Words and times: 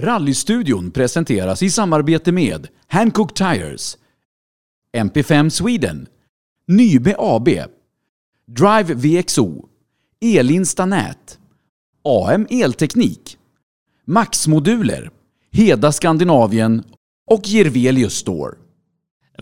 Rallystudion 0.00 0.90
presenteras 0.90 1.62
i 1.62 1.70
samarbete 1.70 2.32
med 2.32 2.68
Hancock 2.86 3.34
Tires, 3.34 3.98
MP5 4.96 5.48
Sweden, 5.48 6.06
Nybe 6.68 7.14
AB, 7.18 7.48
Drive 8.46 8.94
VXO, 8.94 9.68
Elinsta 10.20 10.86
Nät, 10.86 11.38
AM 12.04 12.46
Elteknik, 12.50 13.38
Max 14.04 14.48
Moduler, 14.48 15.10
Heda 15.50 15.92
Skandinavien 15.92 16.84
och 17.26 17.42
Gervelius 17.44 18.14
Store. 18.14 18.61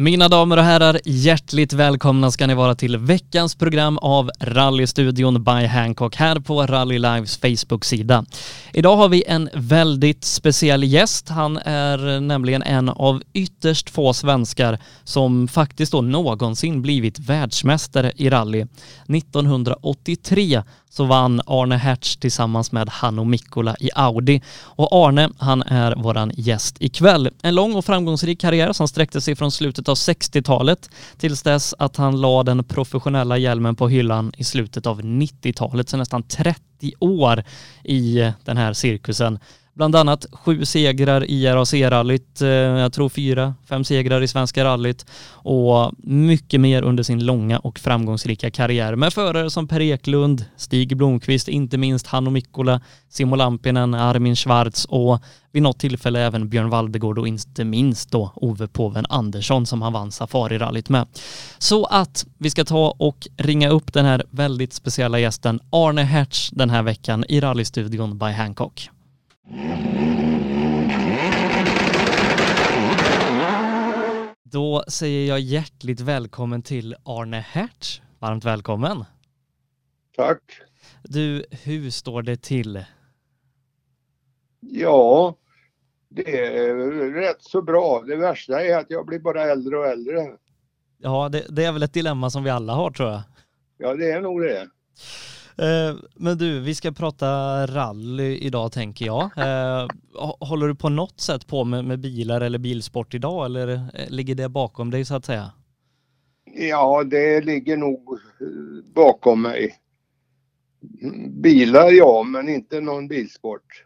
Mina 0.01 0.29
damer 0.29 0.57
och 0.57 0.65
herrar, 0.65 1.01
hjärtligt 1.05 1.73
välkomna 1.73 2.31
ska 2.31 2.47
ni 2.47 2.55
vara 2.55 2.75
till 2.75 2.97
veckans 2.97 3.55
program 3.55 3.99
av 3.99 4.31
Rallystudion 4.41 5.45
by 5.45 5.67
Hancock 5.67 6.17
här 6.17 6.41
på 6.41 6.67
Rally 6.67 6.99
Lives 6.99 7.37
Facebook-sida. 7.37 8.25
Idag 8.73 8.97
har 8.97 9.09
vi 9.09 9.25
en 9.27 9.51
väldigt 9.55 10.25
speciell 10.25 10.85
gäst. 10.85 11.29
Han 11.29 11.57
är 11.57 12.21
nämligen 12.21 12.63
en 12.63 12.89
av 12.89 13.23
ytterst 13.33 13.91
få 13.91 14.13
svenskar 14.13 14.79
som 15.05 15.49
faktiskt 15.49 15.93
då 15.93 16.01
någonsin 16.01 16.83
blivit 16.83 17.19
världsmästare 17.19 18.13
i 18.17 18.31
rally. 18.31 18.67
1983 19.09 20.63
så 20.91 21.05
vann 21.05 21.41
Arne 21.47 21.77
Hertz 21.77 22.17
tillsammans 22.17 22.73
med 22.73 22.89
Hanno 22.89 23.25
Mikkola 23.25 23.77
i 23.81 23.91
Audi. 23.95 24.43
Och 24.63 24.89
Arne, 24.93 25.31
han 25.39 25.63
är 25.63 25.97
våran 25.97 26.33
gäst 26.37 26.77
ikväll. 26.81 27.31
En 27.43 27.55
lång 27.55 27.75
och 27.75 27.85
framgångsrik 27.85 28.41
karriär 28.41 28.73
som 28.73 28.89
sträckte 28.89 29.21
sig 29.21 29.37
från 29.37 29.53
slutet 29.53 29.89
av 29.89 29.95
60-talet 29.95 30.91
tills 31.19 31.43
dess 31.43 31.75
att 31.79 31.97
han 31.97 32.21
la 32.21 32.43
den 32.43 32.65
professionella 32.65 33.39
hjälmen 33.39 33.77
på 33.77 33.89
hyllan 33.89 34.33
i 34.37 34.45
slutet 34.45 34.87
av 34.87 35.03
90-talet, 35.03 35.89
så 35.89 35.97
nästan 35.97 36.23
30 36.23 36.93
år 37.01 37.45
i 37.85 38.33
den 38.45 38.57
här 38.57 38.73
cirkusen. 38.73 39.39
Bland 39.81 39.97
annat 39.97 40.27
sju 40.33 40.65
segrar 40.65 41.25
i 41.25 41.47
RAC-rallyt, 41.47 42.43
eh, 42.43 42.49
jag 42.49 42.93
tror 42.93 43.09
fyra, 43.09 43.55
fem 43.69 43.85
segrar 43.85 44.23
i 44.23 44.29
Svenska 44.29 44.65
rallyt 44.65 45.07
och 45.33 45.93
mycket 45.99 46.61
mer 46.61 46.83
under 46.83 47.03
sin 47.03 47.25
långa 47.25 47.59
och 47.59 47.79
framgångsrika 47.79 48.51
karriär 48.51 48.97
med 48.97 49.13
förare 49.13 49.51
som 49.51 49.69
Per 49.69 49.81
Eklund, 49.81 50.45
Stig 50.57 50.97
Blomqvist, 50.97 51.49
inte 51.49 51.79
minst 51.79 52.07
Hanno 52.07 52.31
Mikkola, 52.31 52.81
Simo 53.09 53.37
Lampinen, 53.37 53.95
Armin 53.95 54.37
Schwarz 54.37 54.85
och 54.85 55.23
vid 55.53 55.63
något 55.63 55.79
tillfälle 55.79 56.21
även 56.21 56.49
Björn 56.49 56.71
Valdegård 56.71 57.19
och 57.19 57.29
inte 57.29 57.65
minst 57.65 58.11
då 58.11 58.33
Ove 58.35 58.67
Påven 58.67 59.07
Andersson 59.09 59.67
som 59.67 59.83
han 59.83 59.93
vann 59.93 60.11
Safari-rallyt 60.11 60.89
med. 60.89 61.07
Så 61.59 61.85
att 61.85 62.27
vi 62.39 62.51
ska 62.51 62.65
ta 62.65 62.95
och 62.99 63.29
ringa 63.37 63.69
upp 63.69 63.93
den 63.93 64.05
här 64.05 64.25
väldigt 64.31 64.73
speciella 64.73 65.19
gästen 65.19 65.61
Arne 65.71 66.03
Hertz 66.03 66.51
den 66.51 66.71
här 66.71 66.83
veckan 66.83 67.25
i 67.29 67.41
rallystudion 67.41 68.19
by 68.19 68.27
Hancock. 68.27 68.91
Då 74.43 74.85
säger 74.89 75.29
jag 75.29 75.41
hjärtligt 75.41 76.01
välkommen 76.01 76.63
till 76.63 76.97
Arne 77.05 77.41
Hertz. 77.41 78.03
Varmt 78.19 78.45
välkommen. 78.45 79.05
Tack. 80.17 80.43
Du, 81.03 81.45
hur 81.51 81.91
står 81.91 82.23
det 82.23 82.43
till? 82.43 82.85
Ja, 84.61 85.35
det 86.09 86.47
är 86.47 86.75
rätt 87.13 87.43
så 87.43 87.63
bra. 87.63 88.03
Det 88.07 88.17
värsta 88.17 88.65
är 88.65 88.79
att 88.79 88.91
jag 88.91 89.07
blir 89.07 89.19
bara 89.19 89.43
äldre 89.43 89.79
och 89.79 89.87
äldre. 89.87 90.31
Ja, 90.99 91.29
det, 91.29 91.47
det 91.49 91.65
är 91.65 91.73
väl 91.73 91.83
ett 91.83 91.95
dilemma 91.95 92.31
som 92.31 92.45
vi 92.45 92.51
alla 92.51 92.73
har 92.73 92.91
tror 92.91 93.09
jag. 93.09 93.23
Ja, 93.79 93.95
det 93.95 94.11
är 94.11 94.21
nog 94.21 94.43
det. 94.43 94.69
Eh, 95.57 95.97
men 96.15 96.39
du, 96.39 96.61
vi 96.61 96.75
ska 96.75 96.93
prata 96.93 97.27
rally 97.67 98.39
idag 98.39 98.73
tänker 98.73 99.07
jag. 99.07 99.23
Eh, 99.23 99.87
håller 100.41 100.69
du 100.69 100.75
på 100.75 100.89
något 100.89 101.21
sätt 101.21 101.47
på 101.47 101.65
med, 101.65 101.85
med 101.85 102.01
bilar 102.01 102.41
eller 102.41 102.59
bilsport 102.59 103.15
idag 103.15 103.47
eller 103.47 103.69
eh, 103.69 104.09
ligger 104.09 104.35
det 104.35 104.49
bakom 104.49 104.91
dig 104.91 105.05
så 105.05 105.15
att 105.15 105.25
säga? 105.25 105.53
Ja, 106.45 107.05
det 107.05 107.41
ligger 107.41 107.77
nog 107.77 108.19
bakom 108.95 109.43
mig. 109.43 109.77
Bilar 111.29 111.91
ja, 111.91 112.23
men 112.23 112.49
inte 112.49 112.81
någon 112.81 113.09
bilsport. 113.09 113.85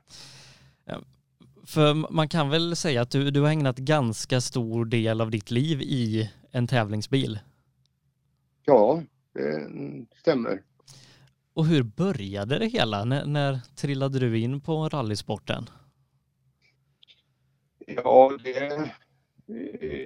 För 1.67 2.13
man 2.13 2.29
kan 2.29 2.51
väl 2.51 2.77
säga 2.77 3.03
att 3.03 3.11
du, 3.11 3.31
du 3.31 3.41
har 3.41 3.49
ägnat 3.49 3.79
ganska 3.79 4.41
stor 4.41 4.85
del 4.85 5.21
av 5.21 5.31
ditt 5.31 5.51
liv 5.51 5.83
i 5.83 6.31
en 6.51 6.67
tävlingsbil? 6.67 7.39
Ja, 8.65 9.03
det 9.35 10.19
stämmer. 10.21 10.63
Och 11.55 11.67
hur 11.67 11.83
började 11.83 12.59
det 12.59 12.67
hela? 12.67 13.05
När, 13.05 13.27
när 13.27 13.59
trillade 13.77 14.19
du 14.19 14.39
in 14.39 14.61
på 14.61 14.89
rallysporten? 14.89 15.65
Ja, 17.87 18.39
det, 18.45 18.91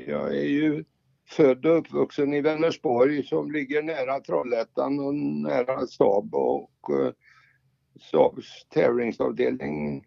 jag 0.06 0.36
är 0.36 0.48
ju 0.48 0.84
född 1.28 1.66
och 1.66 1.78
uppvuxen 1.78 2.34
i 2.34 2.40
Vänersborg 2.40 3.24
som 3.26 3.52
ligger 3.52 3.82
nära 3.82 4.20
Trollhättan 4.20 5.00
och 5.00 5.14
nära 5.14 5.86
Saab 5.86 6.34
och 6.34 6.90
uh, 6.90 7.10
Saabs 8.00 8.66
tävlingsavdelning 8.68 10.06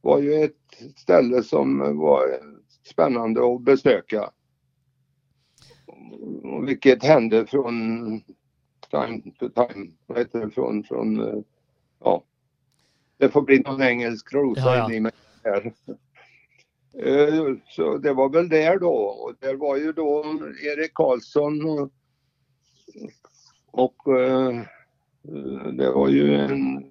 var 0.00 0.18
ju 0.18 0.34
ett 0.34 0.96
ställe 0.96 1.42
som 1.42 1.98
var 1.98 2.40
spännande 2.82 3.54
att 3.54 3.62
besöka. 3.62 4.30
Vilket 6.66 7.04
hände 7.04 7.46
från 7.46 8.22
time 8.94 9.22
to 9.38 9.48
time. 9.48 9.90
Vad 10.06 10.18
heter 10.18 10.40
det? 10.40 10.50
Från, 10.50 10.84
från 10.84 11.20
uh, 11.20 11.42
ja. 12.00 12.24
Det 13.18 13.28
får 13.28 13.42
bli 13.42 13.58
någon 13.58 13.82
engelsk 13.82 14.34
rosa 14.34 14.60
ja, 14.60 14.76
ja. 14.76 14.92
i 14.92 15.00
mig 15.00 15.12
här. 15.44 15.72
Uh, 17.06 17.56
så 17.68 17.98
det 17.98 18.12
var 18.12 18.28
väl 18.28 18.48
där 18.48 18.78
då 18.78 18.94
och 18.94 19.32
där 19.40 19.54
var 19.54 19.76
ju 19.76 19.92
då 19.92 20.24
Erik 20.62 20.94
Karlsson 20.94 21.64
och, 21.64 21.90
och 23.70 24.18
uh, 24.18 24.62
det 25.72 25.90
var 25.90 26.08
ju 26.08 26.34
en, 26.34 26.84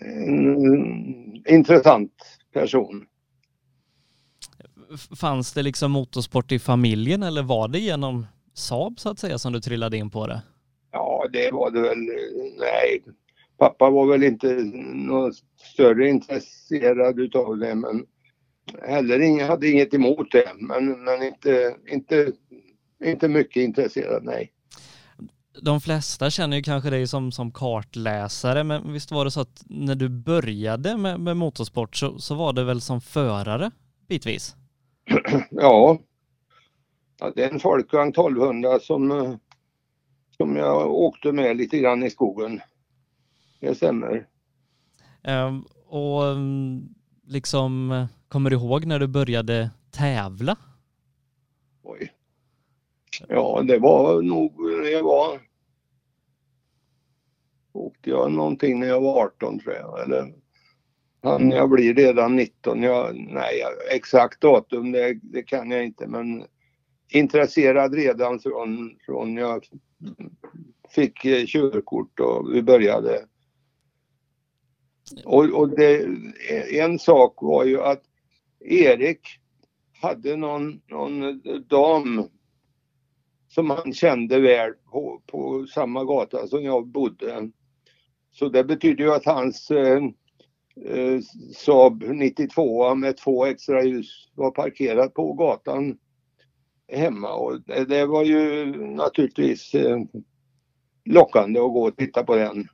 en 0.00 1.46
intressant 1.46 2.12
person. 2.52 3.06
Fanns 5.20 5.52
det 5.52 5.62
liksom 5.62 5.90
motorsport 5.90 6.52
i 6.52 6.58
familjen 6.58 7.22
eller 7.22 7.42
var 7.42 7.68
det 7.68 7.78
genom 7.78 8.26
Saab 8.54 9.00
så 9.00 9.08
att 9.10 9.18
säga 9.18 9.38
som 9.38 9.52
du 9.52 9.60
trillade 9.60 9.96
in 9.96 10.10
på 10.10 10.26
det? 10.26 10.42
Ja, 10.92 11.26
det 11.32 11.50
var 11.50 11.70
det 11.70 11.80
väl. 11.80 11.98
Nej, 12.58 13.02
pappa 13.58 13.90
var 13.90 14.06
väl 14.06 14.22
inte 14.22 14.52
något 14.94 15.34
större 15.74 16.08
intresserad 16.08 17.20
utav 17.20 17.58
det 17.58 17.74
men 17.74 18.06
heller 18.82 19.20
ingen, 19.20 19.48
hade 19.48 19.68
inget 19.68 19.94
emot 19.94 20.30
det 20.30 20.52
men, 20.58 21.04
men 21.04 21.22
inte, 21.22 21.76
inte, 21.92 22.32
inte 23.04 23.28
mycket 23.28 23.60
intresserad, 23.62 24.24
nej. 24.24 24.52
De 25.62 25.80
flesta 25.80 26.30
känner 26.30 26.56
ju 26.56 26.62
kanske 26.62 26.90
dig 26.90 27.06
som, 27.06 27.32
som 27.32 27.52
kartläsare 27.52 28.64
men 28.64 28.92
visst 28.92 29.10
var 29.10 29.24
det 29.24 29.30
så 29.30 29.40
att 29.40 29.64
när 29.66 29.94
du 29.94 30.08
började 30.08 30.96
med, 30.96 31.20
med 31.20 31.36
motorsport 31.36 31.96
så, 31.96 32.18
så 32.18 32.34
var 32.34 32.52
det 32.52 32.64
väl 32.64 32.80
som 32.80 33.00
förare 33.00 33.70
bitvis? 34.08 34.56
ja, 35.50 35.98
Ja, 37.20 37.32
det 37.36 37.44
är 37.44 37.50
en 37.50 37.60
folkvagn 37.60 38.10
1200 38.10 38.80
som, 38.80 39.10
eh, 39.10 39.34
som 40.36 40.56
jag 40.56 40.90
åkte 40.90 41.32
med 41.32 41.56
lite 41.56 41.78
grann 41.78 42.02
i 42.02 42.10
skogen. 42.10 42.60
Det 43.60 43.74
stämmer. 43.74 44.26
Um, 45.22 45.64
och 45.86 46.22
um, 46.22 46.94
liksom, 47.26 48.06
kommer 48.28 48.50
du 48.50 48.56
ihåg 48.56 48.84
när 48.84 48.98
du 48.98 49.06
började 49.06 49.70
tävla? 49.90 50.56
Oj. 51.82 52.12
Ja, 53.28 53.62
det 53.62 53.78
var 53.78 54.22
nog 54.22 54.60
när 54.82 54.90
jag 54.90 55.02
var... 55.02 55.40
Åkte 57.72 58.10
jag 58.10 58.32
någonting 58.32 58.80
när 58.80 58.86
jag 58.86 59.00
var 59.00 59.24
18 59.24 59.58
tror 59.58 59.74
jag, 59.74 60.02
eller 60.02 60.34
han 61.22 61.50
jag 61.50 61.70
blir 61.70 61.94
redan 61.94 62.36
19. 62.36 62.82
Jag, 62.82 63.16
nej, 63.16 63.62
exakt 63.90 64.40
datum 64.40 64.92
det, 64.92 65.14
det 65.22 65.42
kan 65.42 65.70
jag 65.70 65.84
inte 65.84 66.06
men 66.06 66.44
intresserad 67.10 67.94
redan 67.94 68.40
från, 68.40 68.96
från 69.06 69.36
jag 69.36 69.64
fick 70.90 71.24
eh, 71.24 71.46
körkort 71.46 72.20
och 72.20 72.54
vi 72.54 72.62
började. 72.62 73.24
Och, 75.24 75.44
och 75.44 75.68
det, 75.68 76.06
en 76.70 76.98
sak 76.98 77.34
var 77.42 77.64
ju 77.64 77.82
att 77.82 78.02
Erik 78.60 79.20
hade 80.02 80.36
någon, 80.36 80.80
någon 80.86 81.42
dam 81.68 82.28
som 83.48 83.70
han 83.70 83.92
kände 83.92 84.40
väl 84.40 84.72
på, 84.90 85.22
på 85.26 85.66
samma 85.66 86.04
gata 86.04 86.46
som 86.46 86.64
jag 86.64 86.86
bodde. 86.86 87.50
Så 88.32 88.48
det 88.48 88.64
betyder 88.64 89.04
ju 89.04 89.12
att 89.12 89.24
hans 89.24 89.70
eh, 89.70 90.02
eh, 90.84 91.20
Saab 91.54 92.02
92 92.02 92.94
med 92.94 93.16
två 93.16 93.46
extra 93.46 93.84
ljus 93.84 94.30
var 94.34 94.50
parkerad 94.50 95.14
på 95.14 95.32
gatan 95.32 95.98
hemma 96.92 97.32
och 97.32 97.60
det 97.66 98.06
var 98.06 98.24
ju 98.24 98.66
naturligtvis 98.94 99.74
eh, 99.74 99.98
lockande 101.04 101.60
att 101.60 101.72
gå 101.72 101.88
och 101.88 101.96
titta 101.96 102.24
på 102.24 102.36
den. 102.36 102.68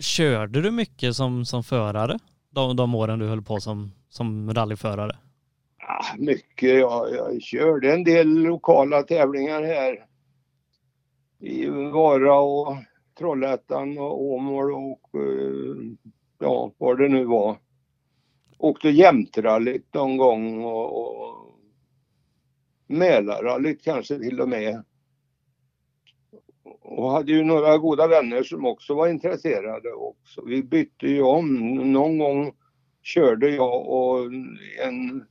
Körde 0.00 0.60
du 0.60 0.70
mycket 0.70 1.16
som, 1.16 1.44
som 1.44 1.64
förare 1.64 2.18
de, 2.50 2.76
de 2.76 2.94
åren 2.94 3.18
du 3.18 3.26
höll 3.26 3.42
på 3.42 3.60
som, 3.60 3.92
som 4.08 4.54
rallyförare? 4.54 5.16
Ja, 5.78 6.00
mycket. 6.18 6.78
Jag, 6.78 7.14
jag 7.14 7.42
körde 7.42 7.92
en 7.94 8.04
del 8.04 8.28
lokala 8.28 9.02
tävlingar 9.02 9.62
här 9.62 10.06
i 11.40 11.66
Vara 11.66 12.40
och 12.40 12.76
Trollhättan 13.18 13.98
och 13.98 14.22
Åmål 14.22 14.72
och 14.72 15.10
eh, 15.14 15.76
ja, 16.38 16.72
vad 16.78 16.98
det 16.98 17.08
nu 17.08 17.24
var. 17.24 17.56
Åkte 18.58 18.88
jämtrallyt 18.88 19.94
någon 19.94 20.16
gång 20.16 20.64
och, 20.64 20.98
och 20.98 21.43
Mälarrallyt 22.86 23.84
kanske 23.84 24.18
till 24.18 24.40
och 24.40 24.48
med. 24.48 24.84
Och 26.80 27.10
hade 27.10 27.32
ju 27.32 27.44
några 27.44 27.78
goda 27.78 28.06
vänner 28.06 28.42
som 28.42 28.66
också 28.66 28.94
var 28.94 29.08
intresserade 29.08 29.92
också. 29.92 30.44
Vi 30.44 30.62
bytte 30.62 31.06
ju 31.06 31.22
om. 31.22 31.74
Någon 31.92 32.18
gång 32.18 32.52
körde 33.02 33.50
jag 33.50 33.88
och 33.88 34.32
en 34.84 35.24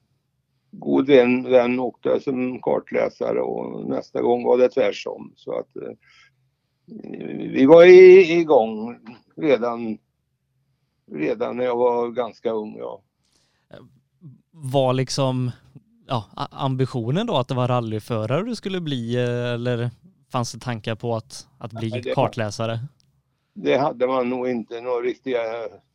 god 0.71 1.07
vän, 1.07 1.43
vän 1.43 1.79
åkte 1.79 2.19
som 2.19 2.61
kartläsare 2.61 3.41
och 3.41 3.89
nästa 3.89 4.21
gång 4.21 4.43
var 4.43 4.57
det 4.57 4.69
tvärsom. 4.69 5.33
Så 5.35 5.59
att 5.59 5.75
eh, 5.75 5.91
vi 7.53 7.65
var 7.65 7.85
i, 7.85 8.31
igång 8.39 8.99
redan, 9.35 9.97
redan 11.11 11.57
när 11.57 11.63
jag 11.63 11.75
var 11.75 12.09
ganska 12.09 12.51
ung. 12.51 12.77
Ja. 12.77 13.01
Var 14.51 14.93
liksom 14.93 15.51
ja, 16.07 16.25
ambitionen 16.51 17.27
då 17.27 17.37
att 17.37 17.47
det 17.47 17.55
var 17.55 17.67
rallyförare 17.67 18.43
du 18.43 18.55
skulle 18.55 18.81
bli 18.81 19.15
eller 19.53 19.89
fanns 20.31 20.51
det 20.51 20.59
tankar 20.59 20.95
på 20.95 21.15
att, 21.15 21.47
att 21.57 21.71
bli 21.71 21.89
Nej, 21.89 22.01
det 22.01 22.13
kartläsare? 22.13 22.71
Var, 22.71 22.87
det 23.53 23.77
hade 23.77 24.07
man 24.07 24.29
nog 24.29 24.49
inte 24.49 24.81
några 24.81 25.01
riktiga 25.01 25.39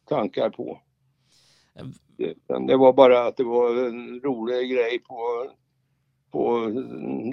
tankar 0.09 0.51
på. 0.51 0.81
Det, 2.17 2.35
det 2.67 2.77
var 2.77 2.93
bara 2.93 3.27
att 3.27 3.37
det 3.37 3.45
var 3.45 3.87
en 3.87 4.21
rolig 4.21 4.71
grej 4.71 4.99
på, 4.99 5.51
på 6.31 6.59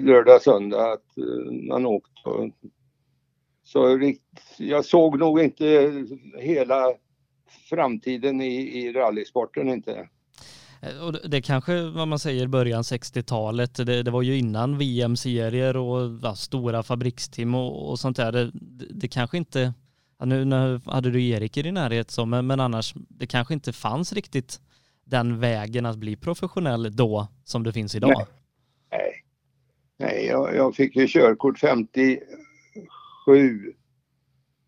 lördag, 0.02 0.42
söndag 0.42 0.92
att 0.92 1.18
eh, 1.18 1.52
man 1.68 1.86
åkte. 1.86 2.50
Så 3.62 4.12
jag 4.58 4.84
såg 4.84 5.18
nog 5.18 5.40
inte 5.40 5.92
hela 6.38 6.94
framtiden 7.70 8.40
i, 8.40 8.54
i 8.54 8.92
rallysporten 8.92 9.68
inte. 9.68 10.08
Eh, 10.80 10.98
och 11.06 11.12
det 11.28 11.42
kanske, 11.42 11.82
vad 11.82 12.08
man 12.08 12.18
säger, 12.18 12.46
början 12.46 12.82
60-talet, 12.82 13.74
det, 13.74 14.02
det, 14.02 14.10
var 14.10 14.22
ju 14.22 14.38
innan 14.38 14.78
VM-serier 14.78 15.76
och 15.76 16.18
ja, 16.22 16.34
stora 16.34 16.82
fabriksteam 16.82 17.54
och, 17.54 17.90
och 17.90 17.98
sånt 17.98 18.16
där. 18.16 18.32
Det, 18.32 18.50
det 18.90 19.08
kanske 19.08 19.36
inte, 19.36 19.74
ja, 20.18 20.24
nu, 20.24 20.44
nu 20.44 20.80
hade 20.84 21.10
du 21.10 21.28
Erik 21.28 21.56
i 21.56 21.62
din 21.62 21.74
närhet 21.74 22.10
så, 22.10 22.26
men, 22.26 22.46
men 22.46 22.60
annars, 22.60 22.94
det 23.08 23.26
kanske 23.26 23.54
inte 23.54 23.72
fanns 23.72 24.12
riktigt 24.12 24.60
den 25.04 25.40
vägen 25.40 25.86
att 25.86 25.96
bli 25.96 26.16
professionell 26.16 26.96
då 26.96 27.28
som 27.44 27.62
det 27.62 27.72
finns 27.72 27.94
idag. 27.94 28.26
Nej, 28.90 29.22
Nej 29.98 30.26
jag, 30.26 30.56
jag 30.56 30.74
fick 30.74 30.96
ju 30.96 31.06
körkort 31.08 31.58
57 31.58 32.22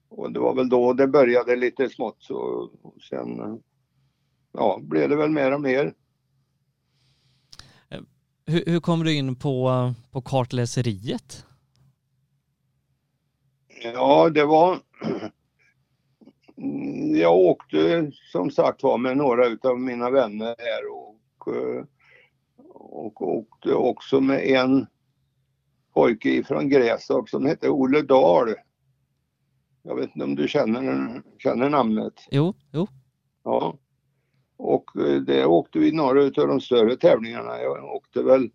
och 0.09 0.33
det 0.33 0.41
var 0.41 0.55
väl 0.55 0.69
då 0.69 0.93
det 0.93 1.07
började 1.07 1.57
lite 1.57 1.89
smått 1.89 2.17
så 2.19 2.37
och 2.83 3.03
sen 3.03 3.41
eh, 3.41 3.55
ja, 4.53 4.79
blev 4.83 5.09
det 5.09 5.17
väl 5.17 5.31
mer 5.31 5.53
och 5.53 5.61
mer. 5.61 5.95
Hur, 8.49 8.63
hur 8.67 8.81
kom 8.81 9.05
du 9.05 9.15
in 9.15 9.37
på, 9.37 9.71
på 10.11 10.23
kartläseriet? 10.23 11.47
Ja, 13.83 14.31
det 14.31 14.45
var... 14.45 14.79
Jag 17.15 17.37
åkte 17.37 18.11
som 18.33 18.51
sagt 18.51 18.83
var 18.83 18.99
med 18.99 19.17
några 19.17 19.47
utav 19.47 19.81
mina 19.81 20.11
vänner 20.11 20.55
här 20.59 20.93
och, 20.93 21.49
och 22.75 23.23
åkte 23.23 23.75
också 23.75 24.21
med 24.21 24.47
en 24.47 24.87
pojke 25.95 26.31
ifrån 26.31 26.69
Grästorp 26.69 27.29
som 27.29 27.47
hette 27.47 27.69
Olle 27.69 28.03
Dahl. 28.03 28.55
Jag 29.83 29.97
vet 29.97 30.11
inte 30.15 30.25
om 30.25 30.35
du 30.35 30.49
känner, 30.49 31.23
känner 31.39 31.71
namnet? 31.71 32.15
Jo, 32.31 32.55
jo. 32.73 32.87
Ja. 33.45 33.79
Och 34.59 34.97
eh, 34.97 35.21
det 35.21 35.47
åkte 35.47 35.79
vi 35.79 35.93
några 35.93 36.25
av 36.25 36.49
de 36.49 36.61
större 36.61 36.97
tävlingarna. 36.97 37.63
Jag 37.63 37.85
åkte 37.85 38.23
väl 38.23 38.51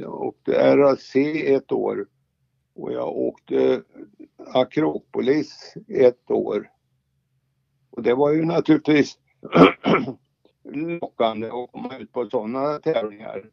jag 0.00 0.22
åkte 0.22 0.76
RAC 0.76 1.16
ett 1.44 1.72
år 1.72 2.06
och 2.74 2.92
jag 2.92 3.16
åkte 3.16 3.82
Akropolis 4.54 5.74
ett 5.88 6.30
år. 6.30 6.70
Och 7.90 8.02
det 8.02 8.14
var 8.14 8.32
ju 8.32 8.44
naturligtvis 8.44 9.18
lockande 11.00 11.46
att 11.46 11.72
komma 11.72 11.98
ut 11.98 12.12
på 12.12 12.28
sådana 12.30 12.78
tävlingar. 12.78 13.44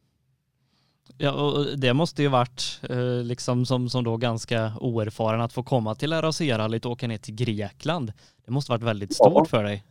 Ja, 1.18 1.32
och 1.32 1.78
det 1.78 1.94
måste 1.94 2.22
ju 2.22 2.28
varit 2.28 2.80
eh, 2.90 3.22
liksom 3.24 3.66
som, 3.66 3.88
som 3.88 4.04
då 4.04 4.16
ganska 4.16 4.72
oerfaren 4.80 5.40
att 5.40 5.52
få 5.52 5.62
komma 5.62 5.94
till 5.94 6.12
RAC-rallyt 6.12 6.86
och 6.86 6.92
åka 6.92 7.06
ner 7.06 7.18
till 7.18 7.34
Grekland. 7.34 8.12
Det 8.44 8.50
måste 8.50 8.72
varit 8.72 8.82
väldigt 8.82 9.14
stort 9.14 9.32
ja. 9.34 9.44
för 9.44 9.64
dig. 9.64 9.84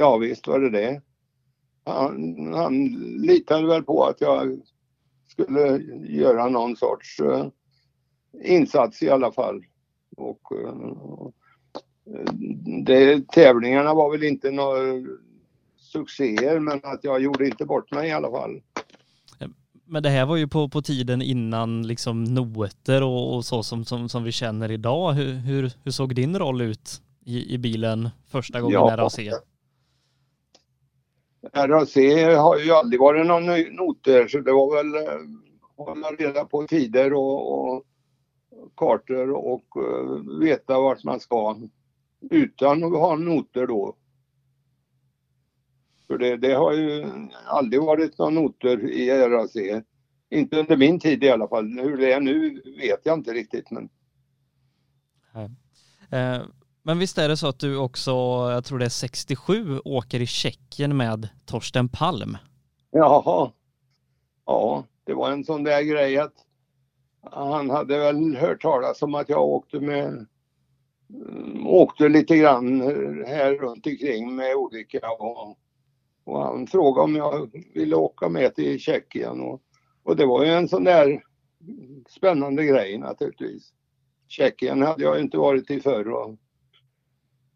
Ja 0.00 0.16
visst 0.16 0.46
var 0.46 0.60
det 0.60 0.70
det. 0.70 1.00
Han, 1.84 2.52
han 2.54 2.84
litade 3.18 3.66
väl 3.66 3.82
på 3.82 4.04
att 4.04 4.20
jag 4.20 4.60
skulle 5.28 5.78
göra 6.08 6.48
någon 6.48 6.76
sorts 6.76 7.20
uh, 7.20 7.46
insats 8.44 9.02
i 9.02 9.10
alla 9.10 9.32
fall. 9.32 9.64
Och 10.16 10.40
uh, 10.52 11.28
det, 12.84 13.28
tävlingarna 13.28 13.94
var 13.94 14.10
väl 14.10 14.22
inte 14.22 14.50
några 14.50 14.80
succéer 15.76 16.58
men 16.60 16.80
att 16.82 17.04
jag 17.04 17.22
gjorde 17.22 17.46
inte 17.46 17.64
bort 17.64 17.92
mig 17.92 18.08
i 18.08 18.12
alla 18.12 18.30
fall. 18.30 18.60
Men 19.84 20.02
det 20.02 20.10
här 20.10 20.26
var 20.26 20.36
ju 20.36 20.48
på, 20.48 20.68
på 20.68 20.82
tiden 20.82 21.22
innan 21.22 21.86
liksom 21.86 22.24
noter 22.24 23.02
och, 23.02 23.34
och 23.34 23.44
så 23.44 23.62
som, 23.62 23.84
som, 23.84 24.08
som 24.08 24.24
vi 24.24 24.32
känner 24.32 24.70
idag. 24.70 25.12
Hur, 25.12 25.32
hur, 25.32 25.72
hur 25.84 25.90
såg 25.90 26.14
din 26.14 26.38
roll 26.38 26.60
ut 26.60 27.02
i, 27.24 27.54
i 27.54 27.58
bilen 27.58 28.10
första 28.28 28.60
gången 28.60 28.74
ja. 28.74 28.96
RAC? 28.96 29.18
RAC 31.42 31.96
har 32.36 32.58
ju 32.58 32.70
aldrig 32.72 33.00
varit 33.00 33.26
någon 33.26 33.46
noter 33.76 34.28
så 34.28 34.40
det 34.40 34.52
var 34.52 34.76
väl 34.76 35.06
eh, 35.06 35.20
hålla 35.76 36.08
reda 36.08 36.44
på 36.44 36.66
tider 36.66 37.12
och, 37.12 37.52
och 37.52 37.84
kartor 38.76 39.30
och 39.30 39.66
uh, 39.76 40.38
veta 40.40 40.80
vart 40.80 41.04
man 41.04 41.20
ska 41.20 41.56
utan 42.30 42.84
att 42.84 42.92
ha 42.92 43.16
noter 43.16 43.66
då. 43.66 43.96
För 46.06 46.18
det, 46.18 46.36
det 46.36 46.52
har 46.52 46.72
ju 46.72 47.06
aldrig 47.46 47.82
varit 47.82 48.18
några 48.18 48.30
noter 48.30 48.90
i 48.90 49.10
RAC. 49.10 49.56
Inte 50.30 50.60
under 50.60 50.76
min 50.76 51.00
tid 51.00 51.24
i 51.24 51.30
alla 51.30 51.48
fall. 51.48 51.78
Hur 51.78 51.96
det 51.96 52.12
är 52.12 52.20
nu 52.20 52.62
vet 52.80 53.00
jag 53.02 53.18
inte 53.18 53.32
riktigt. 53.32 53.70
Men... 53.70 53.88
Eh, 56.10 56.42
men 56.82 56.98
visst 56.98 57.18
är 57.18 57.28
det 57.28 57.36
så 57.36 57.48
att 57.48 57.58
du 57.58 57.76
också, 57.76 58.10
jag 58.50 58.64
tror 58.64 58.78
det 58.78 58.84
är 58.84 58.88
67, 58.88 59.80
åker 59.84 60.20
i 60.20 60.26
Tjeckien 60.26 60.96
med 60.96 61.28
Torsten 61.46 61.88
Palm? 61.88 62.36
Jaha. 62.90 63.50
Ja, 64.46 64.84
det 65.04 65.14
var 65.14 65.30
en 65.30 65.44
sån 65.44 65.64
där 65.64 65.82
grej 65.82 66.18
att 66.18 66.34
han 67.22 67.70
hade 67.70 67.98
väl 67.98 68.36
hört 68.36 68.62
talas 68.62 69.02
om 69.02 69.14
att 69.14 69.28
jag 69.28 69.42
åkte 69.42 69.80
med 69.80 70.26
mm, 71.10 71.66
åkte 71.66 72.08
lite 72.08 72.36
grann 72.36 72.80
här 73.26 73.54
runt 73.54 73.86
omkring 73.86 74.36
med 74.36 74.54
olika 74.54 75.10
och, 75.18 75.58
och 76.24 76.42
han 76.42 76.66
frågade 76.66 77.04
om 77.04 77.16
jag 77.16 77.64
ville 77.74 77.96
åka 77.96 78.28
med 78.28 78.54
till 78.54 78.78
Tjeckien 78.78 79.40
och, 79.40 79.62
och 80.02 80.16
det 80.16 80.26
var 80.26 80.44
ju 80.44 80.50
en 80.50 80.68
sån 80.68 80.84
där 80.84 81.22
spännande 82.08 82.64
grej 82.64 82.98
naturligtvis. 82.98 83.72
Tjeckien 84.28 84.82
hade 84.82 85.02
jag 85.02 85.20
inte 85.20 85.38
varit 85.38 85.70
i 85.70 85.80
förr 85.80 86.08
och 86.08 86.36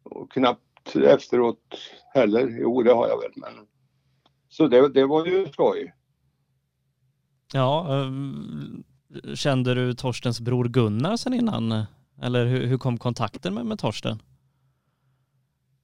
och 0.04 0.32
knappt 0.32 0.96
efteråt 0.96 1.78
heller. 2.14 2.58
Jo, 2.60 2.82
det 2.82 2.92
har 2.92 3.08
jag 3.08 3.20
väl. 3.20 3.32
Men... 3.36 3.66
Så 4.48 4.68
det, 4.68 4.88
det 4.88 5.06
var 5.06 5.26
ju 5.26 5.48
skoj. 5.52 5.94
Ja, 7.52 8.02
ehm, 8.02 8.84
kände 9.34 9.74
du 9.74 9.94
Torstens 9.94 10.40
bror 10.40 10.64
Gunnar 10.64 11.16
sen 11.16 11.34
innan? 11.34 11.84
Eller 12.22 12.46
hur, 12.46 12.66
hur 12.66 12.78
kom 12.78 12.98
kontakten 12.98 13.54
med, 13.54 13.66
med 13.66 13.78
Torsten? 13.78 14.22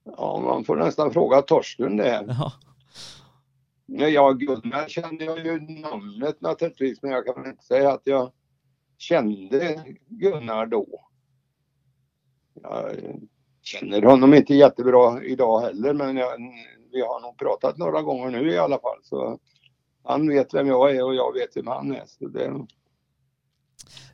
Ja, 0.03 0.41
man 0.45 0.65
får 0.65 0.75
nästan 0.75 1.11
fråga 1.13 1.41
Torsten 1.41 1.97
det. 1.97 2.25
Ja. 2.39 2.51
Ja, 4.07 4.31
Gunnar 4.31 4.87
kände 4.87 5.25
jag 5.25 5.45
ju 5.45 5.59
namnet 5.59 6.41
naturligtvis, 6.41 7.01
men 7.01 7.11
jag 7.11 7.25
kan 7.25 7.45
inte 7.45 7.63
säga 7.63 7.91
att 7.91 8.01
jag 8.03 8.31
kände 8.97 9.85
Gunnar 10.07 10.65
då. 10.65 10.87
Jag 12.53 12.95
känner 13.61 14.01
honom 14.01 14.33
inte 14.33 14.55
jättebra 14.55 15.23
idag 15.23 15.61
heller 15.61 15.93
men 15.93 16.17
jag, 16.17 16.31
vi 16.91 17.01
har 17.01 17.21
nog 17.21 17.37
pratat 17.37 17.77
några 17.77 18.01
gånger 18.01 18.29
nu 18.31 18.51
i 18.51 18.57
alla 18.57 18.79
fall. 18.79 18.97
Så 19.03 19.39
han 20.03 20.29
vet 20.29 20.53
vem 20.53 20.67
jag 20.67 20.95
är 20.95 21.03
och 21.03 21.15
jag 21.15 21.33
vet 21.33 21.57
vem 21.57 21.67
han 21.67 21.95
är. 21.95 22.03
Så 22.05 22.27
det... 22.27 22.45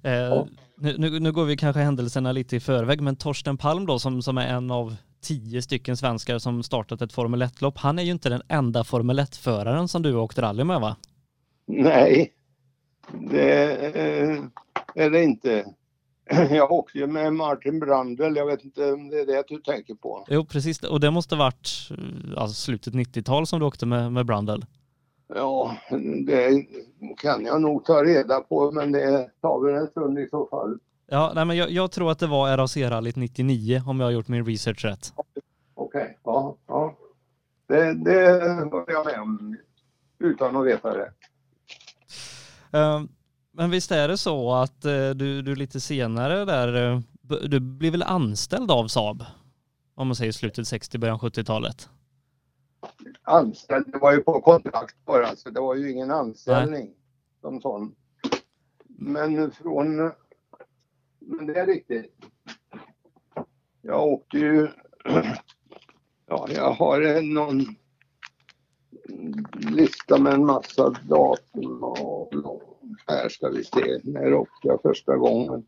Eh, 0.04 0.12
Ja. 0.12 0.48
nu, 0.76 0.96
nu, 0.98 1.20
nu 1.20 1.32
går 1.32 1.46
vi 1.46 1.58
kanske 1.58 1.80
händelserna 1.82 2.32
lite 2.32 2.56
i 2.56 2.60
förväg, 2.60 3.02
men 3.02 3.16
Torsten 3.16 3.58
Palm 3.58 3.86
då 3.86 4.00
som, 4.00 4.22
som 4.22 4.38
är 4.38 4.48
en 4.48 4.72
av 4.72 4.96
tio 5.22 5.62
stycken 5.62 5.98
svenskar 5.98 6.40
som 6.40 6.64
startat 6.64 7.02
ett 7.02 7.14
Formel 7.14 7.44
1-lopp, 7.44 7.78
han 7.78 8.00
är 8.00 8.04
ju 8.04 8.12
inte 8.12 8.30
den 8.30 8.42
enda 8.48 8.84
Formel 8.84 9.20
1-föraren 9.20 9.88
som 9.88 10.02
du 10.02 10.14
har 10.14 10.22
åkt 10.22 10.38
rally 10.38 10.64
med 10.64 10.82
va? 10.82 10.96
Nej, 11.68 12.34
det 13.12 13.76
eh, 13.96 14.44
är 14.96 15.10
det 15.10 15.24
inte. 15.24 15.66
Jag 16.50 16.72
åkte 16.72 16.98
ju 16.98 17.08
med 17.08 17.34
Martin 17.34 17.80
Brandel, 17.80 18.36
jag 18.36 18.46
vet 18.46 18.64
inte 18.64 18.94
om 18.94 19.10
det 19.10 19.20
är 19.20 19.26
det 19.26 19.44
du 19.48 19.58
tänker 19.58 19.96
på. 19.96 20.26
Jo 20.30 20.46
precis, 20.46 20.84
och 20.84 21.00
det 21.00 21.12
måste 21.12 21.36
varit 21.36 21.90
alltså, 22.38 22.56
slutet 22.56 22.94
90-tal 22.94 23.48
som 23.48 23.60
du 23.60 23.66
åkte 23.66 23.86
med, 23.86 24.12
med 24.12 24.26
Brundle. 24.26 24.62
Ja, 25.28 25.78
det 26.26 26.66
kan 27.18 27.46
jag 27.46 27.62
nog 27.62 27.86
ta 27.86 28.04
reda 28.04 28.40
på 28.40 28.72
men 28.72 28.92
det 28.92 29.30
tar 29.42 29.66
väl 29.66 29.82
en 29.82 29.88
stund 29.88 30.20
i 30.20 30.28
så 30.30 30.48
fall. 30.48 30.80
Ja, 31.08 31.32
nej, 31.36 31.46
men 31.46 31.58
jag, 31.58 31.72
jag 31.72 31.92
tror 31.92 32.12
att 32.12 32.20
det 32.20 32.28
var 32.28 32.58
RAC-rallyt 32.58 33.16
99 33.16 33.82
om 33.88 34.00
jag 34.00 34.08
har 34.08 34.12
gjort 34.12 34.28
min 34.28 34.46
research 34.46 34.86
rätt. 34.86 35.14
Okej, 35.76 36.18
ja, 36.24 36.56
ja. 36.68 36.96
Det, 37.68 37.94
det 37.94 38.40
var 38.72 38.86
jag 38.88 39.06
med 39.06 39.22
om 39.22 39.58
utan 40.20 40.56
att 40.56 40.66
veta 40.66 40.94
det. 40.94 41.12
Eh, 42.72 43.02
Men 43.58 43.72
visst 43.72 43.92
är 43.92 44.08
det 44.08 44.18
så 44.18 44.54
att 44.54 44.86
eh, 44.86 45.10
du, 45.10 45.42
du 45.42 45.56
lite 45.56 45.80
senare 45.80 46.46
där, 46.46 46.94
eh, 46.94 47.00
du 47.48 47.60
blev 47.60 47.92
väl 47.92 48.04
anställd 48.04 48.72
av 48.72 48.88
Saab? 48.88 49.26
Om 49.96 50.08
man 50.08 50.16
säger 50.16 50.32
slutet 50.32 50.68
60, 50.68 50.98
början 50.98 51.20
70-talet. 51.20 51.90
Anställd, 53.24 53.92
det 53.92 53.98
var 53.98 54.14
ju 54.14 54.22
på 54.22 54.42
kontrakt 54.42 54.96
bara, 55.06 55.36
så 55.36 55.50
det 55.50 55.60
var 55.60 55.76
ju 55.76 55.92
ingen 55.92 56.12
anställning 56.12 56.94
som 57.42 57.62
sån. 57.62 57.96
Men 58.88 59.52
från... 59.52 59.96
Men 61.20 61.48
det 61.48 61.60
är 61.60 61.66
riktigt. 61.66 62.16
Jag 63.82 64.08
åkte 64.08 64.38
ju... 64.38 64.68
Ja, 66.30 66.48
jag 66.50 66.72
har 66.74 67.22
någon 67.22 67.66
lista 69.76 70.18
med 70.18 70.34
en 70.34 70.46
massa 70.46 70.90
datum 70.90 71.84
och 71.84 72.34
här 73.08 73.30
ska 73.30 73.50
vi 73.50 73.64
se. 73.64 74.00
När 74.04 74.34
åkte 74.34 74.68
jag 74.68 74.82
första 74.82 75.16
gången? 75.16 75.66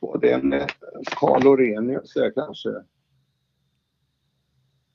Var 0.00 0.18
det 0.18 0.42
med 0.42 0.70
Carl 1.04 1.46
Orenius 1.46 2.14
där 2.14 2.30
kanske? 2.30 2.70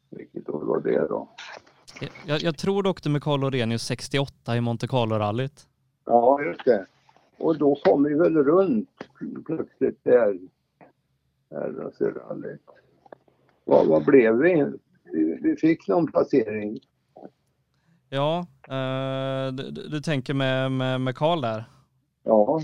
Vilket 0.10 0.50
år 0.50 0.66
var 0.66 0.82
det 0.82 1.08
då? 1.08 1.30
Jag, 2.26 2.42
jag 2.42 2.58
tror 2.58 2.84
du 2.84 2.90
åkte 2.90 3.10
med 3.10 3.24
Carl 3.24 3.44
Orenius 3.44 3.84
68 3.84 4.58
i 4.58 4.62
Monte 4.62 4.88
Carlo-rallyt. 4.88 5.68
Ja, 6.06 6.42
just 6.42 6.66
det. 6.66 6.86
Och 7.38 7.58
då 7.58 7.76
kom 7.76 8.04
vi 8.04 8.14
väl 8.14 8.38
runt 8.44 8.90
plötsligt 9.46 10.04
där. 10.04 10.40
RAC-rallyt. 11.50 12.62
Vad, 13.64 13.88
vad 13.88 14.06
blev 14.06 14.38
vi? 14.38 14.66
vi? 15.12 15.40
Vi 15.42 15.56
fick 15.56 15.88
någon 15.88 16.12
placering. 16.12 16.80
Ja, 18.16 18.46
eh, 18.68 19.54
du, 19.54 19.72
du 19.72 20.02
tänker 20.02 20.34
med, 20.34 20.72
med, 20.72 21.02
med 21.02 21.16
Carl 21.16 21.42
där? 21.42 21.66
Ja, 22.24 22.62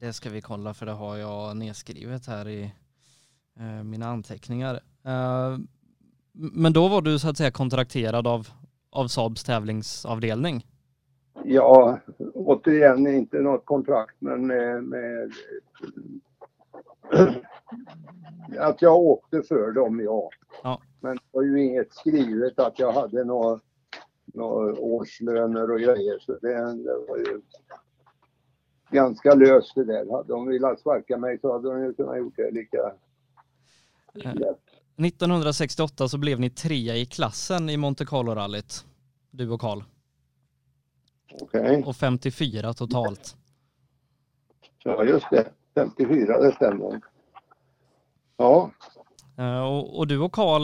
Det 0.00 0.12
ska 0.12 0.30
vi 0.30 0.40
kolla 0.40 0.74
för 0.74 0.86
det 0.86 0.92
har 0.92 1.16
jag 1.16 1.56
nedskrivet 1.56 2.26
här 2.26 2.48
i 2.48 2.72
eh, 3.58 3.84
mina 3.84 4.06
anteckningar. 4.06 4.74
Eh, 5.04 5.58
men 6.32 6.72
då 6.72 6.88
var 6.88 7.02
du 7.02 7.18
så 7.18 7.28
att 7.28 7.36
säga 7.36 7.50
kontrakterad 7.50 8.26
av, 8.26 8.48
av 8.90 9.08
Saabs 9.08 9.44
tävlingsavdelning? 9.44 10.66
ja 11.44 11.98
återigen 12.34 13.06
inte 13.06 13.40
något 13.40 13.64
kontrakt 13.64 14.16
men 14.18 14.46
med, 14.46 14.84
med 14.84 15.32
att 18.58 18.82
jag 18.82 18.96
åkte 18.96 19.42
för 19.42 19.72
dem, 19.72 20.00
ja. 20.00 20.30
Ja. 20.62 20.80
Men 21.00 21.16
det 21.16 21.22
var 21.30 21.42
ju 21.42 21.64
inget 21.64 21.94
skrivet 21.94 22.58
att 22.58 22.78
jag 22.78 22.92
hade 22.92 23.24
några 23.24 23.60
årslöner 24.34 25.70
och 25.70 25.78
grejer 25.80 26.18
så 26.18 26.32
det, 26.32 26.82
det 26.82 27.04
var 27.08 27.16
ju 27.16 27.40
ganska 28.90 29.34
löst 29.34 29.74
det 29.74 29.84
där. 29.84 30.12
Hade 30.16 30.28
de 30.28 30.46
velat 30.48 30.80
sparka 30.80 31.16
mig 31.16 31.38
så 31.40 31.52
hade 31.52 31.68
de 31.68 31.84
ju 31.84 31.94
kunnat 31.94 32.18
gjort 32.18 32.36
det 32.36 32.50
lika 32.50 32.92
lätt. 34.14 34.60
1968 34.98 36.08
så 36.08 36.18
blev 36.18 36.40
ni 36.40 36.50
trea 36.50 36.96
i 36.96 37.06
klassen 37.06 37.70
i 37.70 37.76
Monte 37.76 38.04
Carlo-rallyt, 38.04 38.84
du 39.30 39.50
och 39.50 39.60
Carl, 39.60 39.82
Okej, 41.40 41.82
och 41.86 41.96
54 41.96 42.74
totalt. 42.74 43.36
ja 44.84 45.04
just 45.04 45.30
det. 45.30 45.52
54, 45.74 46.38
det 46.40 46.52
stämmer. 46.52 47.00
Ja, 48.36 48.70
och, 49.38 49.98
och 49.98 50.06
du 50.06 50.18
och 50.18 50.32
Carl 50.32 50.62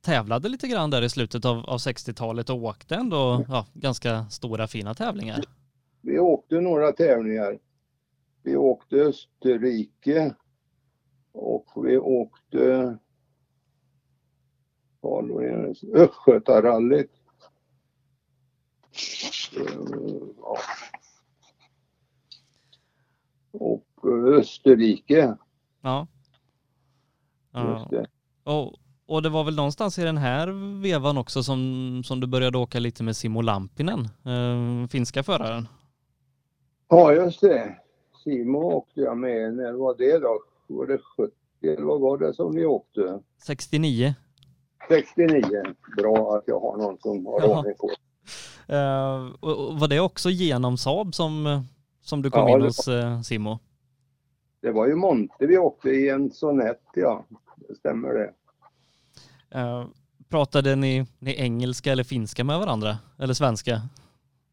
tävlade 0.00 0.48
lite 0.48 0.68
grann 0.68 0.90
där 0.90 1.02
i 1.02 1.08
slutet 1.08 1.44
av, 1.44 1.58
av 1.58 1.78
60-talet 1.78 2.50
och 2.50 2.56
åkte 2.56 2.94
ändå 2.94 3.44
ja, 3.48 3.66
ganska 3.74 4.24
stora 4.30 4.66
fina 4.66 4.94
tävlingar. 4.94 5.44
vi 6.00 6.18
åkte 6.18 6.60
några 6.60 6.92
tävlingar. 6.92 7.58
Vi 8.42 8.56
åkte 8.56 8.96
Österrike 8.96 10.34
och 11.32 11.66
vi 11.84 11.98
åkte? 11.98 12.98
Östgötarallyt. 15.94 17.10
Eh, 19.56 19.62
Ja. 20.42 20.56
Och 23.52 23.84
Österrike, 24.38 25.36
Ja. 25.80 26.06
Just 27.54 27.90
det. 27.90 28.06
Och, 28.44 28.74
och 29.06 29.22
det 29.22 29.28
var 29.28 29.44
väl 29.44 29.56
någonstans 29.56 29.98
i 29.98 30.02
den 30.04 30.16
här 30.18 30.46
vevan 30.82 31.18
också 31.18 31.42
som, 31.42 32.02
som 32.04 32.20
du 32.20 32.26
började 32.26 32.58
åka 32.58 32.78
lite 32.78 33.02
med 33.02 33.16
Simo 33.16 33.40
Lampinen, 33.40 34.00
eh, 34.24 34.88
finska 34.88 35.22
föraren. 35.22 35.68
Ja, 36.88 37.12
just 37.12 37.40
det. 37.40 37.76
Simo 38.24 38.58
åkte 38.72 39.00
jag 39.00 39.18
med. 39.18 39.54
När 39.54 39.72
var 39.72 39.94
det 39.98 40.18
då? 40.18 40.38
Var 40.66 40.86
det 40.86 40.98
70 41.16 41.32
eller 41.62 41.82
vad 41.82 42.00
var 42.00 42.18
det 42.18 42.34
som 42.34 42.54
vi 42.54 42.64
åkte? 42.66 43.20
69. 43.42 44.14
69. 44.88 45.42
Bra 45.96 46.36
att 46.36 46.44
jag 46.46 46.60
har 46.60 46.76
någon 46.76 46.98
som 46.98 47.26
har 47.26 47.40
Ja. 47.40 47.58
ordning 47.58 47.74
på 47.78 47.90
Eh, 48.74 49.26
och, 49.40 49.68
och 49.68 49.78
var 49.80 49.88
det 49.88 50.00
också 50.00 50.30
genom 50.30 50.76
Saab 50.76 51.14
som, 51.14 51.62
som 52.02 52.22
du 52.22 52.30
kom 52.30 52.48
Ja, 52.48 52.56
in 52.56 52.62
hos 52.62 52.88
eh, 52.88 53.20
Simo? 53.20 53.58
Det 54.60 54.70
var 54.70 54.86
ju 54.86 54.94
Monte 54.94 55.46
vi 55.46 55.58
åkte 55.58 55.90
i 55.90 56.08
en 56.08 56.30
sonett, 56.30 56.82
ja. 56.94 57.24
Det 57.68 57.74
stämmer 57.74 58.14
det. 58.14 58.32
Eh, 59.58 59.86
pratade 60.28 60.76
ni, 60.76 61.06
ni 61.18 61.34
engelska 61.40 61.92
eller 61.92 62.04
finska 62.04 62.44
med 62.44 62.58
varandra? 62.58 62.98
Eller 63.18 63.34
svenska? 63.34 63.80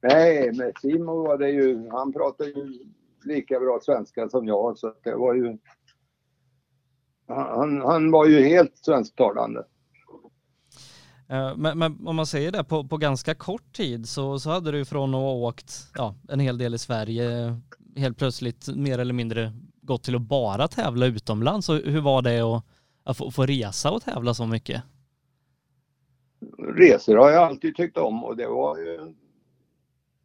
Nej, 0.01 0.51
med 0.53 0.74
Simo 0.81 1.24
var 1.27 1.38
det 1.38 1.50
ju, 1.50 1.89
han 1.89 2.13
pratade 2.13 2.50
ju 2.50 2.79
lika 3.24 3.59
bra 3.59 3.79
svenska 3.81 4.29
som 4.29 4.47
jag 4.47 4.77
så 4.77 4.93
det 5.03 5.15
var 5.15 5.33
ju 5.33 5.57
han, 7.27 7.81
han 7.81 8.12
var 8.12 8.25
ju 8.25 8.43
helt 8.43 8.77
svensktalande. 8.77 9.65
Eh, 11.29 11.57
Men, 11.57 11.79
men 11.79 12.07
om 12.07 12.15
man 12.15 12.25
säger 12.25 12.51
det, 12.51 12.63
på, 12.63 12.88
på 12.88 12.97
ganska 12.97 13.35
kort 13.35 13.74
tid 13.74 14.09
så, 14.09 14.39
så 14.39 14.50
hade 14.50 14.71
du 14.71 14.85
från 14.85 15.09
att 15.09 15.21
ha 15.21 15.33
åkt 15.33 15.91
ja, 15.95 16.15
en 16.29 16.39
hel 16.39 16.57
del 16.57 16.74
i 16.75 16.77
Sverige 16.77 17.55
helt 17.95 18.17
plötsligt 18.17 18.67
mer 18.75 19.00
eller 19.00 19.13
mindre 19.13 19.53
gått 19.86 20.04
till 20.04 20.15
att 20.15 20.22
bara 20.22 20.68
tävla 20.68 21.06
utomlands. 21.06 21.70
Och 21.70 21.75
hur 21.75 22.01
var 22.01 22.22
det 22.22 22.39
att, 22.39 22.63
att 23.04 23.18
få, 23.18 23.32
få 23.32 23.46
resa 23.46 23.92
och 23.92 24.01
tävla 24.01 24.34
så 24.34 24.48
mycket? 24.48 24.84
Resor 26.58 27.15
har 27.15 27.30
jag 27.30 27.44
alltid 27.44 27.75
tyckt 27.75 27.98
om 27.98 28.24
och 28.24 28.38
det 28.38 28.48
var 28.48 28.77
ju 28.77 29.13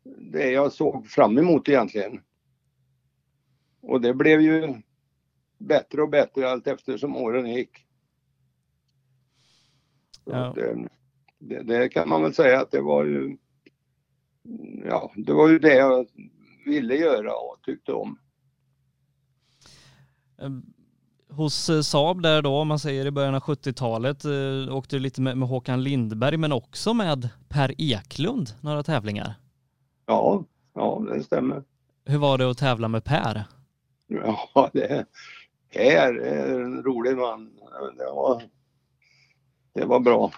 det 0.04 0.50
jag 0.50 0.72
såg 0.72 1.06
fram 1.06 1.38
emot 1.38 1.68
egentligen. 1.68 2.20
Och 3.80 4.00
det 4.00 4.14
blev 4.14 4.40
ju 4.40 4.74
bättre 5.58 6.02
och 6.02 6.10
bättre 6.10 6.50
allt 6.50 6.66
eftersom 6.66 7.16
åren 7.16 7.46
gick. 7.46 7.86
Ja. 10.24 10.58
eh, 10.58 10.76
det, 11.38 11.62
det 11.62 11.88
kan 11.88 12.08
man 12.08 12.22
väl 12.22 12.34
säga 12.34 12.60
att 12.60 12.70
det 12.70 12.80
var 12.80 13.04
ju 13.04 13.36
Ja, 14.84 15.12
det 15.16 15.32
var 15.32 15.48
ju 15.48 15.58
det 15.58 15.74
jag 15.74 16.06
ville 16.64 16.94
göra 16.94 17.34
och 17.34 17.62
tyckte 17.62 17.92
om. 17.92 18.18
Eh, 20.40 20.50
Hos 21.30 21.70
eh, 21.70 21.80
Saab 21.80 22.22
där 22.22 22.42
då, 22.42 22.56
om 22.56 22.68
man 22.68 22.78
säger 22.78 23.06
i 23.06 23.10
början 23.10 23.34
av 23.34 23.40
70-talet, 23.40 24.24
eh, 24.24 24.76
åkte 24.76 24.96
du 24.96 25.00
lite 25.00 25.20
med, 25.20 25.36
med 25.36 25.48
Håkan 25.48 25.82
Lindberg 25.82 26.36
men 26.36 26.52
också 26.52 26.94
med 26.94 27.28
Per 27.48 27.74
Eklund 27.78 28.50
några 28.60 28.82
tävlingar. 28.82 29.34
Ja, 30.06 30.44
ja 30.74 31.02
det 31.08 31.22
stämmer. 31.22 31.62
Hur 32.04 32.18
var 32.18 32.38
det 32.38 32.50
att 32.50 32.58
tävla 32.58 32.88
med 32.88 33.04
Per? 33.04 33.44
Ja, 34.06 34.70
det 34.72 35.06
är 35.70 36.14
en 36.54 36.82
rolig 36.82 37.16
man. 37.16 37.50
Det 37.96 38.04
var, 38.04 38.42
det 39.72 39.84
var 39.84 40.00
bra. 40.00 40.32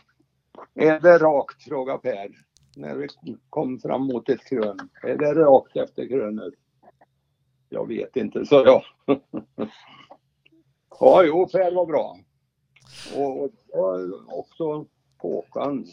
Är 0.74 1.00
det 1.00 1.18
rakt? 1.18 1.62
frågade 1.62 1.98
Per. 1.98 2.28
När 2.76 2.94
vi 2.94 3.08
kom 3.50 3.78
fram 3.78 4.02
mot 4.02 4.28
ett 4.28 4.44
krön. 4.44 4.88
Är 5.02 5.16
det 5.16 5.34
rakt 5.34 5.76
efter 5.76 6.08
krönet? 6.08 6.54
Jag 7.72 7.88
vet 7.88 8.16
inte, 8.16 8.46
så 8.46 8.54
jag. 8.54 8.82
ja, 11.00 11.22
jo, 11.24 11.48
Per 11.52 11.74
var 11.74 11.86
bra. 11.86 12.16
Och, 13.16 13.42
och 13.42 14.38
också 14.38 14.86
Håkan. 15.18 15.86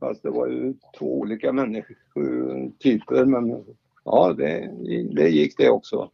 Fast 0.00 0.22
det 0.22 0.30
var 0.30 0.46
ju 0.46 0.74
två 0.98 1.18
olika 1.18 1.52
människotyper 1.52 3.24
men 3.24 3.64
ja, 4.04 4.32
det, 4.32 4.70
det 5.14 5.28
gick 5.28 5.56
det 5.56 5.70
också. 5.70 6.10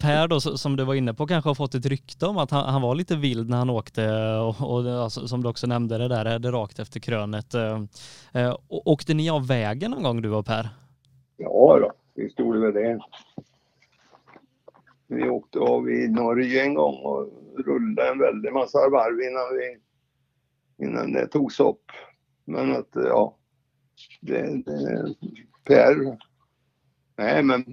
Per 0.00 0.28
då, 0.28 0.40
som 0.40 0.76
du 0.76 0.84
var 0.84 0.94
inne 0.94 1.14
på, 1.14 1.26
kanske 1.26 1.50
har 1.50 1.54
fått 1.54 1.74
ett 1.74 1.86
rykte 1.86 2.26
om 2.26 2.38
att 2.38 2.50
han, 2.50 2.64
han 2.68 2.82
var 2.82 2.94
lite 2.94 3.16
vild 3.16 3.50
när 3.50 3.56
han 3.56 3.70
åkte 3.70 4.12
och, 4.38 4.70
och 4.70 5.02
alltså, 5.02 5.28
som 5.28 5.42
du 5.42 5.48
också 5.48 5.66
nämnde 5.66 5.98
det 5.98 6.08
där, 6.08 6.38
det 6.38 6.50
rakt 6.50 6.78
efter 6.78 7.00
krönet. 7.00 7.54
Eh, 7.54 7.82
eh 8.32 8.56
åkte 8.68 9.14
ni 9.14 9.30
av 9.30 9.46
vägen 9.46 9.90
någon 9.90 10.02
gång 10.02 10.22
du 10.22 10.30
och 10.30 10.46
Per? 10.46 10.68
Ja 11.36 11.78
då, 11.80 11.92
visst 12.18 12.38
gjorde 12.38 12.66
vi 12.66 12.72
det. 12.72 13.00
Vi 15.06 15.28
åkte 15.28 15.58
av 15.58 15.90
i 15.90 16.08
Norge 16.08 16.62
en 16.62 16.74
gång 16.74 16.94
och 16.94 17.32
rullade 17.64 18.08
en 18.08 18.18
väldig 18.18 18.52
massa 18.52 18.78
varv 18.78 19.20
innan, 19.20 19.56
vi, 19.58 19.78
innan 20.86 21.12
det 21.12 21.26
togs 21.26 21.60
upp. 21.60 21.84
Men 22.44 22.76
att, 22.76 22.96
eh, 22.96 23.02
ja, 23.02 23.38
det, 24.20 24.62
det, 24.64 25.14
Per, 25.64 26.18
nej 27.16 27.42
men 27.42 27.64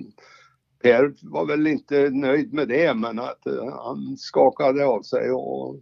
Per 0.83 1.13
var 1.21 1.45
väl 1.45 1.67
inte 1.67 2.09
nöjd 2.09 2.53
med 2.53 2.67
det 2.67 2.93
men 2.93 3.19
att 3.19 3.45
eh, 3.45 3.73
han 3.85 4.17
skakade 4.17 4.85
av 4.85 5.01
sig 5.01 5.31
och, 5.31 5.79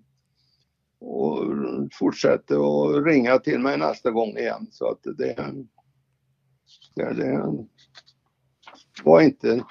och 1.00 1.40
fortsatte 2.00 2.56
att 2.56 3.06
ringa 3.06 3.40
till 3.40 3.60
mig 3.60 3.78
nästa 3.78 4.12
gång 4.12 4.38
igen 4.38 4.68
så 4.72 4.92
att 4.92 5.04
det, 5.04 5.14
det, 6.96 7.14
det 7.14 7.66
var 9.04 9.22
inte 9.22 9.64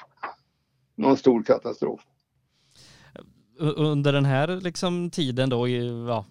någon 0.94 1.16
stor 1.16 1.42
katastrof. 1.42 2.00
Under 3.58 4.12
den 4.12 4.24
här 4.24 4.48
liksom 4.60 5.10
tiden 5.10 5.50
då, 5.50 5.68
ja, 5.68 6.24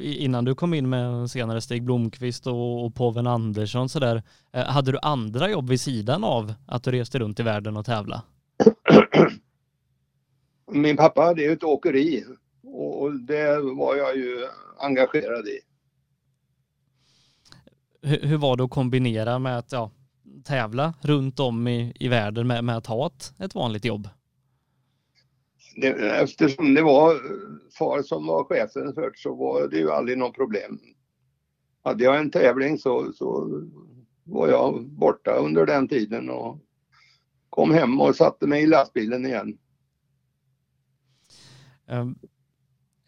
innan 0.00 0.44
du 0.44 0.54
kom 0.54 0.74
in 0.74 0.88
med 0.88 1.30
senare 1.30 1.60
Stig 1.60 1.82
Blomqvist 1.82 2.46
och, 2.46 2.84
och 2.84 2.94
Poven 2.94 3.26
Andersson 3.26 3.88
sådär, 3.88 4.22
eh, 4.52 4.64
hade 4.64 4.92
du 4.92 4.98
andra 5.02 5.50
jobb 5.50 5.68
vid 5.68 5.80
sidan 5.80 6.24
av 6.24 6.54
att 6.66 6.82
du 6.82 6.90
reste 6.90 7.18
runt 7.18 7.40
i 7.40 7.42
världen 7.42 7.76
och 7.76 7.86
tävla? 7.86 8.22
Min 10.72 10.96
pappa 10.96 11.20
hade 11.22 11.42
ju 11.42 11.52
ett 11.52 11.64
åkeri 11.64 12.24
och 12.62 13.20
det 13.20 13.60
var 13.60 13.96
jag 13.96 14.16
ju 14.16 14.46
engagerad 14.78 15.46
i. 15.48 15.60
Hur, 18.02 18.20
hur 18.20 18.36
var 18.36 18.56
det 18.56 18.64
att 18.64 18.70
kombinera 18.70 19.38
med 19.38 19.58
att 19.58 19.72
ja, 19.72 19.90
tävla 20.44 20.94
runt 21.00 21.40
om 21.40 21.68
i, 21.68 21.92
i 22.00 22.08
världen 22.08 22.46
med, 22.46 22.64
med 22.64 22.76
att 22.76 22.86
ha 22.86 23.06
ett, 23.06 23.34
ett 23.38 23.54
vanligt 23.54 23.84
jobb? 23.84 24.08
Det, 25.76 25.88
eftersom 26.20 26.74
det 26.74 26.82
var 26.82 27.14
far 27.78 28.02
som 28.02 28.26
var 28.26 28.44
chefen 28.44 28.94
först 28.94 29.22
så 29.22 29.34
var 29.34 29.68
det 29.68 29.76
ju 29.76 29.90
aldrig 29.90 30.18
något 30.18 30.34
problem. 30.34 30.80
Hade 31.82 32.04
jag 32.04 32.18
en 32.18 32.30
tävling 32.30 32.78
så, 32.78 33.12
så 33.12 33.48
var 34.24 34.48
jag 34.48 34.84
borta 34.88 35.30
under 35.30 35.66
den 35.66 35.88
tiden 35.88 36.30
och 36.30 36.58
kom 37.50 37.70
hem 37.70 38.00
och 38.00 38.16
satte 38.16 38.46
mig 38.46 38.62
i 38.62 38.66
lastbilen 38.66 39.26
igen. 39.26 39.58
E-, 41.86 42.14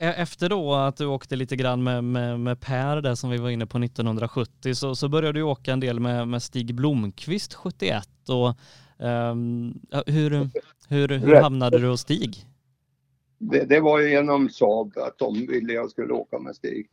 efter 0.01 0.49
då 0.49 0.75
att 0.75 0.97
du 0.97 1.07
åkte 1.07 1.37
lite 1.37 1.57
grann 1.57 1.83
med, 1.83 2.05
med, 2.05 2.41
med 2.41 2.61
Per 2.61 3.01
där 3.01 3.15
som 3.15 3.31
vi 3.31 3.37
var 3.37 3.51
inne 3.51 3.67
på 3.67 3.79
1970 3.79 4.75
så, 4.75 4.95
så 4.95 5.09
började 5.09 5.39
du 5.39 5.43
åka 5.43 5.73
en 5.73 5.81
del 5.81 6.01
med, 6.01 6.29
med 6.29 6.43
Stig 6.43 6.75
Blomqvist 6.75 7.55
71 7.55 8.09
och 8.29 8.57
um, 9.07 9.81
hur, 10.07 10.49
hur, 10.89 11.09
hur 11.09 11.35
hamnade 11.35 11.79
du 11.79 11.89
hos 11.89 12.01
Stig? 12.01 12.47
Det, 13.39 13.65
det, 13.65 13.81
var 13.81 14.01
ju 14.01 14.11
genom 14.11 14.49
Saab 14.49 14.99
att 14.99 15.19
de 15.19 15.47
ville 15.47 15.73
jag 15.73 15.91
skulle 15.91 16.13
åka 16.13 16.39
med 16.39 16.57
Stig. 16.57 16.89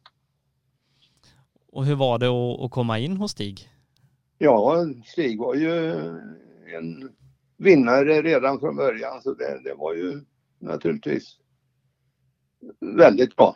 Och 1.72 1.86
hur 1.86 1.96
var 1.96 2.20
det 2.20 2.28
att, 2.28 2.66
att 2.66 2.72
komma 2.72 3.00
in 3.00 3.18
hos 3.18 3.32
Stig? 3.32 3.70
Ja, 4.38 4.86
Stig 5.06 5.40
var 5.40 5.56
ju 5.56 5.92
en 6.78 7.12
vinnare 7.58 8.22
redan 8.22 8.60
från 8.60 8.76
början 8.76 9.22
så 9.22 9.34
det, 9.34 9.62
det 9.64 9.74
var 9.74 9.94
ju 9.94 10.22
naturligtvis 10.60 11.38
väldigt 12.80 13.36
bra. 13.36 13.56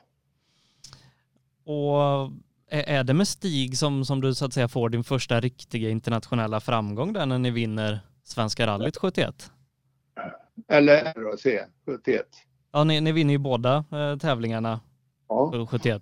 Och 1.64 2.32
är 2.68 3.04
det 3.04 3.14
med 3.14 3.28
Stig 3.28 3.78
som, 3.78 4.06
som 4.06 4.22
du 4.22 4.34
så 4.34 4.46
att 4.46 4.54
säga 4.54 4.68
får 4.68 4.90
din 4.90 5.04
första 5.04 5.40
riktiga 5.40 5.90
internationella 5.90 6.60
framgång 6.60 7.14
där 7.14 7.26
när 7.26 7.40
ni 7.40 7.52
vinner 7.52 8.00
Svenska 8.24 8.68
rallyt 8.68 8.98
71? 8.98 9.52
Eller 10.68 11.14
RAC 11.14 11.68
71. 11.86 12.26
Ja, 12.72 12.84
ni, 12.84 13.02
ni 13.02 13.12
vinner 13.12 13.32
ju 13.32 13.38
båda 13.38 13.86
eh, 13.92 14.18
tävlingarna 14.18 14.80
ja. 15.28 15.68
71. 15.70 16.02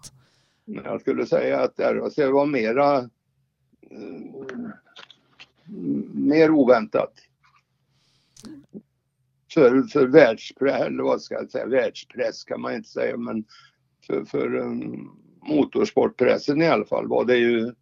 Jag 0.65 1.01
skulle 1.01 1.25
säga 1.25 1.59
att 1.59 1.79
RAC 1.79 2.17
var 2.17 2.45
mera 2.45 2.97
eh, 2.97 3.07
mer 6.13 6.51
oväntat 6.51 7.13
för, 9.53 9.83
för 9.83 10.07
världspress, 10.07 10.81
eller 10.81 11.03
vad 11.03 11.21
ska 11.21 11.35
jag 11.35 11.51
säga, 11.51 11.65
världspress 11.65 12.43
kan 12.43 12.61
man 12.61 12.73
inte 12.73 12.89
säga 12.89 13.17
men 13.17 13.45
för, 14.07 14.25
för 14.25 14.55
um, 14.55 15.11
motorsportpressen 15.41 16.61
i 16.61 16.67
alla 16.67 16.85
fall 16.85 17.07
var 17.07 17.25
det 17.25 17.37
ju 17.37 17.73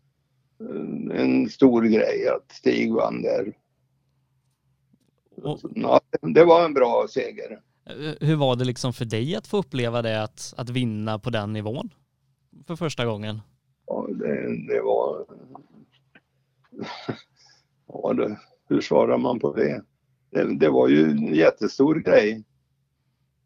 um, 0.58 1.12
en 1.12 1.50
stor 1.50 1.82
grej 1.84 2.28
att 2.28 2.52
Stig 2.52 2.94
vann 2.94 3.22
där. 3.22 3.54
Och, 5.36 5.60
ja, 5.76 6.02
det 6.22 6.44
var 6.44 6.66
en 6.66 6.74
bra 6.74 7.08
seger. 7.10 7.62
Hur 8.20 8.36
var 8.36 8.56
det 8.56 8.66
liksom 8.66 8.94
för 8.94 9.06
dig 9.06 9.36
att 9.36 9.48
få 9.48 9.58
uppleva 9.58 10.02
det, 10.02 10.24
att, 10.24 10.54
att 10.58 10.70
vinna 10.70 11.20
på 11.20 11.30
den 11.30 11.54
nivån 11.54 11.90
för 12.68 12.76
första 12.76 13.06
gången? 13.06 13.42
Ja, 13.88 14.08
det, 14.10 14.68
det 14.68 14.82
var... 14.82 15.26
ja, 17.88 18.14
det, 18.14 18.40
hur 18.70 18.82
svarar 18.82 19.18
man 19.18 19.40
på 19.40 19.54
det? 19.54 19.84
Det, 20.30 20.60
det 20.60 20.70
var 20.70 20.88
ju 20.88 21.04
en 21.04 21.36
jättestor 21.36 21.96
grej. 21.96 22.44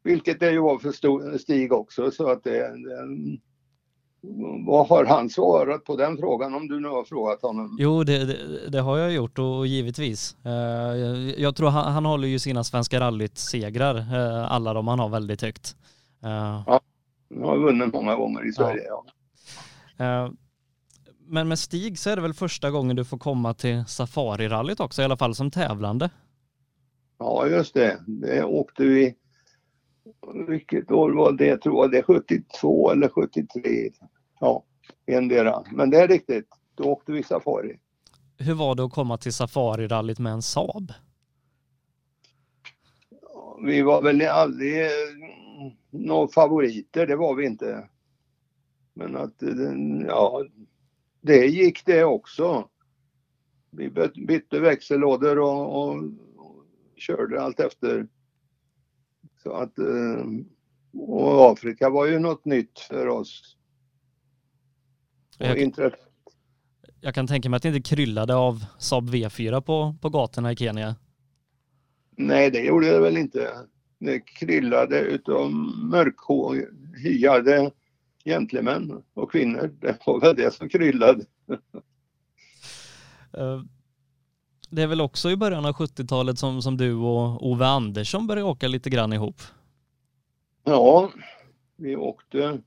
Vilket 0.04 0.40
det 0.40 0.52
ju 0.52 0.60
var 0.60 0.80
för 0.80 1.38
Stig 1.38 1.74
också 1.74 2.12
så 2.12 2.30
att 2.30 2.44
det, 2.44 2.60
det 2.60 3.40
vad 4.66 4.88
har 4.88 5.06
han 5.06 5.30
svarat 5.30 5.84
på 5.84 5.96
den 5.96 6.18
frågan 6.18 6.54
om 6.56 6.68
du 6.68 6.80
nu 6.80 6.88
har 6.88 7.04
frågat 7.04 7.42
honom? 7.42 7.78
Jo, 7.80 8.04
det, 8.04 8.26
det, 8.26 8.70
det 8.70 8.82
har 8.82 8.98
jag 8.98 9.12
gjort 9.12 9.40
och 9.40 9.68
givetvis. 9.68 10.38
Uh, 10.46 10.52
jag 11.42 11.56
tror 11.56 11.70
han, 11.70 11.94
han 11.94 12.06
håller 12.06 12.28
ju 12.28 12.40
sina 12.40 12.64
Svenska 12.64 13.00
rallyt-segrar, 13.00 13.96
uh, 13.96 14.52
alla 14.52 14.74
de 14.74 14.88
han 14.88 15.00
har 15.00 15.10
väldigt 15.10 15.42
högt. 15.42 15.76
Uh, 16.24 16.64
ja, 16.68 16.82
han 17.34 17.44
har 17.44 17.58
vunnit 17.58 17.94
många 17.94 18.16
gånger 18.16 18.50
i 18.50 18.52
Sverige. 18.52 18.84
Ja. 18.88 19.06
ja. 19.98 20.32
men 21.28 21.48
med 21.48 21.60
Stig 21.60 22.00
så 22.00 22.10
är 22.10 22.16
det 22.16 22.22
väl 22.22 22.34
första 22.34 22.72
gången 22.72 22.96
du 22.96 23.06
får 23.06 23.18
komma 23.18 23.54
till 23.54 23.84
Safari-rallyt 23.88 24.80
också, 24.80 25.02
i 25.02 25.06
alla 25.06 25.18
fall 25.18 25.36
som 25.36 25.52
tävlande? 25.52 26.10
Ja, 27.22 27.48
just 27.48 27.74
det. 27.74 28.00
Det 28.08 28.44
åkte 28.44 28.84
vi. 28.84 29.16
Vilket 30.48 30.92
år 30.92 31.12
var 31.12 31.32
det 31.32 31.58
tror 31.58 31.84
jag? 31.84 31.92
Det 31.92 31.98
är 31.98 32.04
72 32.04 32.92
eller 32.92 33.10
73. 33.10 33.92
Ja, 34.40 34.64
endera. 35.06 35.64
Men 35.72 35.90
det 35.90 36.02
är 36.02 36.08
riktigt. 36.08 36.48
Då 36.76 36.84
åkte 36.84 37.12
vi 37.12 37.24
safari. 37.24 37.80
Hur 38.38 38.54
var 38.54 38.76
det 38.76 38.84
att 38.84 38.94
komma 38.94 39.18
till 39.18 39.34
safarirallyt 39.34 40.20
med 40.20 40.34
en 40.34 40.42
Saab? 40.42 40.94
Vi 43.66 43.82
var 43.82 44.02
väl 44.02 44.22
aldrig 44.22 44.88
några 45.90 46.28
favoriter, 46.28 47.08
det 47.08 47.16
var 47.16 47.36
vi 47.36 47.46
inte. 47.46 47.90
Men 48.94 49.16
att, 49.16 49.36
ja, 50.08 50.46
det 51.22 51.46
gick 51.46 51.86
det 51.86 52.04
också. 52.04 52.68
Vi 53.70 53.90
bytte 54.28 54.60
växellådor 54.60 55.40
och, 55.40 55.82
och 55.82 56.04
körde 57.02 57.42
allt 57.42 57.60
efter. 57.60 58.08
Så 59.44 59.52
att, 59.52 59.80
eh, 59.80 60.26
och 60.94 61.52
Afrika 61.52 61.90
var 61.90 62.06
ju 62.06 62.20
något 62.20 62.46
nytt 62.46 62.80
för 62.80 63.08
oss. 63.08 63.58
Jag, 65.38 65.72
jag 67.02 67.16
kan 67.16 67.28
tänka 67.28 67.50
mig 67.50 67.58
att 67.58 67.64
det 67.64 67.70
inte 67.70 67.96
kryllade 67.96 68.36
av 68.36 68.66
Saab 68.80 69.10
V4 69.10 69.62
på, 69.62 69.96
på 70.02 70.10
gatorna 70.10 70.52
i 70.52 70.56
Kenya. 70.56 70.96
Nej, 72.18 72.52
det 72.52 72.60
gjorde 72.60 72.92
det 72.92 73.00
väl 73.00 73.18
inte. 73.18 73.52
Det 74.00 74.20
kryllade 74.20 75.00
utav 75.00 75.52
mörkhyade 75.92 77.72
gentlemän 78.26 79.04
och 79.14 79.32
kvinnor. 79.32 79.76
Det 79.80 79.98
var 80.06 80.20
väl 80.20 80.36
det 80.36 80.54
som 80.54 80.70
kryllade. 80.70 81.26
Det 84.74 84.82
är 84.82 84.88
väl 84.88 85.02
också 85.02 85.30
i 85.30 85.36
början 85.36 85.66
av 85.66 85.74
70-talet 85.74 86.40
som, 86.40 86.62
som 86.62 86.78
du 86.78 86.96
och 86.96 87.48
Ove 87.48 87.66
Andersson 87.66 88.28
började 88.28 88.50
åka 88.50 88.68
lite 88.68 88.90
grann 88.90 89.14
ihop? 89.14 89.42
Ja, 90.64 91.12
vi 91.76 91.96
åkte... 91.96 92.62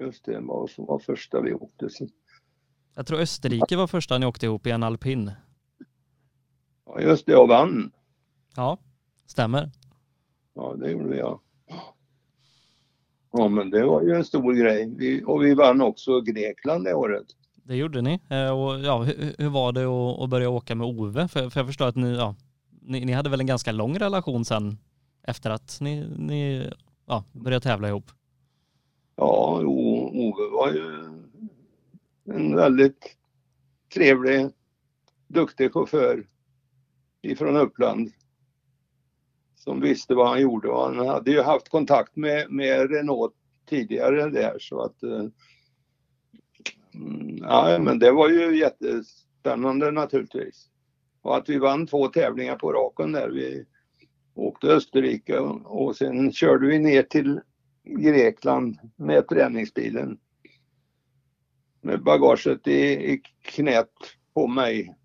Just 0.00 0.24
det, 0.24 0.40
vad 0.40 0.70
som 0.70 0.86
var 0.86 0.98
första 0.98 1.40
vi 1.40 1.54
åkte. 1.54 1.88
Jag 2.94 3.06
tror 3.06 3.20
Österrike 3.20 3.76
var 3.76 3.86
första 3.86 4.18
ni 4.18 4.26
åkte 4.26 4.46
ihop 4.46 4.66
i 4.66 4.70
en 4.70 4.82
alpin. 4.82 5.30
Ja, 6.86 7.00
just 7.00 7.26
det, 7.26 7.36
och 7.36 7.48
vann. 7.48 7.92
Ja, 8.56 8.78
stämmer. 9.26 9.70
Ja, 10.54 10.74
det 10.78 10.90
gjorde 10.90 11.16
jag. 11.16 11.40
Ja, 13.32 13.48
men 13.48 13.70
det 13.70 13.84
var 13.84 14.02
ju 14.02 14.14
en 14.14 14.24
stor 14.24 14.52
grej. 14.52 14.94
Vi, 14.96 15.22
och 15.26 15.42
vi 15.42 15.54
vann 15.54 15.80
också 15.80 16.20
Grekland 16.20 16.84
det 16.84 16.94
året. 16.94 17.26
Det 17.64 17.76
gjorde 17.76 18.02
ni. 18.02 18.20
Eh, 18.28 18.50
och 18.50 18.80
ja, 18.80 19.02
hur, 19.02 19.34
hur 19.38 19.48
var 19.48 19.72
det 19.72 19.84
att, 20.24 20.30
börja 20.30 20.50
åka 20.50 20.74
med 20.74 20.86
Ove? 20.86 21.28
För, 21.28 21.50
för 21.50 21.60
jag 21.60 21.66
förstår 21.66 21.86
att 21.86 21.96
ni, 21.96 22.16
ja, 22.16 22.34
ni, 22.80 23.04
ni 23.04 23.12
hade 23.12 23.30
väl 23.30 23.40
en 23.40 23.46
ganska 23.46 23.72
lång 23.72 23.98
relation 23.98 24.44
sen 24.44 24.78
efter 25.22 25.50
att 25.50 25.78
ni, 25.80 26.06
ni 26.16 26.70
ja, 27.06 27.24
började 27.32 27.62
tävla 27.62 27.88
ihop? 27.88 28.10
Ja, 29.16 29.60
o, 29.64 30.10
Ove 30.14 30.50
var 30.52 30.72
ju 30.72 31.12
en 32.24 32.56
väldigt 32.56 33.16
trevlig, 33.94 34.48
duktig 35.28 35.72
chaufför 35.72 36.26
ifrån 37.22 37.56
Uppland 37.56 38.12
som 39.54 39.80
visste 39.80 40.14
vad 40.14 40.28
han 40.28 40.40
gjorde 40.40 40.68
och 40.68 40.82
han 40.82 41.08
hade 41.08 41.30
ju 41.30 41.42
haft 41.42 41.68
kontakt 41.68 42.16
med, 42.16 42.50
med 42.50 42.90
Renault 42.90 43.34
tidigare 43.68 44.30
där 44.30 44.56
så 44.58 44.80
att 44.80 45.02
eh, 45.02 45.24
ja 47.40 47.78
men 47.78 47.98
det 47.98 48.12
var 48.12 48.28
ju 48.28 48.58
jättespännande 48.58 49.90
naturligtvis. 49.90 50.68
Och 51.22 51.36
att 51.36 51.48
vi 51.48 51.58
vann 51.58 51.86
två 51.86 52.08
tävlingar 52.08 52.56
på 52.56 52.72
raken 52.72 53.12
där. 53.12 53.28
Vi 53.28 53.66
åkte 54.34 54.66
Österrike 54.66 55.38
och 55.64 55.96
sen 55.96 56.32
körde 56.32 56.66
vi 56.66 56.78
ner 56.78 57.02
till 57.02 57.40
Grekland 57.84 58.78
med 58.96 59.28
träningsbilen. 59.28 60.18
Med 61.80 62.02
bagaget 62.02 62.66
i, 62.66 63.12
i 63.12 63.22
knät 63.42 63.90
på 64.34 64.46
mig 64.46 64.96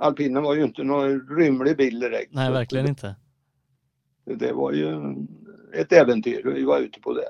alpinen 0.00 0.42
var 0.42 0.54
ju 0.54 0.64
inte 0.64 0.82
någon 0.82 1.20
rymlig 1.20 1.76
bil 1.76 2.00
direkt. 2.00 2.34
Nej, 2.34 2.52
verkligen 2.52 2.86
inte. 2.86 3.16
Det 4.24 4.52
var 4.52 4.72
ju 4.72 5.14
ett 5.74 5.92
äventyr 5.92 6.42
vi 6.54 6.64
var 6.64 6.80
ute 6.80 7.00
på 7.00 7.14
det. 7.14 7.28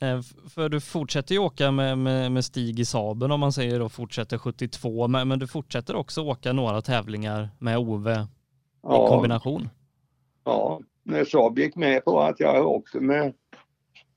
Eh, 0.00 0.20
för 0.48 0.68
du 0.68 0.80
fortsätter 0.80 1.34
ju 1.34 1.38
åka 1.38 1.70
med, 1.70 1.98
med, 1.98 2.32
med 2.32 2.44
Stig 2.44 2.80
i 2.80 2.84
Saben 2.84 3.30
om 3.30 3.40
man 3.40 3.52
säger 3.52 3.78
då 3.78 3.88
fortsätter 3.88 4.38
72 4.38 5.08
men, 5.08 5.28
men 5.28 5.38
du 5.38 5.46
fortsätter 5.46 5.96
också 5.96 6.22
åka 6.22 6.52
några 6.52 6.82
tävlingar 6.82 7.50
med 7.58 7.78
Ove 7.78 8.26
ja. 8.82 9.06
i 9.06 9.08
kombination. 9.08 9.68
Ja, 10.44 10.80
när 11.02 11.24
Saab 11.24 11.58
gick 11.58 11.76
med 11.76 12.04
på 12.04 12.20
att 12.20 12.40
jag 12.40 12.66
åkte 12.66 13.00
med, 13.00 13.34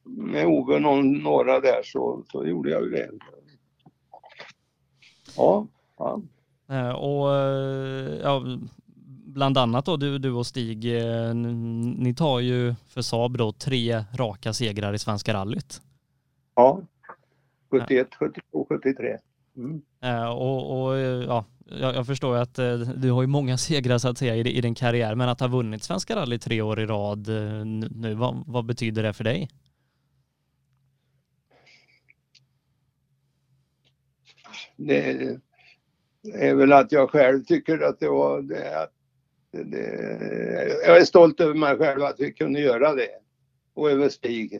med 0.04 0.46
Ove 0.46 0.80
någon, 0.80 1.14
några 1.14 1.60
där 1.60 1.82
så, 1.84 2.24
så 2.32 2.46
gjorde 2.46 2.70
jag 2.70 2.84
ju 2.84 2.90
det. 2.90 3.10
Ja, 5.38 5.68
ja. 5.98 6.22
Eh, 6.70 6.90
och 6.90 7.36
eh, 7.36 8.20
ja, 8.22 8.44
bland 9.40 9.58
annat 9.58 9.86
då 9.86 9.98
du, 9.98 10.18
du 10.18 10.32
och 10.32 10.48
Stig, 10.48 10.98
eh, 10.98 11.34
ni 11.34 12.14
tar 12.14 12.40
ju 12.40 12.76
för 12.88 13.02
Saab 13.02 13.38
då 13.38 13.52
tre 13.52 14.04
raka 14.14 14.54
segrar 14.54 14.94
i 14.94 15.00
Svenska 15.00 15.34
rallyt. 15.34 15.82
Ja, 16.56 16.82
71, 17.72 18.08
72, 18.20 18.66
73. 18.70 19.18
Mm. 19.58 19.82
Och, 20.30 20.82
och, 20.82 20.98
ja, 20.98 21.46
jag 21.66 22.06
förstår 22.06 22.36
ju 22.36 22.42
att 22.42 22.56
du 23.02 23.12
har 23.12 23.22
ju 23.22 23.28
många 23.28 23.58
segrar 23.68 23.98
så 23.98 24.10
att 24.10 24.18
säga 24.18 24.36
i, 24.36 24.58
i 24.58 24.62
din 24.62 24.76
karriär, 24.76 25.16
men 25.16 25.30
att 25.30 25.40
ha 25.40 25.48
vunnit 25.48 25.84
Svenska 25.84 26.16
rally 26.16 26.40
tre 26.40 26.62
år 26.62 26.80
i 26.80 26.86
rad 26.86 27.28
nu, 27.92 28.14
vad, 28.14 28.44
vad 28.48 28.66
betyder 28.66 29.04
det 29.04 29.14
för 29.14 29.24
dig? 29.24 29.50
Det, 34.76 35.38
är 36.34 36.56
väl 36.56 36.74
att 36.74 36.92
jag 36.92 37.10
själv 37.10 37.44
tycker 37.44 37.80
att 37.80 38.00
det 38.00 38.10
var 38.10 38.42
det, 38.42 38.56
det, 38.56 38.99
det, 39.52 40.82
jag 40.86 40.98
är 40.98 41.06
stolt 41.06 41.40
över 41.40 41.54
mig 41.54 41.78
själv 41.78 42.04
att 42.04 42.20
vi 42.20 42.34
kunde 42.34 42.60
göra 42.60 42.96
det. 42.96 43.10
Och 43.74 43.92
över 43.92 44.10
Stig. 44.10 44.60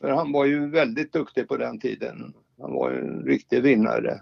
För 0.00 0.10
han 0.10 0.32
var 0.32 0.44
ju 0.44 0.70
väldigt 0.70 1.12
duktig 1.12 1.48
på 1.48 1.56
den 1.56 1.80
tiden. 1.80 2.34
Han 2.60 2.72
var 2.72 2.90
ju 2.90 2.98
en 2.98 3.22
riktig 3.22 3.62
vinnare. 3.62 4.20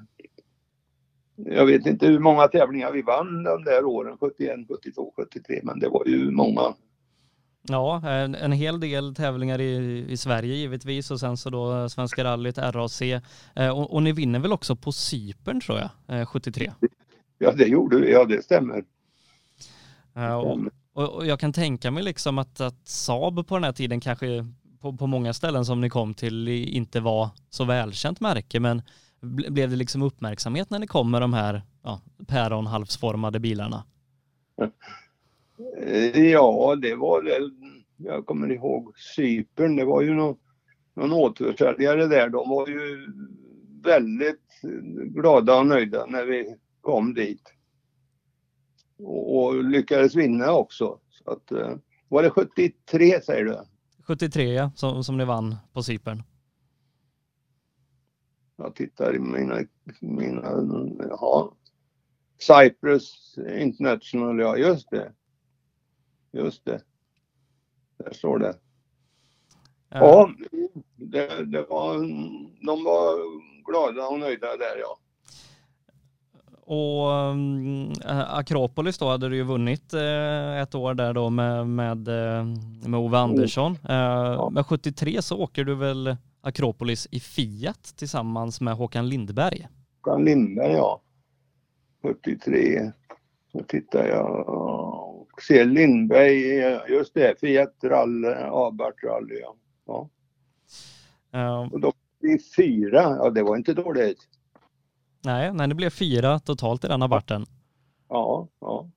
Jag 1.36 1.66
vet 1.66 1.86
inte 1.86 2.06
hur 2.06 2.18
många 2.18 2.48
tävlingar 2.48 2.92
vi 2.92 3.02
vann 3.02 3.42
de 3.44 3.64
där 3.64 3.84
åren, 3.84 4.16
71, 4.20 4.56
72, 4.68 5.12
73, 5.16 5.60
men 5.62 5.78
det 5.78 5.88
var 5.88 6.06
ju 6.06 6.30
många. 6.30 6.74
Ja, 7.62 8.08
en, 8.08 8.34
en 8.34 8.52
hel 8.52 8.80
del 8.80 9.14
tävlingar 9.14 9.60
i, 9.60 10.04
i 10.08 10.16
Sverige 10.16 10.54
givetvis 10.54 11.10
och 11.10 11.20
sen 11.20 11.36
så 11.36 11.50
då 11.50 11.88
Svenska 11.88 12.24
rallyt, 12.24 12.58
RAC. 12.58 13.02
Eh, 13.02 13.78
och, 13.78 13.94
och, 13.94 14.02
ni 14.02 14.12
vinner 14.12 14.38
väl 14.38 14.52
också 14.52 14.76
på 14.76 14.92
Cypern 14.92 15.60
tror 15.60 15.78
jag, 15.78 16.20
eh, 16.20 16.26
73? 16.26 16.72
Ja, 17.38 17.52
det 17.52 17.66
gjorde 17.66 17.96
vi. 17.96 18.12
Ja, 18.12 18.24
det 18.24 18.44
stämmer. 18.44 18.84
Eh, 20.16 20.34
och, 20.34 20.58
och, 20.92 21.26
jag 21.26 21.40
kan 21.40 21.52
tänka 21.52 21.90
mig 21.90 22.02
liksom 22.02 22.38
att, 22.38 22.60
att 22.60 22.88
Saab 22.88 23.46
på 23.46 23.54
den 23.54 23.64
här 23.64 23.72
tiden 23.72 24.00
kanske 24.00 24.46
på, 24.80 24.96
på 24.96 25.06
många 25.06 25.34
ställen 25.34 25.64
som 25.64 25.80
ni 25.80 25.90
kom 25.90 26.14
till 26.14 26.48
inte 26.48 27.00
var 27.00 27.28
så 27.50 27.64
välkänt 27.64 28.20
märke, 28.20 28.60
men 28.60 28.82
blev 29.50 29.70
det 29.70 29.76
liksom 29.76 30.02
uppmärksamhet 30.02 30.70
när 30.70 30.78
ni 30.78 30.86
kom 30.86 31.10
med 31.10 31.20
de 31.20 31.32
här 31.32 31.62
ja, 31.82 32.00
päronhalvsformade 32.26 33.40
bilarna? 33.40 33.84
Eh, 35.86 36.20
ja, 36.20 36.76
det 36.82 36.94
var 36.94 37.22
väl, 37.22 37.50
jag 37.96 38.26
kommer 38.26 38.52
ihåg 38.52 38.98
Cypern, 39.16 39.76
det 39.76 39.84
var 39.84 40.02
ju 40.02 40.14
någon, 40.14 40.36
någon 40.96 41.12
återförsäljare 41.12 42.06
där. 42.06 42.28
De 42.28 42.48
var 42.48 42.68
ju 42.68 43.06
väldigt 43.84 44.60
glada 45.14 45.58
och 45.58 45.66
nöjda 45.66 46.06
när 46.06 46.24
vi 46.24 46.56
kom 46.80 47.14
dit. 47.14 47.42
Och, 49.02 49.36
och 49.36 49.64
lyckades 49.64 50.14
vinna 50.14 50.52
också. 50.52 50.98
Så 51.10 51.30
att, 51.30 51.52
eh, 51.52 51.76
var 52.08 52.22
det 52.22 52.30
73 52.30 53.20
säger 53.20 53.44
du? 53.44 53.60
73 54.06 54.52
ja, 54.52 54.70
som, 54.74 55.04
som 55.04 55.16
ni 55.16 55.24
vann 55.24 55.56
på 55.72 55.82
Cypern. 55.82 56.22
Jag 58.56 58.74
tittar 58.74 59.16
i 59.16 59.18
mina, 59.18 59.64
mina, 60.00 60.50
ja. 61.08 61.56
Cyprus 62.38 63.38
International, 63.58 64.40
ja 64.40 64.56
just 64.56 64.90
det. 64.90 65.12
Just 66.32 66.64
det. 66.64 66.82
Där 67.98 68.12
står 68.12 68.38
det. 68.38 68.58
Ja, 69.88 69.98
ja 69.98 70.30
det, 70.96 71.44
det, 71.44 71.62
var, 71.62 71.94
de 72.66 72.84
var 72.84 73.16
glada 73.64 74.06
och 74.06 74.18
nöjda 74.18 74.56
där 74.56 74.78
ja. 74.78 74.98
Och 76.72 77.10
um, 77.10 77.92
Akropolis 78.28 78.98
då 78.98 79.08
hade 79.08 79.28
du 79.28 79.36
ju 79.36 79.42
vunnit 79.42 79.94
uh, 79.94 80.60
ett 80.60 80.74
år 80.74 80.94
där 80.94 81.14
då 81.14 81.30
med, 81.30 81.66
med, 81.66 82.08
uh, 82.08 82.44
med 82.88 83.00
Ove 83.00 83.18
Andersson. 83.18 83.72
Uh, 83.72 83.96
ja. 83.96 84.50
Med 84.50 84.66
73 84.66 85.22
så 85.22 85.38
åker 85.38 85.64
du 85.64 85.74
väl 85.74 86.16
Akropolis 86.40 87.08
i 87.10 87.20
Fiat 87.20 87.94
tillsammans 87.96 88.60
med 88.60 88.74
Håkan 88.74 89.08
Lindberg? 89.08 89.68
Håkan 89.96 90.24
Lindberg 90.24 90.72
ja. 90.72 91.00
73. 92.02 92.92
Så 93.52 93.62
tittar 93.62 94.06
jag 94.06 94.46
ser 95.46 95.64
Lindberg, 95.64 96.38
just 96.88 97.14
det, 97.14 97.40
Fiat 97.40 97.74
Rally, 97.82 98.28
Abart 98.50 99.04
Rally. 99.04 99.40
Ja. 99.86 100.08
ja. 101.30 101.62
Um, 101.62 101.72
och 101.72 101.80
då 101.80 101.92
blev 102.20 102.38
fyra, 102.56 103.16
ja 103.18 103.30
det 103.30 103.42
var 103.42 103.56
inte 103.56 103.74
dåligt. 103.74 104.29
Nej, 105.24 105.52
nej, 105.52 105.68
det 105.68 105.74
blev 105.74 105.90
fyra 105.90 106.38
totalt 106.38 106.84
i 106.84 106.88
den 106.88 107.02
abarten. 107.02 107.46
Ja, 108.08 108.48
ja. 108.60 108.90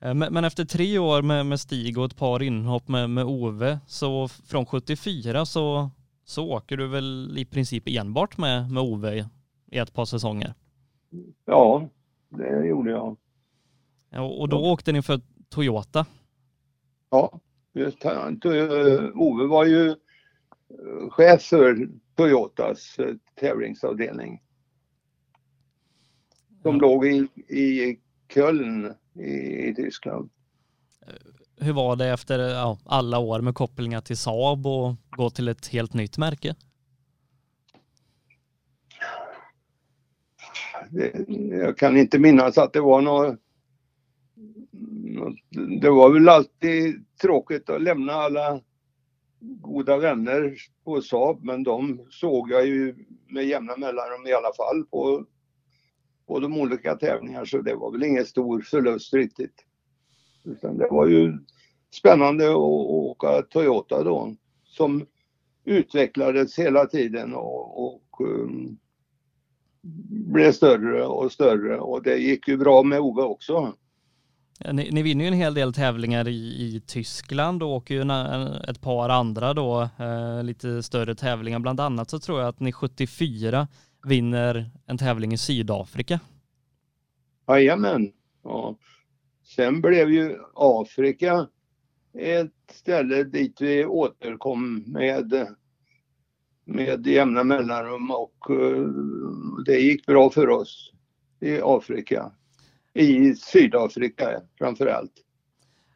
Eh, 0.00 0.14
men, 0.14 0.32
men, 0.32 0.44
efter 0.44 0.64
tre 0.64 0.98
år 0.98 1.22
med, 1.22 1.46
med 1.46 1.60
Stig 1.60 1.98
och 1.98 2.04
ett 2.04 2.16
par 2.16 2.42
inhopp 2.42 2.88
med, 2.88 3.10
med 3.10 3.24
Ove, 3.24 3.78
så 3.86 4.28
från 4.28 4.66
74 4.66 5.46
så, 5.46 5.90
så 6.24 6.50
åker 6.50 6.76
du 6.76 6.88
väl 6.88 7.38
i 7.38 7.44
princip 7.44 7.82
enbart 7.86 8.38
med, 8.38 8.70
med 8.70 8.82
Ove 8.82 9.28
i, 9.66 9.78
ett 9.78 9.92
par 9.92 10.04
säsonger? 10.04 10.54
Ja, 11.44 11.88
det 12.28 12.66
gjorde 12.66 12.90
jag. 12.90 13.16
Och, 14.12 14.40
och 14.40 14.48
då 14.48 14.56
ja. 14.56 14.72
åkte 14.72 14.92
ni 14.92 15.02
för 15.02 15.20
Toyota. 15.48 16.06
Ja, 17.10 17.40
just 17.72 18.04
Ove 19.14 19.46
var 19.46 19.64
ju 19.64 19.88
eh, 19.88 21.10
chef 21.10 21.42
för 21.42 21.88
Toyotas 22.16 22.98
eh, 22.98 23.14
tävlingsavdelning. 23.40 24.42
Som 26.66 26.76
ja. 26.76 26.80
låg 26.80 27.06
i, 27.06 27.28
i 27.48 27.98
Köln 28.34 28.94
i, 29.14 29.68
i 29.68 29.74
Tyskland. 29.74 30.30
Hur 31.60 31.72
var 31.72 31.96
det 31.96 32.06
efter 32.06 32.38
ja, 32.38 32.78
alla 32.84 33.18
år 33.18 33.40
med 33.40 33.54
kopplingar 33.54 34.00
till 34.00 34.16
Saab 34.16 34.66
och 34.66 34.94
gå 35.10 35.30
till 35.30 35.48
ett 35.48 35.66
helt 35.66 35.94
nytt 35.94 36.18
märke? 36.18 36.54
Det, 40.90 41.12
jag 41.56 41.78
kan 41.78 41.96
inte 41.96 42.18
minnas 42.18 42.58
att 42.58 42.72
det 42.72 42.80
var 42.80 43.00
något 43.00 43.38
det 45.80 45.90
var 45.90 46.12
väl 46.12 46.28
alltid 46.28 47.04
tråkigt 47.22 47.70
att 47.70 47.82
lämna 47.82 48.12
alla 48.12 48.60
goda 49.40 49.96
vänner 49.96 50.56
på 50.84 51.00
Saab 51.00 51.44
men 51.44 51.62
de 51.62 52.06
såg 52.10 52.50
jag 52.50 52.66
ju 52.66 52.94
med 53.28 53.44
jämna 53.44 53.76
mellanrum 53.76 54.26
i 54.26 54.32
alla 54.32 54.52
fall 54.56 54.84
på 54.90 55.26
på 56.26 56.40
de 56.40 56.60
olika 56.60 56.96
tävlingarna 56.96 57.46
så 57.46 57.58
det 57.58 57.74
var 57.74 57.92
väl 57.92 58.04
ingen 58.04 58.26
stor 58.26 58.60
förlust 58.60 59.14
riktigt. 59.14 59.64
Utan 60.44 60.78
det 60.78 60.88
var 60.90 61.06
ju 61.06 61.38
spännande 61.90 62.50
att 62.50 62.56
åka 62.56 63.42
Toyota 63.42 64.04
då 64.04 64.34
som 64.64 65.06
utvecklades 65.64 66.58
hela 66.58 66.86
tiden 66.86 67.34
och, 67.34 67.86
och 67.86 68.20
um, 68.20 68.78
blev 70.32 70.52
större 70.52 71.06
och 71.06 71.32
större 71.32 71.78
och 71.78 72.02
det 72.02 72.16
gick 72.16 72.48
ju 72.48 72.56
bra 72.56 72.82
med 72.82 73.00
Ove 73.00 73.22
också. 73.22 73.74
Ni, 74.72 74.90
ni 74.90 75.02
vinner 75.02 75.24
ju 75.24 75.28
en 75.28 75.34
hel 75.34 75.54
del 75.54 75.72
tävlingar 75.72 76.28
i, 76.28 76.32
i 76.32 76.82
Tyskland 76.86 77.62
och 77.62 77.68
åker 77.68 77.94
ju 77.94 78.00
en, 78.00 78.10
ett 78.10 78.80
par 78.80 79.08
andra 79.08 79.54
då, 79.54 79.88
eh, 79.98 80.42
lite 80.42 80.82
större 80.82 81.14
tävlingar. 81.14 81.58
Bland 81.58 81.80
annat 81.80 82.10
så 82.10 82.18
tror 82.18 82.40
jag 82.40 82.48
att 82.48 82.60
ni 82.60 82.72
74 82.72 83.68
vinner 84.06 84.70
en 84.86 84.98
tävling 84.98 85.32
i 85.32 85.38
Sydafrika. 85.38 86.20
Jajamän. 87.48 88.12
Ja. 88.42 88.76
Sen 89.44 89.80
blev 89.80 90.10
ju 90.10 90.38
Afrika 90.54 91.48
ett 92.18 92.52
ställe 92.72 93.24
dit 93.24 93.60
vi 93.60 93.84
återkom 93.84 94.84
med, 94.86 95.46
med 96.64 97.06
jämna 97.06 97.44
mellanrum 97.44 98.10
och 98.10 98.50
uh, 98.50 98.88
det 99.66 99.78
gick 99.78 100.06
bra 100.06 100.30
för 100.30 100.48
oss 100.48 100.92
i 101.40 101.60
Afrika. 101.62 102.32
I 102.94 103.34
Sydafrika 103.34 104.40
framför 104.58 104.86
allt. 104.86 105.12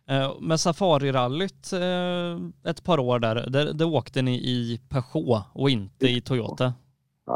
Eh, 0.08 0.40
med 0.40 0.60
Safarirallyt 0.60 1.72
eh, 1.72 2.70
ett 2.70 2.84
par 2.84 2.98
år 2.98 3.18
där, 3.18 3.50
där, 3.50 3.72
där 3.72 3.86
åkte 3.86 4.22
ni 4.22 4.34
i 4.34 4.80
Peugeot 4.88 5.44
och 5.52 5.70
inte 5.70 6.08
i 6.08 6.20
Toyota. 6.20 6.74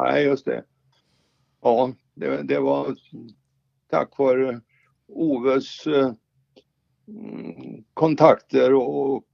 Nej, 0.03 0.25
just 0.25 0.45
det. 0.45 0.65
Ja, 1.63 1.93
det, 2.15 2.43
det 2.43 2.61
var 2.61 2.97
tack 3.91 4.19
vare 4.19 4.61
Oves 5.09 5.85
kontakter 7.95 8.75
och, 8.75 9.07
och 9.07 9.25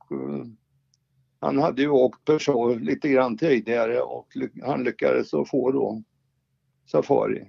han 1.40 1.58
hade 1.58 1.82
ju 1.82 1.88
åkt 1.88 2.24
Peugeot 2.24 2.80
lite 2.80 3.08
grann 3.08 3.38
tidigare 3.38 4.00
och 4.00 4.26
han 4.62 4.84
lyckades 4.84 5.34
att 5.34 5.48
få 5.48 5.72
då 5.72 6.02
Safari. 6.86 7.48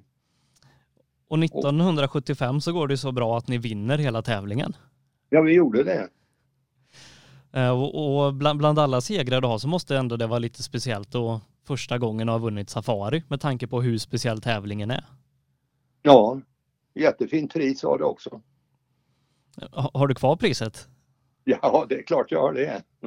Och 1.28 1.44
1975 1.44 2.62
så 2.62 2.74
går 2.74 2.88
det 2.88 2.98
så 2.98 3.12
bra 3.12 3.38
att 3.38 3.48
ni 3.48 3.58
vinner 3.58 3.98
hela 3.98 4.22
tävlingen. 4.22 4.76
Ja, 5.30 5.42
vi 5.42 5.54
gjorde 5.54 5.84
det. 5.84 6.10
Eh, 7.54 7.70
och, 7.70 8.26
och 8.26 8.34
bland, 8.34 8.60
bland, 8.60 8.80
alla 8.80 9.02
segrar 9.02 9.42
du 9.42 9.48
har 9.48 9.58
så 9.58 9.68
måste 9.68 9.98
ändå 9.98 10.18
det 10.18 10.28
vara 10.28 10.40
lite 10.40 10.64
speciellt 10.64 11.16
att 11.16 11.42
första 11.64 11.98
gången 11.98 12.30
ha 12.30 12.38
vunnit 12.38 12.70
Safari 12.70 13.24
med 13.28 13.42
tanke 13.42 13.68
på 13.68 13.82
hur 13.82 13.98
speciell 13.98 14.42
tävlingen 14.42 14.92
är. 14.92 15.06
Ja, 16.02 16.42
jättefint 16.94 17.54
pris 17.54 17.84
var 17.84 17.98
det 17.98 18.04
också. 18.04 18.42
Har 19.72 20.08
du 20.08 20.16
kvar 20.16 20.36
priset? 20.36 20.88
Ja, 21.44 21.86
det 21.90 21.96
är 21.96 22.04
klart 22.04 22.32
jag 22.32 22.42
har 22.42 22.54
det. 22.54 22.84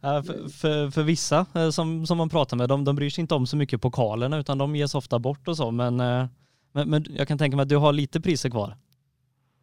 för, 0.00 0.48
för, 0.48 0.90
för, 0.90 1.02
vissa 1.02 1.46
eh, 1.54 1.70
som, 1.70 2.06
som 2.06 2.18
man 2.18 2.28
pratar 2.28 2.56
med, 2.56 2.68
de, 2.68 2.84
de 2.84 2.96
bryr 2.96 3.10
sig 3.10 3.22
inte 3.22 3.34
om 3.34 3.46
så 3.46 3.56
mycket 3.56 3.82
pokalerna 3.82 4.38
utan 4.38 4.58
de 4.58 4.76
ges 4.76 4.94
ofta 4.94 5.18
bort 5.18 5.48
och 5.48 5.56
så. 5.56 5.70
Men, 5.70 6.00
eh, 6.00 6.26
men, 6.72 6.90
men 6.90 7.04
jag 7.10 7.28
kan 7.28 7.38
tänka 7.38 7.56
mig 7.56 7.62
att 7.62 7.68
du 7.68 7.76
har 7.76 7.92
lite 7.92 8.20
priser 8.20 8.50
kvar. 8.50 8.76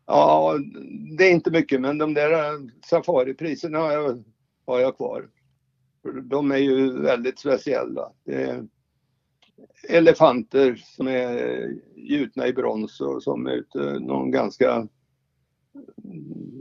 Ja, 0.06 0.54
det 1.18 1.24
är 1.24 1.32
inte 1.32 1.52
mycket 1.52 1.82
men 1.82 1.98
de 1.98 2.14
där 2.14 2.32
eh, 2.32 2.60
safaripriserna 2.90 3.78
har 3.80 3.92
jag, 3.92 4.24
har 4.66 4.80
jag 4.80 4.98
kvar. 4.98 5.30
De 6.14 6.52
är 6.52 6.58
ju 6.58 7.02
väldigt 7.02 7.40
speciella. 7.40 8.12
Det 8.26 8.44
är 8.44 8.68
elefanter 9.90 10.76
som 10.76 11.08
är 11.08 11.70
gjutna 11.96 12.48
i 12.48 12.54
brons 12.54 13.02
och 13.02 13.24
som 13.24 13.48
är 13.48 13.52
ute 13.52 14.00
någon 14.00 14.32
ganska 14.32 14.88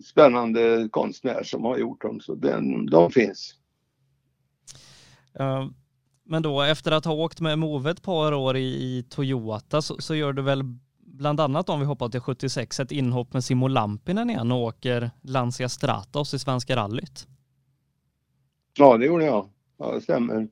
spännande 0.04 0.88
konstnär 0.90 1.42
som 1.42 1.64
har 1.64 1.78
gjort 1.78 2.02
dem, 2.02 2.20
så 2.20 2.34
den, 2.34 2.86
de 2.86 3.10
finns. 3.10 3.54
Uh, 5.40 5.68
men 6.24 6.42
då 6.42 6.62
efter 6.62 6.92
att 6.92 7.04
ha 7.04 7.12
åkt 7.12 7.40
med 7.40 7.58
Move 7.58 7.90
ett 7.90 8.02
par 8.02 8.32
år 8.32 8.56
i, 8.56 8.66
i 8.66 9.02
Toyota 9.10 9.82
så, 9.82 9.96
så, 9.98 10.14
gör 10.14 10.32
du 10.32 10.42
väl 10.42 10.62
bland 10.98 11.40
annat 11.40 11.68
om 11.68 11.80
vi 11.80 11.86
hoppar 11.86 12.08
till 12.08 12.20
76 12.20 12.80
ett 12.80 12.92
inhopp 12.92 13.32
med 13.32 13.44
Simo 13.44 13.68
Lampinen 13.68 14.30
igen 14.30 14.52
och 14.52 14.58
åker 14.58 15.10
Lancia 15.22 15.68
Stratos 15.68 16.34
i 16.34 16.38
Svenska 16.38 16.76
rallyt? 16.76 17.26
Ja, 18.78 18.96
det 18.96 19.06
gjorde 19.06 19.24
jag. 19.24 19.50
Ja, 19.78 19.92
det 19.92 20.00
stämmer. 20.00 20.48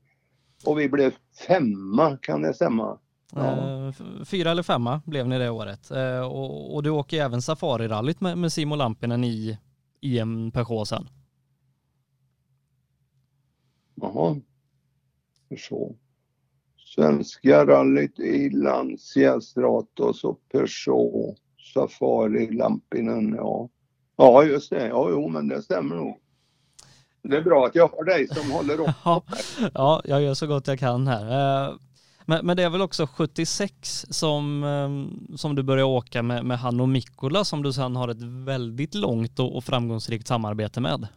Och 0.67 0.81
vi 0.81 0.89
blev 0.89 1.13
femma, 1.47 2.17
kan 2.17 2.43
det 2.43 2.55
stämma? 2.55 2.99
Ja. 3.33 3.87
Eh, 3.87 3.93
fyra 4.25 4.51
eller 4.51 4.63
femma 4.63 5.03
blev 5.07 5.29
ni 5.29 5.39
det 5.39 5.51
året. 5.51 5.91
Eh, 5.91 6.21
och, 6.21 6.75
och 6.75 6.83
du 6.83 6.91
åker 6.91 7.23
även 7.23 7.43
Safari-rallyt 7.43 8.21
med, 8.21 8.39
med 8.39 8.53
Simo 8.53 8.77
Lampinen 8.77 9.25
i, 9.25 9.59
i 10.01 10.19
en 10.19 10.51
Peugeot 10.51 10.89
sen. 10.89 11.09
Jaha. 13.95 14.37
Så. 15.59 15.97
Svenska 16.77 17.67
rallyt 17.67 18.19
i 18.19 18.51
Lancia, 18.51 19.41
Stratos 19.41 20.25
och 20.25 20.41
Peugeot, 20.53 21.39
Safari, 21.75 22.51
Lampinen, 22.51 23.35
ja. 23.35 23.69
Ja, 24.17 24.45
just 24.45 24.71
det. 24.71 24.89
Ja, 24.89 25.11
jo, 25.11 25.29
men 25.29 25.49
det 25.49 25.63
stämmer 25.63 25.97
nog. 25.97 26.21
Det 27.29 27.37
är 27.37 27.43
bra 27.43 27.67
att 27.67 27.75
jag 27.75 27.89
har 27.89 28.05
dig 28.05 28.29
som 28.29 28.51
håller 28.51 28.81
upp. 28.81 28.91
ja, 29.75 30.03
jag 30.05 30.23
gör 30.23 30.35
så 30.35 30.47
gott 30.47 30.67
jag 30.67 30.79
kan 30.79 31.07
här. 31.07 31.69
Eh, 31.69 31.75
men, 32.27 32.57
det 32.57 32.63
är 32.63 32.71
väl 32.71 32.83
också 32.83 33.07
76 33.07 34.07
som, 34.11 34.65
ehm, 34.65 35.37
som 35.37 35.55
du 35.55 35.63
börjar 35.63 35.85
åka 35.85 36.23
med, 36.23 36.45
med 36.45 36.59
han 36.59 36.81
och 36.81 36.89
Mikkola 36.89 37.45
som 37.45 37.63
du 37.63 37.73
sedan 37.73 37.97
har 37.97 38.09
ett 38.09 38.23
väldigt 38.23 38.95
långt 38.95 39.39
och, 39.39 39.65
framgångsrikt 39.65 40.27
samarbete 40.27 40.81
med. 40.81 41.09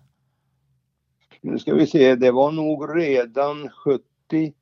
Nu 1.41 1.59
ska 1.59 1.75
vi 1.75 1.87
se, 1.87 2.15
det 2.15 2.31
var 2.31 2.51
nog 2.51 2.99
redan 2.99 3.69
76, 3.69 4.53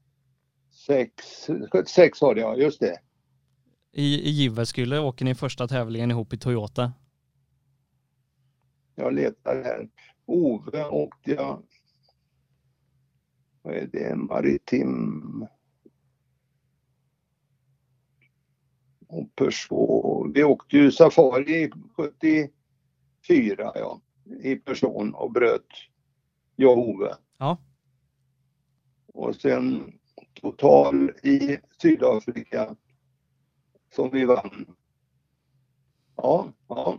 76 1.71 2.21
var 2.21 2.36
det 2.36 2.41
ja, 2.41 2.55
just 2.55 2.79
det. 2.79 2.97
I, 3.91 4.29
i 4.29 4.29
Jyväskylä 4.29 4.99
åker 4.99 5.25
ni 5.25 5.36
första 5.36 5.67
tävlingen 5.67 6.12
ihop 6.12 6.34
i 6.34 6.38
Toyota. 6.38 6.93
Jag 8.95 9.13
letar 9.13 9.63
här. 9.63 9.88
Ove 10.26 10.86
åkte 10.86 11.32
jag, 11.32 11.64
vad 13.62 13.74
är 13.74 13.88
det, 13.88 14.16
Maritim 14.16 15.48
och 19.08 19.36
person. 19.36 20.32
Vi 20.34 20.44
åkte 20.44 20.78
ju 20.78 20.92
safari 20.92 21.72
74 21.96 22.52
ja, 23.76 24.02
i 24.44 24.56
person 24.56 25.14
och 25.14 25.32
bröt 25.32 25.68
jag 26.56 26.78
och 26.78 26.90
Ove. 26.90 27.16
Ja. 27.38 27.58
Och 29.08 29.36
sen 29.36 29.94
total 30.34 31.10
i 31.10 31.58
Sydafrika 31.82 32.76
som 33.96 34.10
vi 34.10 34.26
vann. 34.26 34.76
Ja, 36.16 36.54
ja. 36.68 36.98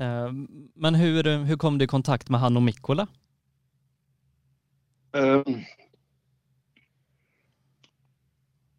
Eh, 0.00 0.32
men 0.74 0.94
hur, 0.94 1.44
hur 1.44 1.56
kom 1.56 1.78
du 1.78 1.84
i 1.84 1.88
kontakt 1.88 2.28
med 2.28 2.40
han 2.40 2.56
och 2.56 2.62
Mikkola? 2.62 3.08
Um, 5.12 5.44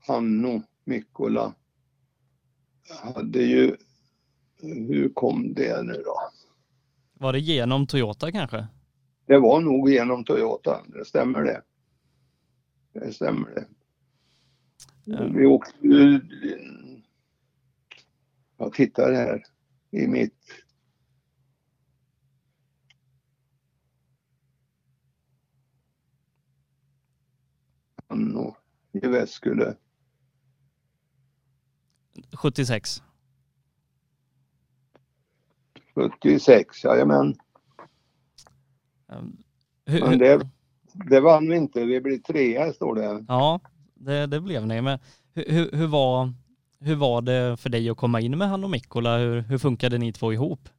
Hanno 0.08 0.64
Mikkola 0.86 1.56
hade 3.04 3.44
ju, 3.44 3.76
hur 4.62 5.10
kom 5.14 5.54
det 5.54 5.84
nu 5.84 5.94
då? 5.94 6.18
Var 7.14 7.34
det 7.34 7.40
genom 7.40 7.88
Toyota 7.88 8.32
kanske? 8.32 8.68
Det 9.26 9.40
var 9.40 9.62
nog 9.62 9.90
genom 9.90 10.24
Toyota, 10.24 10.82
det 10.88 11.06
stämmer 11.06 11.44
det. 11.44 11.62
Det 12.94 13.14
stämmer 13.14 13.50
det. 13.50 13.68
Ja. 15.06 15.24
Vi 15.24 15.46
åkte 15.46 15.78
jag 18.58 18.74
tittar 18.74 19.14
här 19.14 19.44
i 19.92 20.08
mitt 20.08 20.64
Anno 28.12 28.56
i 28.94 29.08
Väskule 29.08 29.76
76. 32.42 33.04
76, 35.96 36.84
jajamän. 36.84 37.36
Um, 39.08 39.38
Men 39.86 40.18
det, 40.20 40.48
det 41.10 41.20
vann 41.22 41.50
vi 41.50 41.56
inte, 41.56 41.86
vi 41.86 42.02
blev 42.02 42.18
trea 42.18 42.74
står 42.74 42.96
det. 42.96 43.26
Ja, 43.28 43.60
det, 43.94 44.26
det 44.26 44.42
blev 44.42 44.68
ni. 44.68 44.82
Men 44.82 45.00
hur, 45.34 45.72
hur, 45.72 45.88
var, 45.88 46.34
hur 46.80 46.96
var 46.96 47.22
det 47.22 47.58
för 47.58 47.70
dig 47.70 47.90
att 47.90 47.98
komma 47.98 48.22
in 48.22 48.38
med 48.38 48.50
han 48.50 48.64
och 48.64 48.70
Mikkola? 48.70 49.18
Hur, 49.18 49.42
hur 49.42 49.58
funkade 49.58 49.98
ni 49.98 50.14
två 50.14 50.34
ihop? 50.34 50.70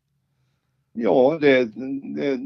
Ja, 0.92 1.38
det, 1.40 1.64
det 2.16 2.40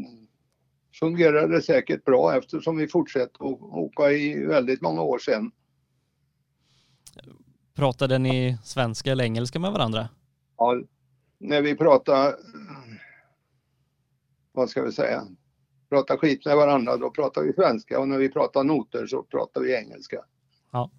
fungerade 0.99 1.63
säkert 1.63 2.05
bra 2.05 2.37
eftersom 2.37 2.77
vi 2.77 2.89
fortsatte 2.89 3.35
att 3.35 3.61
åka 3.61 4.11
i 4.11 4.47
väldigt 4.47 4.81
många 4.81 5.03
år 5.03 5.19
sedan 5.19 5.51
Pratade 7.77 8.19
ni 8.19 8.59
svenska 8.65 9.13
eller 9.13 9.25
engelska 9.25 9.59
med 9.59 9.73
varandra? 9.73 10.09
Ja, 10.57 10.81
när 11.39 11.63
vi 11.63 11.77
pratar, 11.77 12.35
vad 14.53 14.71
ska 14.71 14.83
vi 14.83 14.93
säga, 14.93 15.23
pratar 15.89 16.17
skit 16.17 16.45
med 16.45 16.57
varandra 16.57 16.97
då 16.97 17.11
pratar 17.11 17.43
vi 17.43 17.53
svenska 17.53 18.01
och 18.01 18.09
när 18.09 18.19
vi 18.19 18.29
pratar 18.29 18.65
noter 18.65 19.07
så 19.07 19.23
pratar 19.23 19.61
vi 19.61 19.75
engelska. 19.75 20.25
Ja. 20.73 20.91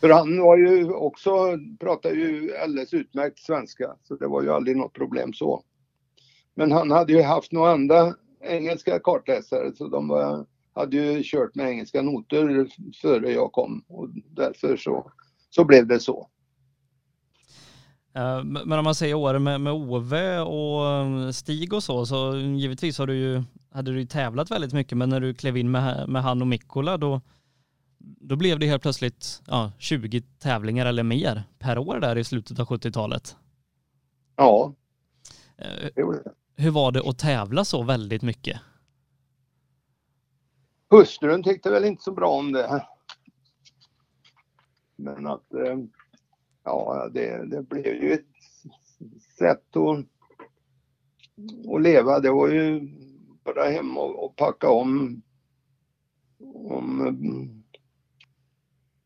För 0.00 0.10
han 0.10 0.40
var 0.40 0.56
ju 0.56 0.92
också, 0.92 1.58
pratade 1.80 2.14
ju 2.14 2.56
alldeles 2.56 2.94
utmärkt 2.94 3.38
svenska 3.38 3.96
så 4.02 4.16
det 4.16 4.26
var 4.26 4.42
ju 4.42 4.50
aldrig 4.50 4.76
något 4.76 4.92
problem 4.92 5.32
så. 5.32 5.64
Men 6.54 6.72
han 6.72 6.90
hade 6.90 7.12
ju 7.12 7.22
haft 7.22 7.52
några 7.52 7.72
andra 7.72 8.14
engelska 8.44 8.98
kartläsare 8.98 9.72
så 9.74 9.88
de 9.88 10.08
var, 10.08 10.46
hade 10.74 10.96
ju 10.96 11.22
kört 11.24 11.54
med 11.54 11.70
engelska 11.70 12.02
noter 12.02 12.68
före 13.00 13.32
jag 13.32 13.52
kom 13.52 13.84
och 13.88 14.08
därför 14.14 14.76
så, 14.76 15.10
så 15.50 15.64
blev 15.64 15.86
det 15.86 16.00
så. 16.00 16.28
Eh, 18.14 18.44
Men 18.44 18.72
om 18.72 18.84
man 18.84 18.94
säger 18.94 19.14
åren 19.14 19.42
med, 19.42 19.60
med 19.60 19.72
Ove 19.72 20.40
och 20.40 20.86
eh, 20.86 21.30
Stig 21.30 21.72
och 21.72 21.82
så, 21.82 22.06
så 22.06 22.36
givetvis 22.36 22.98
har 22.98 23.06
du 23.06 23.14
ju, 23.14 23.42
hade 23.70 23.92
du 23.92 24.00
ju 24.00 24.06
tävlat 24.06 24.50
väldigt 24.50 24.72
mycket, 24.72 24.98
men 24.98 25.08
när 25.08 25.20
du 25.20 25.34
klev 25.34 25.56
in 25.56 25.70
med, 25.70 26.08
med 26.08 26.22
han 26.22 26.40
och 26.40 26.46
Mikkola 26.46 26.96
då, 26.96 27.20
då 27.98 28.36
blev 28.36 28.58
det 28.58 28.66
helt 28.66 28.82
plötsligt 28.82 29.42
ja, 29.46 29.72
20 29.78 30.22
tävlingar 30.38 30.86
eller 30.86 31.02
mer 31.02 31.42
per 31.58 31.78
år 31.78 32.00
där 32.00 32.18
i 32.18 32.24
slutet 32.24 32.58
av 32.58 32.66
70-talet. 32.66 33.36
Ja, 34.36 34.74
Eh, 35.56 35.88
det 35.94 36.00
gjorde 36.00 36.22
det. 36.24 36.32
Hur 36.56 36.70
var 36.70 36.92
det 36.92 37.08
att 37.08 37.18
tävla 37.18 37.64
så 37.64 37.82
väldigt 37.82 38.22
mycket? 38.22 38.60
Hustrun 40.90 41.42
tyckte 41.42 41.70
väl 41.70 41.84
inte 41.84 42.02
så 42.02 42.12
bra 42.12 42.30
om 42.30 42.52
det. 42.52 42.86
Men 44.96 45.26
att, 45.26 45.54
eh, 45.54 45.78
ja, 46.64 47.08
det, 47.12 47.50
det 47.50 47.62
blev 47.62 47.86
ju 47.86 48.12
ett 48.12 48.26
sätt 49.38 49.76
att, 49.76 50.06
att 51.74 51.82
leva. 51.82 52.20
Det 52.20 52.30
var 52.30 52.48
ju 52.48 52.88
bara 53.44 53.64
hem 53.64 53.98
och, 53.98 54.24
och 54.24 54.36
packa 54.36 54.70
om, 54.70 55.22
om 56.54 57.06
eh, 57.06 57.14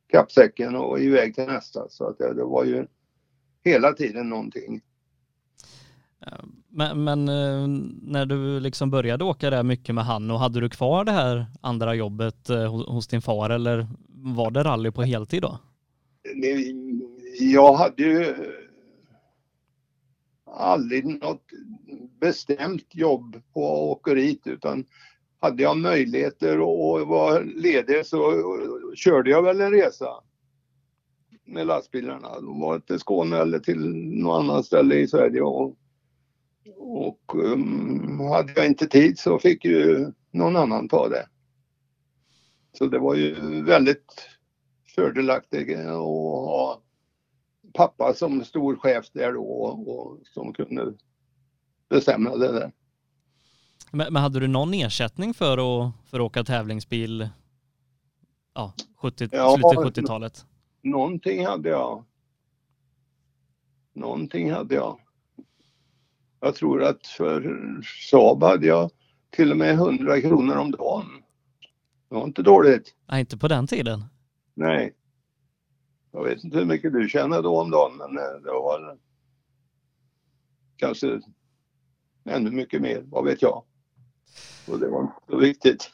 kappsäcken 0.07 0.77
och 0.77 1.01
iväg 1.01 1.35
till 1.35 1.47
nästa. 1.47 1.89
Så 1.89 2.05
att 2.05 2.19
det, 2.19 2.35
det 2.35 2.45
var 2.45 2.65
ju 2.65 2.87
hela 3.65 3.93
tiden 3.93 4.29
någonting. 4.29 4.83
Men, 6.69 7.05
men 7.05 7.29
eh, 7.29 7.69
när 8.03 8.27
du 8.27 8.61
liksom 8.61 8.91
började 8.91 9.25
åka 9.25 9.51
där 9.51 9.63
mycket 9.63 9.95
med 9.95 10.05
han 10.05 10.31
och 10.31 10.39
hade 10.39 10.61
du 10.61 10.69
kvar 10.69 11.05
det 11.05 11.13
här 11.13 11.47
andra 11.61 11.95
jobbet 11.95 12.51
eh, 12.51 12.71
hos- 12.71 12.89
hos 12.89 13.07
din 13.09 13.23
far 13.23 13.51
eller 13.51 13.89
var 14.09 14.51
det 14.51 14.63
rally 14.63 14.91
på 14.91 15.03
heltid 15.03 15.43
då? 15.43 15.59
jag 17.41 17.75
hade 17.75 18.03
ju 18.03 18.35
aldrig 20.57 21.07
något 21.07 21.45
bestämt 22.21 22.95
jobb 22.95 23.43
på 23.53 23.91
åkeriet 23.93 24.47
utan 24.47 24.85
hade 25.41 25.63
jag 25.63 25.77
möjligheter 25.77 26.61
och 26.61 27.07
var 27.09 27.45
ledig 27.45 28.07
så 28.07 28.33
körde 28.95 29.31
jag 29.31 29.43
väl 29.43 29.61
en 29.61 29.71
resa 29.73 30.09
med 31.45 31.67
lastbilarna. 31.67 32.41
De 32.41 32.61
var 32.61 32.79
till 32.79 32.99
Skåne 32.99 33.37
eller 33.37 33.59
till 33.59 33.95
något 33.95 34.41
annat 34.41 34.65
ställe 34.67 34.95
i 34.95 35.09
Sverige. 35.09 35.41
Och, 35.41 35.77
och 36.77 37.35
um, 37.35 38.21
hade 38.21 38.53
jag 38.57 38.67
inte 38.67 38.87
tid 38.87 39.19
så 39.19 39.39
fick 39.39 39.65
ju 39.65 40.13
någon 40.31 40.57
annan 40.57 40.89
ta 40.89 41.09
det. 41.09 41.27
Så 42.73 42.87
det 42.87 42.99
var 42.99 43.15
ju 43.15 43.63
väldigt 43.63 44.29
fördelaktigt 44.95 45.79
att 45.79 45.87
ha 45.87 46.83
pappa 47.75 48.15
som 48.15 48.45
stor 48.45 48.77
chef 48.77 49.11
där 49.13 49.33
då 49.33 49.43
och 49.43 50.19
som 50.27 50.53
kunde 50.53 50.95
bestämma 51.89 52.37
det 52.37 52.53
där. 52.53 52.73
Men, 53.93 54.13
men 54.13 54.23
hade 54.23 54.41
du 54.41 54.49
någon 54.49 54.75
ersättning 54.75 55.35
för 55.35 55.53
att, 55.53 55.93
för 56.11 56.19
att 56.19 56.25
åka 56.25 56.45
tävlingsbil 56.45 57.29
ja, 58.55 58.73
70, 58.97 59.29
Ja. 59.33 59.57
slutet 59.57 60.03
70-talet? 60.05 60.47
Någonting 60.83 61.47
hade 61.47 61.69
jag. 61.69 62.05
Någonting 63.93 64.53
hade 64.53 64.75
jag. 64.75 65.01
Jag 66.41 66.55
tror 66.55 66.83
att 66.83 67.07
för 67.07 67.57
Saab 68.11 68.43
hade 68.43 68.67
jag 68.67 68.91
till 69.31 69.51
och 69.51 69.57
med 69.57 69.75
100 69.75 70.21
kronor 70.21 70.57
om 70.57 70.71
dagen. 70.71 71.07
Det 72.09 72.15
var 72.15 72.25
inte 72.25 72.43
dåligt. 72.43 72.95
Nej, 73.09 73.21
inte 73.21 73.39
på 73.39 73.49
den 73.49 73.67
tiden. 73.67 74.05
Nej. 74.55 74.95
Jag 76.13 76.25
vet 76.25 76.45
inte 76.45 76.59
hur 76.59 76.65
mycket 76.65 76.93
du 76.93 77.09
tjänade 77.09 77.43
då 77.43 77.61
om 77.61 77.71
dagen 77.71 77.97
men 77.97 78.19
eh, 78.19 78.41
det 78.45 78.51
var 78.51 78.99
kanske 80.77 81.21
ännu 82.25 82.51
mycket 82.51 82.83
mer, 82.83 83.03
vad 83.07 83.25
vet 83.25 83.43
jag. 83.43 83.65
Och 84.69 84.79
det 84.79 84.89
var 84.89 85.01
inte 85.01 85.15
så 85.31 85.39
viktigt. 85.39 85.91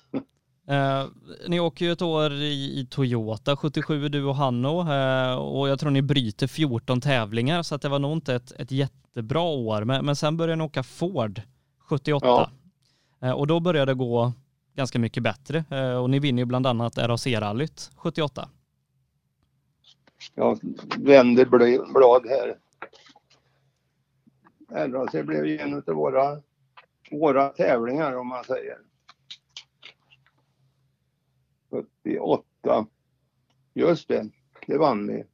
Eh, 0.67 1.05
ni 1.49 1.61
åker 1.61 1.85
ju 1.85 1.93
ett 1.93 2.03
år 2.03 2.33
i, 2.33 2.81
i 2.81 2.87
Toyota 2.91 3.57
77 3.57 4.09
du 4.09 4.25
och 4.25 4.37
Hanno 4.37 4.93
eh, 4.93 5.35
och 5.35 5.69
jag 5.69 5.79
tror 5.79 5.91
ni 5.91 6.03
bryter 6.03 6.47
14 6.47 7.01
tävlingar 7.01 7.63
så 7.63 7.75
att 7.75 7.83
det 7.83 7.89
var 7.89 7.99
nog 7.99 8.13
inte 8.13 8.35
ett, 8.35 8.53
ett 8.53 8.71
jättebra 8.71 9.41
år. 9.43 9.85
Men, 9.85 10.05
men 10.07 10.17
sen 10.17 10.37
började 10.37 10.57
ni 10.57 10.65
åka 10.65 10.83
Ford 10.83 11.41
78 11.79 12.27
Ja. 12.27 12.51
eh, 13.29 13.33
och 13.33 13.47
då 13.47 13.61
började 13.61 13.91
det 13.93 13.95
gå 13.97 14.33
ganska 14.75 14.99
mycket 14.99 15.23
bättre 15.23 15.65
eh, 15.71 15.97
och 15.97 16.11
ni 16.11 16.19
vinner 16.19 16.43
ju 16.43 16.47
bland 16.47 16.67
annat 16.67 16.99
RAC-rallyt 16.99 17.91
78. 17.97 18.49
Jag 20.35 20.59
vänder 20.99 21.45
bl- 21.45 21.93
blad 21.93 22.27
här. 22.29 22.57
RAC 24.89 25.13
blev 25.27 25.47
ju 25.47 25.59
en 25.59 25.75
av 25.75 25.95
våra, 25.95 26.43
våra 27.11 27.49
tävlingar 27.49 28.13
om 28.17 28.27
man 28.29 28.45
säger. 28.45 28.77
78. 31.75 32.87
Just 33.75 34.09
det, 34.09 34.31
det 34.67 34.79
vann 34.79 35.07
vi. 35.07 35.25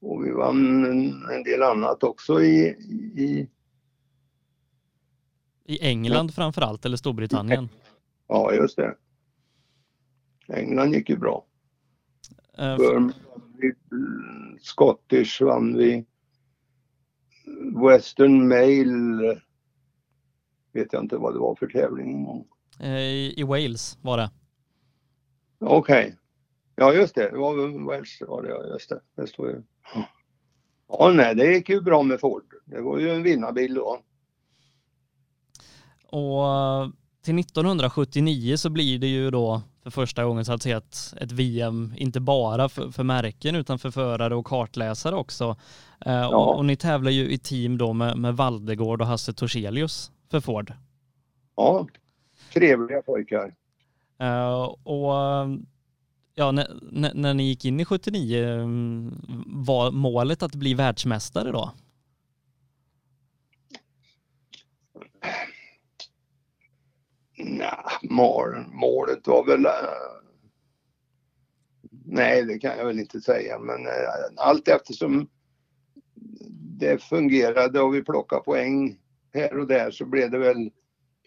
Och 0.00 0.26
vi 0.26 0.30
vann 0.30 0.84
en, 1.30 1.42
del 1.44 1.62
annat 1.62 2.02
också 2.02 2.42
i, 2.42 2.66
i 3.16 3.48
I 5.64 5.78
England 5.88 6.34
framför 6.34 6.62
allt 6.62 6.84
eller 6.84 6.96
Storbritannien. 6.96 7.68
ja 8.28 8.54
just 8.54 8.76
det. 8.76 8.96
England 10.48 10.94
gick 10.94 11.08
ju 11.10 11.16
bra. 11.16 11.46
Eh, 12.58 12.76
vann 12.78 13.12
vi, 13.58 13.72
mm, 13.92 14.58
Scottish 14.60 15.42
vann 15.42 15.76
vi. 15.76 16.06
Western 17.90 18.48
Mail 18.48 19.20
vet 20.72 20.92
jag 20.92 21.02
inte 21.02 21.16
vad 21.16 21.34
det 21.34 21.38
var 21.38 21.54
för 21.54 21.66
tävling. 21.66 22.44
eh, 22.80 22.98
i, 22.98 23.34
I 23.36 23.42
Wales 23.42 23.98
var 24.02 24.16
det. 24.16 24.30
Okej. 25.62 26.16
Ja 26.74 26.92
just 26.92 27.14
det, 27.14 27.30
det 27.30 27.38
var 27.38 27.90
Welsh 27.90 28.24
var 28.28 28.42
det, 28.42 28.48
ja, 28.48 28.64
just 28.64 28.88
det. 28.88 29.00
det 29.16 29.26
står 29.26 29.50
ju. 29.50 29.62
Ja 30.88 31.12
nej, 31.14 31.34
det 31.34 31.52
gick 31.52 31.68
ju 31.68 31.80
bra 31.80 32.02
med 32.02 32.20
Ford. 32.20 32.54
Det 32.64 32.80
var 32.80 32.98
ju 32.98 33.10
en 33.10 33.22
vinnarbil 33.22 33.74
då. 33.74 33.98
Och 36.06 36.44
till 37.22 37.38
1979 37.38 38.56
så 38.56 38.70
blir 38.70 38.98
det 38.98 39.06
ju 39.06 39.30
då 39.30 39.62
för 39.82 39.90
första 39.90 40.24
gången 40.24 40.44
så 40.44 40.52
att 40.52 40.62
säga 40.62 40.76
ett, 40.76 41.14
ett 41.20 41.32
VM, 41.32 41.92
inte 41.96 42.20
bara 42.20 42.68
för, 42.68 42.90
för 42.90 43.02
märken 43.02 43.56
utan 43.56 43.78
för 43.78 43.90
förare 43.90 44.34
och 44.34 44.46
kartläsare 44.46 45.16
också. 45.16 45.56
Eh, 46.06 46.26
och, 46.26 46.56
och 46.56 46.64
ni 46.64 46.76
tävlar 46.76 47.10
ju 47.10 47.30
i 47.32 47.38
team 47.38 47.78
då 47.78 47.92
med, 47.92 48.18
med 48.18 48.36
Valdegård 48.36 49.00
och 49.00 49.06
Hasse 49.06 49.32
Torselius 49.32 50.12
för 50.30 50.40
Ford. 50.40 50.72
Ja, 51.56 51.86
trevliga 52.52 53.02
pojkar. 53.02 53.54
Eh, 54.22 54.62
och 54.82 55.12
ja, 56.34 56.52
när, 56.52 56.78
när, 56.92 57.14
när 57.14 57.34
ni 57.34 57.42
gick 57.42 57.64
in 57.64 57.80
i 57.80 57.84
79 57.84 58.44
mm, 58.44 59.14
var 59.46 59.90
målet 59.90 60.42
att 60.42 60.54
bli 60.54 60.74
världsmästare 60.74 61.52
då? 61.52 61.72
Nej, 67.38 67.68
mål, 68.02 68.64
målet 68.72 69.26
var 69.26 69.46
väl... 69.46 69.66
Eh, 69.66 69.72
nej, 72.04 72.44
det 72.44 72.58
kan 72.58 72.78
jag 72.78 72.86
väl 72.86 73.00
inte 73.00 73.20
säga, 73.20 73.58
men 73.58 73.86
eh, 73.86 73.92
allt 74.36 74.68
eftersom 74.68 75.28
det 76.78 77.02
fungerade 77.02 77.80
och 77.80 77.94
vi 77.94 78.02
plockade 78.02 78.42
poäng 78.42 78.98
här 79.34 79.58
och 79.58 79.66
där 79.66 79.90
så 79.90 80.04
blev 80.04 80.30
det 80.30 80.38
väl 80.38 80.70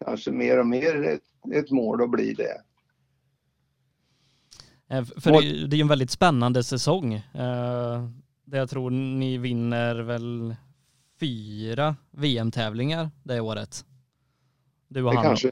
kanske 0.05 0.31
mer 0.31 0.59
och 0.59 0.67
mer 0.67 1.03
ett, 1.03 1.53
ett 1.53 1.71
mål 1.71 2.03
att 2.03 2.11
bli 2.11 2.33
det. 2.33 2.61
Eh, 4.89 5.03
För 5.03 5.31
det, 5.31 5.67
det 5.67 5.75
är 5.75 5.77
ju 5.77 5.81
en 5.81 5.87
väldigt 5.87 6.11
spännande 6.11 6.63
säsong. 6.63 7.13
Eh, 7.13 8.09
där 8.45 8.57
jag 8.57 8.69
tror 8.69 8.89
ni 8.89 9.37
vinner 9.37 9.95
väl 9.95 10.55
fyra 11.19 11.95
VM-tävlingar 12.11 13.09
det 13.23 13.39
året. 13.39 13.85
Du 14.87 15.03
och 15.03 15.11
Det 15.11 15.17
han. 15.17 15.25
kanske... 15.25 15.51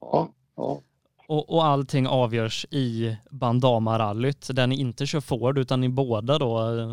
Ja, 0.00 0.28
ja. 0.56 0.80
Och, 1.28 1.50
och 1.54 1.64
allting 1.64 2.06
avgörs 2.06 2.66
i 2.70 3.16
Bandama-rallyt 3.30 4.48
där 4.52 4.66
ni 4.66 4.76
inte 4.80 5.06
kör 5.06 5.20
Ford 5.20 5.58
utan 5.58 5.80
ni 5.80 5.88
båda 5.88 6.38
då, 6.38 6.78
eh, 6.78 6.86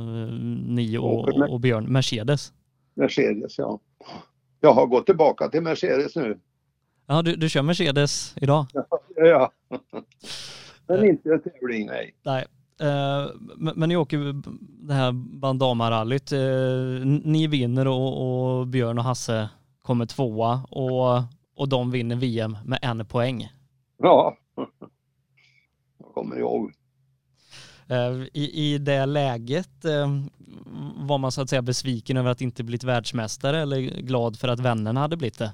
ni 0.65 0.97
och, 0.97 1.27
och, 1.29 1.49
och 1.49 1.59
Björn, 1.59 1.85
Mercedes. 1.85 2.53
Mercedes 2.93 3.57
ja. 3.57 3.79
Jag 4.59 4.73
har 4.73 4.85
gått 4.87 5.05
tillbaka 5.05 5.49
till 5.49 5.61
Mercedes 5.61 6.15
nu. 6.15 6.39
Ja, 7.07 7.21
du, 7.21 7.35
du 7.35 7.49
kör 7.49 7.61
Mercedes 7.61 8.35
idag? 8.41 8.65
Ja, 9.15 9.51
men 10.89 11.05
inte 11.05 11.39
tävling 11.39 11.87
nej. 11.87 12.15
Nej. 12.23 12.45
Uh, 12.81 13.31
men, 13.57 13.73
men 13.75 13.89
ni 13.89 13.95
åker 13.95 14.41
det 14.87 14.93
här 14.93 15.11
Bandama-rallyt. 15.11 16.33
Uh, 16.33 17.05
ni 17.05 17.47
vinner 17.47 17.87
och, 17.87 18.59
och, 18.59 18.67
Björn 18.67 18.97
och 18.97 19.03
Hasse 19.03 19.49
kommer 19.81 20.05
tvåa 20.05 20.61
och, 20.71 21.23
och 21.55 21.69
de 21.69 21.91
vinner 21.91 22.15
VM 22.15 22.57
med 22.65 22.79
en 22.81 23.05
poäng. 23.05 23.49
Ja, 23.97 24.37
jag 25.99 26.13
kommer 26.13 26.39
ihåg. 26.39 26.71
I, 28.33 28.73
I 28.73 28.77
det 28.77 29.05
läget 29.05 29.85
var 30.95 31.17
man 31.17 31.31
så 31.31 31.41
att 31.41 31.49
säga 31.49 31.61
besviken 31.61 32.17
över 32.17 32.31
att 32.31 32.41
inte 32.41 32.63
blivit 32.63 32.83
världsmästare 32.83 33.59
eller 33.59 33.79
glad 33.81 34.39
för 34.39 34.47
att 34.47 34.59
vännerna 34.59 34.99
hade 34.99 35.17
blivit 35.17 35.39
det? 35.39 35.53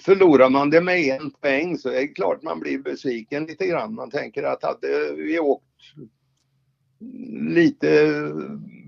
Förlorar 0.00 0.50
man 0.50 0.70
det 0.70 0.80
med 0.80 1.20
en 1.20 1.30
poäng 1.30 1.78
så 1.78 1.88
är 1.88 2.00
det 2.00 2.08
klart 2.08 2.42
man 2.42 2.60
blir 2.60 2.78
besviken 2.78 3.44
lite 3.44 3.66
grann. 3.66 3.94
Man 3.94 4.10
tänker 4.10 4.42
att 4.42 4.62
hade 4.62 5.12
vi 5.12 5.38
åkt 5.38 5.64
lite 7.40 8.12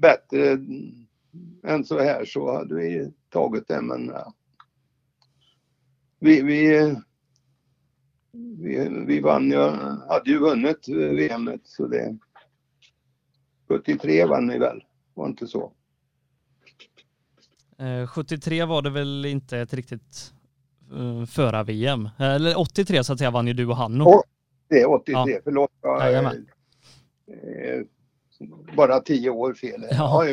bättre 0.03 0.59
än 1.63 1.85
så 1.85 1.99
här 1.99 2.25
så 2.25 2.53
hade 2.53 2.75
vi 2.75 3.13
tagit 3.29 3.69
det 3.69 3.83
men 3.83 4.07
ja. 4.07 4.35
vi, 6.19 6.43
vi, 6.43 6.97
vi, 8.59 9.05
vi 9.07 9.21
vann 9.21 9.51
ju, 9.51 9.59
hade 10.09 10.31
ju 10.31 10.39
vunnit 10.39 10.89
VM 10.89 11.51
så 11.65 11.87
det 11.87 12.19
73 13.69 14.25
vann 14.25 14.49
vi 14.49 14.59
väl, 14.59 14.85
var 15.15 15.29
inte 15.29 15.47
så? 15.47 15.73
Eh, 17.79 18.07
73 18.07 18.65
var 18.65 18.83
det 18.83 18.91
väl 18.91 19.25
inte 19.25 19.59
ett 19.59 19.75
riktigt 19.75 20.35
uh, 20.93 21.27
föra-VM. 21.27 22.09
Eller 22.19 22.59
83 22.59 23.05
så 23.05 23.13
att 23.13 23.19
säga 23.19 23.31
vann 23.31 23.47
ju 23.47 23.53
du 23.53 23.67
och 23.67 23.77
Hanno. 23.77 24.05
Oh, 24.05 24.23
det 24.69 24.81
är 24.81 24.91
83, 24.91 25.15
ja. 25.33 25.41
förlåt. 25.45 25.71
Jag, 25.83 26.25
eh, 26.25 26.33
bara 28.77 29.01
tio 29.01 29.31
år 29.31 29.55
fel. 29.55 29.87
Ja. 29.91 30.25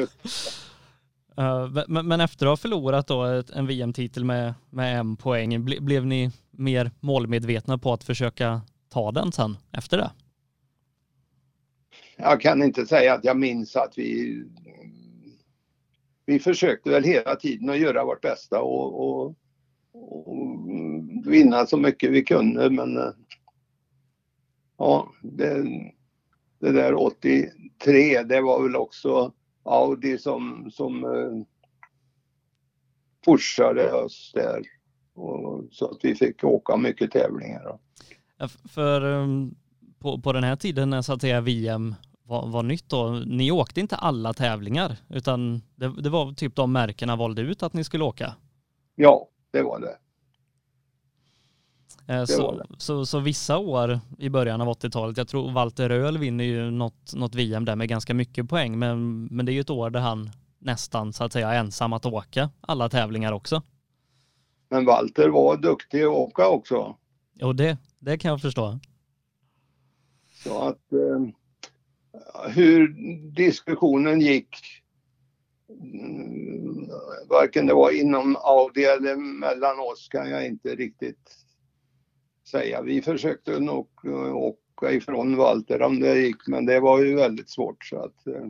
Ja, 1.36 1.70
uh, 1.76 1.84
men, 1.88 2.08
men, 2.08 2.22
efter 2.22 2.46
att 2.46 2.50
ha 2.50 2.58
förlorat 2.58 3.08
då 3.08 3.24
ett, 3.24 3.50
en 3.50 3.68
VM-titel 3.68 4.26
med, 4.26 4.54
med 4.70 5.00
en 5.00 5.16
poäng, 5.16 5.66
ble, 5.66 5.80
blev 5.80 6.06
ni 6.06 6.32
mer 6.52 6.92
målmedvetna 7.00 7.78
på 7.78 7.94
att 7.94 8.04
försöka 8.04 8.62
ta 8.90 9.12
den 9.12 9.32
sen 9.32 9.58
efter 9.72 9.98
det? 9.98 10.12
Jag 12.18 12.42
kan 12.42 12.64
inte 12.64 12.86
säga 12.86 13.14
att 13.14 13.24
jag 13.24 13.38
minns 13.38 13.76
att 13.76 13.98
vi 13.98 14.44
vi 16.26 16.40
försökte 16.40 16.90
väl 16.90 17.04
hela 17.04 17.36
tiden 17.36 17.70
att 17.70 17.80
göra 17.80 18.06
vårt 18.06 18.22
bästa 18.22 18.62
och 18.62 19.10
och 19.10 19.36
vinna 21.26 21.66
så 21.66 21.78
mycket 21.78 22.12
vi 22.12 22.24
kunde 22.24 22.70
men 22.70 22.98
eh, 22.98 23.12
ja, 24.78 25.12
det, 25.22 25.64
det 26.60 26.72
där 26.72 26.94
83 26.94 28.24
det 28.24 28.42
var 28.42 28.64
väl 28.64 28.76
också 28.76 29.34
Audi 29.64 30.18
som, 30.18 30.72
som 30.74 31.04
uh, 31.04 31.44
pushade 33.26 33.94
oss 33.94 34.32
där. 34.36 34.62
Och, 35.16 35.64
så 35.72 35.92
att 35.92 35.98
vi 36.04 36.16
fick 36.16 36.44
åka 36.44 36.78
mycket 36.78 37.12
tävlingar. 37.12 37.64
Då. 37.64 37.80
Ja, 38.38 38.48
för 38.48 39.04
um, 39.04 39.56
på, 40.00 40.22
på 40.22 40.34
den 40.34 40.44
här 40.44 40.56
tiden 40.56 40.90
när 40.90 41.02
så 41.02 41.14
att 41.14 41.22
säga 41.22 41.42
VM 41.42 41.96
var, 42.24 42.48
var 42.48 42.64
nytt 42.64 42.90
då, 42.90 43.10
ni 43.26 43.52
åkte 43.52 43.80
inte 43.80 43.96
alla 43.96 44.34
tävlingar 44.34 44.98
utan 45.10 45.62
det, 45.76 46.02
det 46.02 46.10
var 46.10 46.34
typ 46.34 46.56
de 46.56 46.72
märkena 46.72 47.16
valde 47.16 47.42
ut 47.42 47.64
att 47.64 47.74
ni 47.74 47.84
skulle 47.84 48.04
åka? 48.04 48.36
Ja, 48.96 49.28
det 49.52 49.62
var 49.62 49.80
det. 49.80 49.98
Eh, 52.08 52.26
så, 52.26 52.64
så, 52.78 53.06
så, 53.06 53.20
vissa 53.20 53.58
år 53.58 54.00
i 54.18 54.30
början 54.30 54.62
av 54.62 54.68
80-talet, 54.68 55.18
jag 55.18 55.28
tror 55.28 55.52
Walter 55.52 55.90
Röhl 55.90 56.18
vinner 56.18 56.44
ju 56.44 56.72
något, 56.72 57.14
något 57.14 57.36
VM 57.36 57.66
där 57.66 57.76
med 57.76 57.90
ganska 57.90 58.14
mycket 58.14 58.50
poäng, 58.50 58.80
men, 58.80 59.26
men 59.26 59.46
det 59.46 59.52
är 59.52 59.54
ju 59.54 59.62
ett 59.62 59.70
år 59.70 59.90
där 59.90 60.00
han 60.00 60.30
nästan 60.60 61.14
så 61.14 61.24
att 61.24 61.34
säga 61.34 61.54
ensam 61.54 61.94
att 61.94 62.06
åka 62.06 62.50
alla 62.62 62.90
tävlingar 62.90 63.32
också. 63.32 63.62
Men 64.70 64.86
Walter 64.86 65.30
var 65.30 65.58
duktig 65.58 66.04
att 66.04 66.10
åka 66.10 66.48
också. 66.48 66.96
Jo, 67.34 67.54
det, 67.54 67.78
det 68.00 68.18
kan 68.18 68.32
jag 68.32 68.42
förstå. 68.42 68.80
Så 70.44 70.62
att 70.62 70.94
eh, 70.94 71.20
hur 72.50 72.88
diskussionen 73.32 74.22
gick 74.22 74.58
Mm, 75.70 76.90
varken 77.30 77.66
det 77.66 77.74
var 77.74 77.92
inom 77.92 78.36
Audi 78.36 78.84
eller 78.84 79.16
mellan 79.16 79.80
oss 79.80 80.08
kan 80.12 80.30
jag 80.30 80.46
inte 80.46 80.76
riktigt 80.76 81.32
säga. 82.52 82.82
Vi 82.82 83.02
försökte 83.02 83.60
nog 83.60 83.88
eh, 84.06 84.36
åka 84.36 84.92
ifrån 84.92 85.38
Walter 85.38 85.82
om 85.82 86.00
det 86.00 86.18
gick 86.18 86.48
men 86.48 86.66
det 86.66 86.80
var 86.80 87.04
ju 87.04 87.16
väldigt 87.16 87.50
svårt 87.50 87.86
så 87.86 88.00
att, 88.00 88.28
eh, 88.28 88.44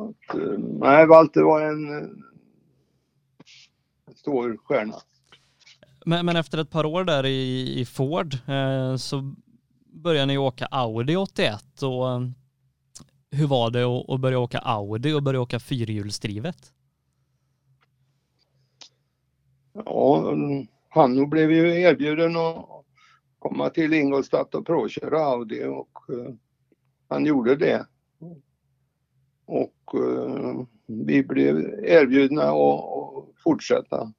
att 0.00 0.34
eh, 0.34 0.58
nej, 0.58 1.06
Walter 1.06 1.42
var 1.42 1.60
en 1.62 2.10
stor 4.16 4.56
stjärna. 4.56 4.96
Men, 6.06 6.26
men, 6.26 6.36
efter 6.36 6.58
ett 6.58 6.70
par 6.70 6.86
år 6.86 7.04
där 7.04 7.26
i, 7.26 7.80
i 7.80 7.84
Ford 7.84 8.34
eh, 8.48 8.96
så 8.96 9.34
började 9.92 10.26
ni 10.26 10.38
åka 10.38 10.66
Audi 10.66 11.16
81 11.16 11.82
och 11.82 12.20
hur 13.30 13.46
var 13.46 13.70
det 13.70 14.14
att, 14.14 14.20
börja 14.20 14.38
åka 14.38 14.58
Audi 14.58 15.12
och 15.12 15.22
börja 15.22 15.40
åka 15.40 15.60
fyrhjulsdrivet? 15.60 16.72
Ja, 19.72 20.34
Hanno 20.88 21.26
blev 21.26 21.50
ju 21.52 21.80
erbjuden 21.80 22.36
att 22.36 22.66
komma 23.38 23.70
till 23.70 23.92
Ingolstadt 23.92 24.54
och 24.54 24.66
provköra 24.66 25.20
Audi 25.20 25.64
och 25.64 25.98
uh, 26.10 26.34
han 27.08 27.26
gjorde 27.26 27.56
det. 27.56 27.86
Och 29.44 29.94
uh, 29.94 30.62
vi 30.86 31.22
blev 31.22 31.56
erbjudna 31.84 32.42
att 32.42 33.24
fortsätta. 33.44 34.12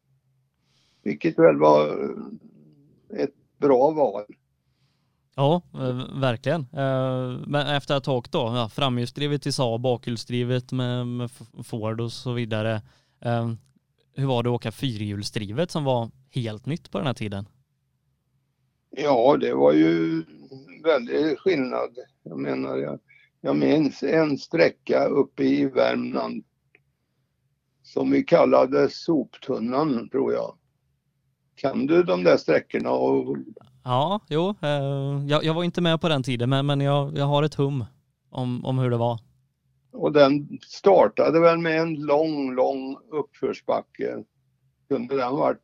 Vilket 1.03 1.39
väl 1.39 1.57
var 1.57 2.16
ett 3.09 3.36
bra 3.57 3.91
val. 3.91 4.26
Ja, 5.36 5.61
eh, 5.73 6.19
verkligen. 6.19 6.61
Eh, 6.61 7.39
men 7.47 7.67
efter 7.67 7.97
ett 7.97 8.03
tag 8.03 8.25
då, 8.32 8.39
ja, 8.39 8.69
framhjulsdrivet 8.69 9.41
till 9.41 9.53
Saab, 9.53 9.82
bakhjulsdrivet 9.82 10.71
med, 10.71 11.07
med 11.07 11.32
Ford 11.63 12.01
och 12.01 12.11
så 12.11 12.34
vidare. 12.34 12.82
Eh, 13.21 13.51
hur 14.15 14.25
var 14.25 14.43
det 14.43 14.49
att 14.49 14.55
åka 14.55 14.71
fyrhjulsdrivet 14.71 15.71
som 15.71 15.84
var 15.84 16.09
helt 16.29 16.65
nytt 16.65 16.91
på 16.91 16.97
den 16.97 17.07
här 17.07 17.13
tiden? 17.13 17.47
Ja, 18.89 19.38
det 19.38 19.53
var 19.53 19.73
ju 19.73 20.23
väldigt 20.84 21.39
skillnad. 21.39 21.97
Jag 22.23 22.39
menar, 22.39 22.77
jag, 22.77 22.99
jag 23.41 23.55
minns 23.55 24.03
en 24.03 24.38
sträcka 24.38 25.05
uppe 25.05 25.43
i 25.43 25.65
Värmland 25.65 26.43
som 27.84 28.11
vi 28.11 28.23
kallade 28.23 28.89
soptunnan, 28.89 30.09
tror 30.09 30.34
jag. 30.34 30.57
Kan 31.55 31.86
du 31.86 32.03
de 32.03 32.23
där 32.23 32.38
sträckorna? 32.38 32.91
Och... 32.91 33.38
Ja, 33.84 34.19
jo, 34.29 34.55
eh, 34.61 35.27
jag, 35.27 35.43
jag, 35.43 35.53
var 35.53 35.63
inte 35.63 35.82
med 35.82 36.01
på 36.01 36.09
den 36.09 36.23
tiden, 36.23 36.49
men, 36.49 36.65
men 36.65 36.82
jag, 36.82 37.17
jag 37.17 37.25
har 37.25 37.43
ett 37.43 37.55
hum 37.55 37.86
om, 38.29 38.65
om 38.65 38.79
hur 38.79 38.89
det 38.89 38.97
var. 38.97 39.19
Och 39.91 40.11
den 40.11 40.59
startade 40.67 41.39
väl 41.39 41.57
med 41.57 41.82
en 41.82 41.95
lång, 41.95 42.55
lång 42.55 42.97
uppförsbacke. 43.11 44.23
Kunde 44.88 45.17
den 45.17 45.36
varit 45.36 45.61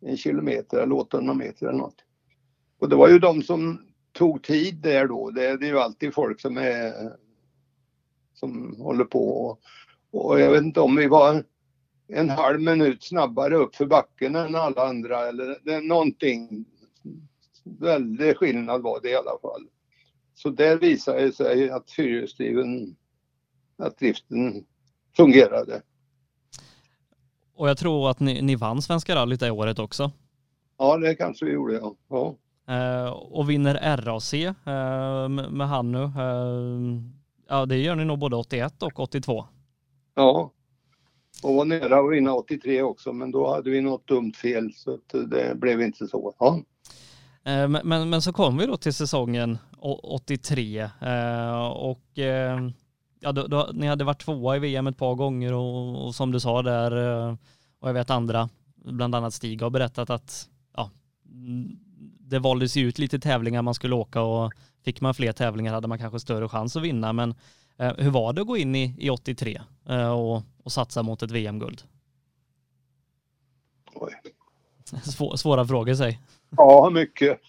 en 0.00 0.16
kilometer 0.16 0.78
eller 0.78 0.94
800 0.94 1.34
meter 1.34 1.66
eller 1.66 1.78
något. 1.78 2.04
Och 2.78 2.88
det 2.88 2.96
var 2.96 3.08
ju 3.08 3.18
de 3.18 3.42
som 3.42 3.80
tog 4.12 4.42
tid 4.42 4.76
där 4.76 5.08
då. 5.08 5.30
Det, 5.30 5.56
det 5.56 5.66
är 5.66 5.70
ju 5.70 5.78
alltid 5.78 6.14
folk 6.14 6.40
som 6.40 6.56
är 6.56 6.92
som 8.34 8.76
håller 8.78 9.04
på 9.04 9.28
och, 9.28 9.60
och 10.10 10.40
jag 10.40 10.50
vet 10.50 10.62
inte 10.62 10.80
om 10.80 10.96
vi 10.96 11.06
var 11.06 11.44
en 12.08 12.30
halv 12.30 12.60
minut 12.60 13.04
snabbare 13.04 13.56
upp 13.56 13.76
för 13.76 13.86
backen 13.86 14.36
än 14.36 14.54
alla 14.54 14.86
andra 14.86 15.28
eller 15.28 15.58
det, 15.62 15.80
någonting. 15.80 16.64
Väldigt 17.64 18.36
skillnad 18.36 18.82
var 18.82 19.00
det 19.00 19.10
i 19.10 19.16
alla 19.16 19.38
fall. 19.42 19.66
Så 20.34 20.50
där 20.50 20.76
visade 20.76 21.20
det 21.20 21.32
sig 21.32 21.70
att 21.70 21.90
fyrhjulsdriven, 21.90 22.96
att 23.76 23.98
driften 23.98 24.64
fungerade. 25.16 25.82
Och 27.54 27.68
jag 27.68 27.78
tror 27.78 28.10
att 28.10 28.20
ni, 28.20 28.42
ni 28.42 28.56
vann 28.56 28.82
Svenska 28.82 29.14
rallyt 29.14 29.40
det 29.40 29.50
året 29.50 29.78
också. 29.78 30.12
Ja, 30.78 30.96
det 30.96 31.14
kanske 31.14 31.44
vi 31.44 31.52
gjorde, 31.52 31.74
ja. 31.74 31.96
ja. 32.08 32.34
Uh, 32.70 33.12
och 33.12 33.50
vinner 33.50 33.96
RAC 33.96 34.34
eh, 34.34 35.28
med 35.28 35.68
Hannu. 35.68 35.98
Uh, 35.98 37.02
ja, 37.48 37.66
det 37.66 37.76
gör 37.76 37.94
ni 37.94 38.04
nog 38.04 38.18
både 38.18 38.36
81 38.36 38.82
och 38.82 39.00
82. 39.00 39.46
Ja. 40.14 40.50
Och 41.42 41.54
var 41.54 41.64
nära 41.64 41.98
att 41.98 42.12
vinna 42.12 42.34
83 42.34 42.82
också 42.82 43.12
men 43.12 43.30
då 43.30 43.54
hade 43.54 43.70
vi 43.70 43.80
något 43.80 44.08
dumt 44.08 44.32
fel 44.32 44.72
så 44.74 44.98
det 45.12 45.58
blev 45.58 45.82
inte 45.82 46.06
så. 46.06 46.34
Ja. 46.38 46.60
Eh, 47.44 47.68
men, 47.68 47.88
men, 47.88 48.10
men, 48.10 48.22
så 48.22 48.32
kom 48.32 48.56
vi 48.56 48.66
då 48.66 48.76
till 48.76 48.94
säsongen 48.94 49.58
83 49.78 50.80
eh, 50.80 51.66
och 51.66 52.18
eh, 52.18 52.68
ja, 53.20 53.32
då, 53.32 53.46
då, 53.46 53.70
ni 53.72 53.86
hade 53.86 54.04
varit 54.04 54.24
tvåa 54.24 54.56
i 54.56 54.58
VM 54.58 54.86
ett 54.86 54.96
par 54.96 55.14
gånger 55.14 55.52
och, 55.52 56.06
och 56.06 56.14
som 56.14 56.32
du 56.32 56.40
sa 56.40 56.62
där 56.62 56.92
och 57.80 57.88
jag 57.88 57.94
vet 57.94 58.10
andra, 58.10 58.48
bland 58.74 59.14
annat 59.14 59.34
Stig 59.34 59.62
har 59.62 59.70
berättat 59.70 60.10
att 60.10 60.48
ja, 60.76 60.90
det 62.20 62.38
valdes 62.38 62.76
ut 62.76 62.98
lite 62.98 63.18
tävlingar 63.18 63.62
man 63.62 63.74
skulle 63.74 63.94
åka 63.94 64.22
och 64.22 64.52
fick 64.84 65.00
man 65.00 65.14
fler 65.14 65.32
tävlingar 65.32 65.72
hade 65.72 65.88
man 65.88 65.98
kanske 65.98 66.20
större 66.20 66.48
chans 66.48 66.76
att 66.76 66.82
vinna 66.82 67.12
men 67.12 67.34
hur 67.76 68.10
var 68.10 68.32
det 68.32 68.40
att 68.40 68.46
gå 68.46 68.56
in 68.56 68.74
i, 68.74 68.94
i 68.98 69.10
83 69.10 69.60
och, 70.16 70.42
och 70.64 70.72
satsa 70.72 71.02
mot 71.02 71.22
ett 71.22 71.30
VM-guld? 71.30 71.82
Svå, 75.02 75.36
svåra 75.36 75.66
frågor 75.66 75.94
säg. 75.94 76.20
Ja, 76.56 76.90
mycket. 76.90 77.40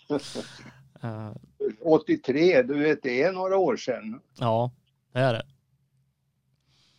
83, 1.81 2.61
du 2.61 2.79
vet 2.79 3.03
det 3.03 3.23
är 3.23 3.31
några 3.33 3.57
år 3.57 3.77
sedan. 3.77 4.19
Ja, 4.39 4.71
det 5.13 5.19
är 5.19 5.33
det. 5.33 5.43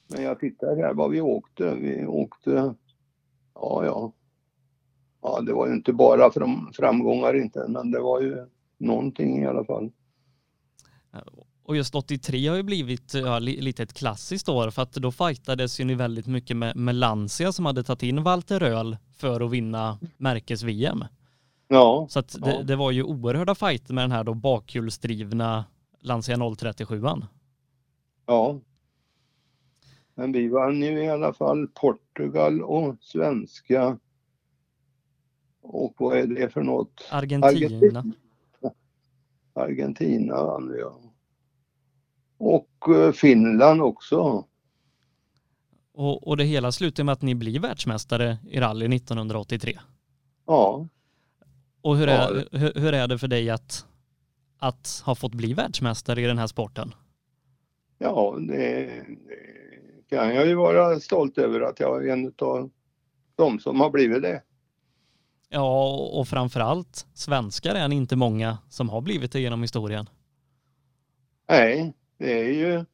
Men 0.08 0.22
jag 0.22 0.40
tittar 0.40 0.76
här 0.76 0.94
vad 0.94 1.10
vi 1.10 1.20
åkte. 1.20 1.74
Vi 1.74 2.06
åkte, 2.06 2.74
ja 3.54 3.84
ja. 3.84 4.12
Ja, 5.22 5.40
det 5.40 5.52
var 5.52 5.66
ju 5.66 5.74
inte 5.74 5.92
bara 5.92 6.30
fram, 6.30 6.72
framgångar 6.72 7.36
inte, 7.36 7.68
men 7.68 7.90
det 7.90 8.00
var 8.00 8.20
ju 8.20 8.46
någonting 8.78 9.42
i 9.42 9.46
alla 9.46 9.64
fall. 9.64 9.90
Och 11.62 11.76
just 11.76 11.94
83 11.94 12.48
har 12.48 12.56
ju 12.56 12.62
blivit 12.62 13.14
ja, 13.14 13.38
lite 13.38 13.82
ett 13.82 13.92
klassiskt 13.92 14.48
år 14.48 14.70
för 14.70 14.82
att 14.82 14.92
då 14.92 15.12
fightades 15.12 15.80
ju 15.80 15.84
ni 15.84 15.94
väldigt 15.94 16.26
mycket 16.26 16.56
med, 16.56 16.76
med 16.76 16.94
Lancia 16.94 17.52
som 17.52 17.66
hade 17.66 17.84
tagit 17.84 18.02
in 18.02 18.22
Walter 18.22 18.60
Röhl 18.60 18.96
för 19.16 19.40
att 19.40 19.50
vinna 19.50 19.98
märkes-VM. 20.16 21.04
Ja. 21.68 22.06
Så 22.10 22.18
att 22.18 22.28
det, 22.28 22.50
ja. 22.50 22.62
det 22.62 22.76
var 22.76 22.90
ju 22.90 23.02
oerhörda 23.02 23.54
fighter 23.54 23.94
med 23.94 24.04
den 24.04 24.12
här 24.12 24.24
då 24.24 24.34
bakhjulsdrivna 24.34 25.64
Lancia 26.00 26.54
037 26.56 27.02
Ja. 28.26 28.60
Men 30.14 30.32
vi 30.32 30.48
vann 30.48 30.82
ju 30.82 31.04
i 31.04 31.08
alla 31.08 31.32
fall 31.32 31.66
Portugal 31.66 32.62
och 32.62 32.96
svenska. 33.00 33.98
Och 35.62 35.94
vad 35.98 36.18
är 36.18 36.26
det 36.26 36.52
för 36.52 36.62
något? 36.62 37.08
Argentina. 37.10 37.46
Argentina, 37.48 38.04
Argentina 39.54 40.44
vann 40.44 40.72
vi 40.72 40.80
ja. 40.80 41.00
Och 42.38 42.96
eh, 42.96 43.12
Finland 43.12 43.82
också. 43.82 44.44
Och, 45.92 46.28
och 46.28 46.36
det 46.36 46.44
hela 46.44 46.72
slutar 46.72 47.04
med 47.04 47.12
att 47.12 47.22
ni 47.22 47.34
blir 47.34 47.60
världsmästare 47.60 48.38
i 48.50 48.60
rally 48.60 48.96
1983. 48.96 49.78
Ja. 50.46 50.88
Och 51.80 51.96
hur 51.96 52.08
är, 52.08 52.48
hur, 52.52 52.72
hur, 52.80 52.92
är 52.92 53.08
det 53.08 53.18
för 53.18 53.28
dig 53.28 53.50
att, 53.50 53.86
att 54.58 55.02
ha 55.06 55.14
fått 55.14 55.34
bli 55.34 55.54
världsmästare 55.54 56.20
i 56.20 56.26
den 56.26 56.38
här 56.38 56.46
sporten? 56.46 56.94
Ja, 57.98 58.36
det, 58.48 58.90
kan 60.08 60.34
jag 60.34 60.46
ju 60.46 60.54
vara 60.54 61.00
stolt 61.00 61.38
över 61.38 61.60
att 61.60 61.80
jag 61.80 62.08
är 62.08 62.12
en 62.12 62.32
av 62.38 62.70
de 63.36 63.60
som 63.60 63.80
har 63.80 63.90
blivit 63.90 64.22
det. 64.22 64.42
Ja, 65.48 65.96
och 66.12 66.28
framförallt 66.28 67.06
svenskar 67.14 67.74
är 67.74 67.92
inte 67.92 68.16
många 68.16 68.58
som 68.68 68.88
har 68.88 69.00
blivit 69.00 69.32
det 69.32 69.40
genom 69.40 69.62
historien. 69.62 70.08
Nej, 71.48 71.94
det 72.18 72.40
är 72.40 72.52
ju 72.52 72.84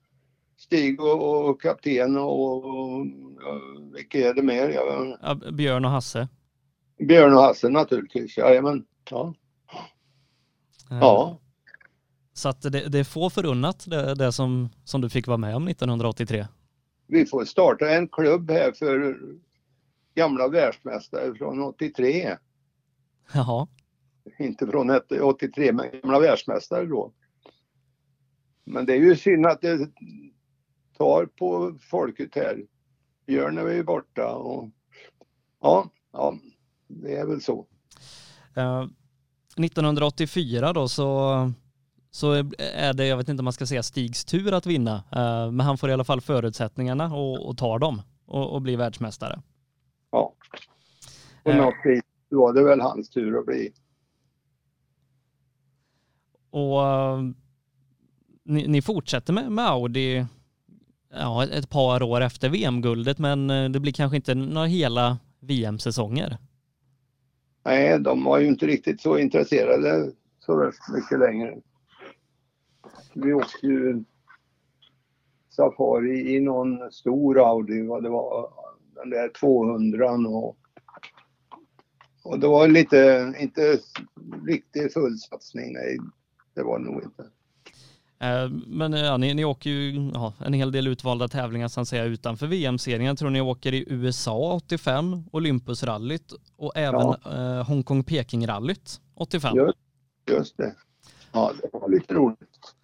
Stig 0.57 1.01
och, 1.01 1.49
och 1.49 1.62
kapten 1.62 2.16
och, 2.16 2.64
och 2.64 3.07
vilka 3.95 4.18
är 4.18 4.35
det 4.35 4.43
mer? 4.43 4.68
Jag, 4.68 5.18
ja, 5.22 5.35
Björn 5.53 5.85
och 5.85 5.91
Hasse. 5.91 6.28
Björn 6.99 7.34
och 7.34 7.40
Hasse 7.40 7.68
naturligtvis, 7.68 8.38
jajamän. 8.38 8.84
Ja. 9.11 9.34
Ja. 10.90 11.38
Så 12.32 12.49
att 12.49 12.62
det, 12.62 12.88
det 12.88 12.99
är 12.99 13.05
få 13.05 13.30
förunnat 13.30 13.84
det, 13.86 14.14
det 14.14 14.32
som, 14.32 14.68
som 14.84 15.01
du 15.01 15.11
fick 15.11 15.26
vara 15.26 15.38
med 15.38 15.57
om 15.57 15.68
1983. 15.68 16.47
Vi 17.07 17.26
får 17.26 17.45
starta 17.45 17.90
en 17.90 18.09
klubb 18.09 18.51
här 18.51 18.72
för 18.72 19.18
gamla 20.14 20.49
världsmästare 20.49 21.34
från 21.34 21.62
83. 21.62 22.36
Jaha. 23.34 23.66
Inte 24.38 24.66
från 24.66 24.90
83 25.22 25.72
men 25.72 25.90
gamla 26.03 26.20
världsmästare 26.20 26.86
då. 26.86 27.12
Men 28.64 28.86
det 28.86 28.93
är 28.93 29.01
ju 29.01 29.16
synd 29.16 29.47
att 29.47 29.61
det 29.61 29.90
tar 30.99 31.26
på 31.26 31.78
folket 31.90 32.34
här. 32.34 32.66
Björn 33.26 33.59
är 33.59 33.68
ju 33.68 33.82
borta 33.82 34.34
och 34.34 34.70
ja, 35.61 35.90
ja, 36.12 36.38
det 36.93 37.16
är 37.16 37.26
väl 37.26 37.40
så. 37.40 37.66
Uh, 38.59 38.86
1984 39.57 40.72
då 40.72 40.88
så, 40.88 41.53
så 42.11 42.32
är 42.59 42.93
det, 42.93 43.07
jag 43.07 43.16
vet 43.16 43.28
inte 43.28 43.40
om 43.40 43.45
man 43.45 43.53
ska 43.53 43.66
säga 43.66 43.82
Stigs 43.82 44.24
tur 44.24 44.53
att 44.53 44.66
vinna, 44.66 44.97
uh, 44.97 45.53
men 45.53 45.61
han 45.61 45.78
får 45.78 45.90
i 45.90 45.93
alla 45.93 46.05
fall 46.05 46.20
förutsättningarna 46.20 47.14
och, 47.14 47.49
och 47.49 47.57
tar 47.59 47.78
dem 47.78 48.03
och, 48.26 48.55
och 48.55 48.62
blir 48.62 48.76
världsmästare. 48.76 49.43
Ja, 50.11 50.34
på 51.45 51.51
uh, 51.51 51.57
något 51.57 51.74
vis 51.84 52.03
var 52.28 52.53
det 52.53 52.64
väl 52.64 52.80
hans 52.80 53.11
tur 53.11 53.38
att 53.38 53.47
bli. 53.47 53.72
Och 56.51 56.82
ni, 58.45 58.68
ni, 58.68 58.82
fortsätter 58.82 59.32
med, 59.32 59.53
med 59.53 59.68
Audi 59.68 60.26
ja, 61.11 61.45
ett 61.45 61.70
par 61.70 62.03
år 62.03 62.20
efter 62.20 62.49
VM-guldet 62.49 63.18
men 63.18 63.47
det 63.72 63.80
blir 63.80 63.93
kanske 63.93 64.16
inte 64.16 64.34
några 64.34 64.66
hela 64.66 65.18
VM-säsonger. 65.40 66.38
Nej, 67.64 68.00
de 68.00 68.24
var 68.24 68.38
ju 68.38 68.46
inte 68.46 68.66
riktigt 68.66 69.00
så 69.00 69.18
intresserade 69.18 70.12
så 70.38 70.72
mycket 70.94 71.18
längre. 71.18 71.58
Vi 73.14 73.32
åkte 73.32 73.66
ju 73.66 74.04
Safari 75.48 76.34
i 76.34 76.40
någon 76.40 76.92
stor 76.92 77.48
Audi, 77.48 77.86
vad 77.86 78.02
det 78.02 78.08
var, 78.08 78.50
den 78.94 79.10
där 79.10 79.28
200 79.28 80.10
och, 80.10 80.56
och 82.22 82.38
det 82.38 82.46
var 82.46 82.68
lite, 82.68 83.32
inte 83.38 83.78
riktigt 84.46 84.92
full 84.92 85.18
satsning, 85.18 85.72
nej, 85.72 85.98
det 86.54 86.62
var 86.62 86.78
det 86.78 86.84
nog 86.84 87.02
inte. 87.02 87.30
Eh, 88.23 88.49
men 88.66 88.93
ja, 88.93 89.16
ni, 89.16 89.35
ni 89.35 89.45
åker 89.45 89.70
ju 89.70 90.11
ja, 90.14 90.33
en 90.45 90.53
hel 90.53 90.73
del 90.73 90.87
utvalda 90.87 91.29
tävlingar 91.29 91.66
att 91.66 91.89
säga 91.89 92.05
utanför 92.05 92.47
VM-serien. 92.47 93.07
Jag 93.07 93.18
tror 93.18 93.31
ni 93.31 93.41
åker 93.41 93.75
i 93.75 93.85
USA 93.87 94.53
85, 94.55 95.25
Olympusrallyt 95.33 96.33
och 96.57 96.73
även 96.77 97.01
ja. 97.01 97.16
eh, 97.25 97.64
Hongkong-Peking-rallyt 97.68 99.01
85. 99.14 99.57
Just, 99.57 99.79
just 100.31 100.57
det. 100.57 100.75
Ja, 101.33 101.53
det 101.62 101.79
var 101.79 101.89
lite 101.89 102.14
roligt. 102.14 102.75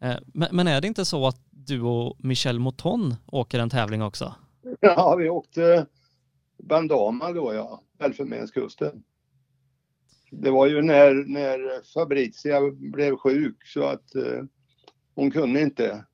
Eh, 0.00 0.16
men, 0.26 0.48
men, 0.52 0.68
är 0.68 0.80
det 0.80 0.86
inte 0.86 1.04
så 1.04 1.26
att 1.26 1.40
du 1.50 1.80
och 1.80 2.16
Michel 2.18 2.58
Moton 2.58 3.14
åker 3.26 3.58
en 3.58 3.70
tävling 3.70 4.02
också? 4.02 4.34
Ja, 4.80 5.16
vi 5.16 5.28
åkte 5.28 5.86
Bandama 6.58 7.32
då 7.32 7.54
ja, 7.54 7.82
Elfenbenskusten. 7.98 9.02
Det 10.30 10.50
var 10.50 10.66
ju 10.66 10.82
när, 10.82 11.14
när 11.14 11.84
Fabricia 11.94 12.60
blev 12.70 13.16
sjuk 13.16 13.66
så 13.66 13.84
att 13.84 14.14
eh, 14.14 14.42
hon 15.14 15.30
kunde 15.30 15.60
inte. 15.60 16.04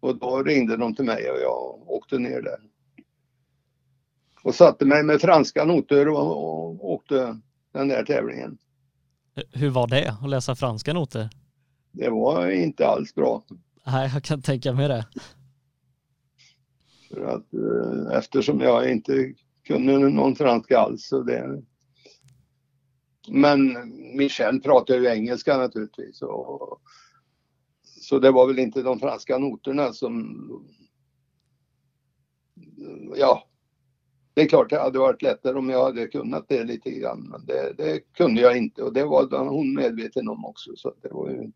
Och 0.00 0.18
då 0.18 0.42
ringde 0.42 0.76
de 0.76 0.94
till 0.94 1.04
mig 1.04 1.30
och 1.30 1.38
jag 1.42 1.90
åkte 1.90 2.18
ner 2.18 2.42
där. 2.42 2.58
Och 4.42 4.54
satte 4.54 4.84
mig 4.84 5.02
med 5.02 5.20
franska 5.20 5.64
noter 5.64 6.08
och, 6.08 6.90
åkte 6.90 7.40
den 7.72 7.88
där 7.88 8.04
tävlingen. 8.04 8.58
Hur 9.52 9.70
var 9.70 9.86
det 9.86 10.16
att 10.22 10.28
läsa 10.28 10.54
franska 10.54 10.92
noter? 10.92 11.30
Det 11.92 12.10
var 12.10 12.50
inte 12.50 12.86
alls 12.86 13.14
bra. 13.14 13.44
Nej, 13.86 14.10
jag 14.14 14.22
kan 14.22 14.42
tänka 14.42 14.72
mig 14.72 14.88
det. 14.88 15.06
För 17.08 17.24
att, 17.24 17.54
eh, 17.54 18.18
eftersom 18.18 18.60
jag 18.60 18.90
inte 18.90 19.34
kunde 19.66 19.98
någon 19.98 20.36
franska 20.36 20.78
alls. 20.78 21.08
Så 21.08 21.22
det... 21.22 21.62
Men 23.28 23.74
Michel 24.16 24.60
pratar 24.60 24.94
ju 24.94 25.06
engelska 25.06 25.56
naturligtvis. 25.56 26.22
Och 26.22 26.80
så 28.04 28.18
det 28.18 28.30
var 28.30 28.46
väl 28.46 28.58
inte 28.58 28.82
de 28.82 29.00
franska 29.00 29.38
noterna 29.38 29.92
som... 29.92 30.36
Ja, 33.16 33.48
det 34.34 34.42
är 34.42 34.48
klart 34.48 34.70
det 34.70 34.80
hade 34.80 34.98
varit 34.98 35.22
lättare 35.22 35.58
om 35.58 35.68
jag 35.68 35.84
hade 35.84 36.06
kunnat 36.06 36.48
det 36.48 36.64
lite 36.64 36.90
grann, 36.90 37.20
men 37.20 37.46
det, 37.46 37.72
det 37.76 38.00
kunde 38.12 38.40
jag 38.40 38.56
inte 38.56 38.82
och 38.82 38.92
det 38.92 39.04
var 39.04 39.48
hon 39.48 39.74
medveten 39.74 40.28
om 40.28 40.44
också. 40.44 40.70
Så 40.76 40.94
det 41.02 41.08
var 41.12 41.30
ju... 41.30 41.52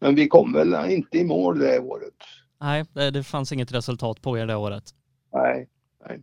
Men 0.00 0.14
vi 0.14 0.28
kom 0.28 0.52
väl 0.52 0.90
inte 0.90 1.18
i 1.18 1.24
mål 1.24 1.58
det 1.58 1.78
året. 1.78 2.14
Nej, 2.60 2.84
det 3.12 3.22
fanns 3.22 3.52
inget 3.52 3.72
resultat 3.72 4.22
på 4.22 4.38
er 4.38 4.46
det 4.46 4.56
året. 4.56 4.84
Nej, 5.32 5.68
nej. 6.08 6.22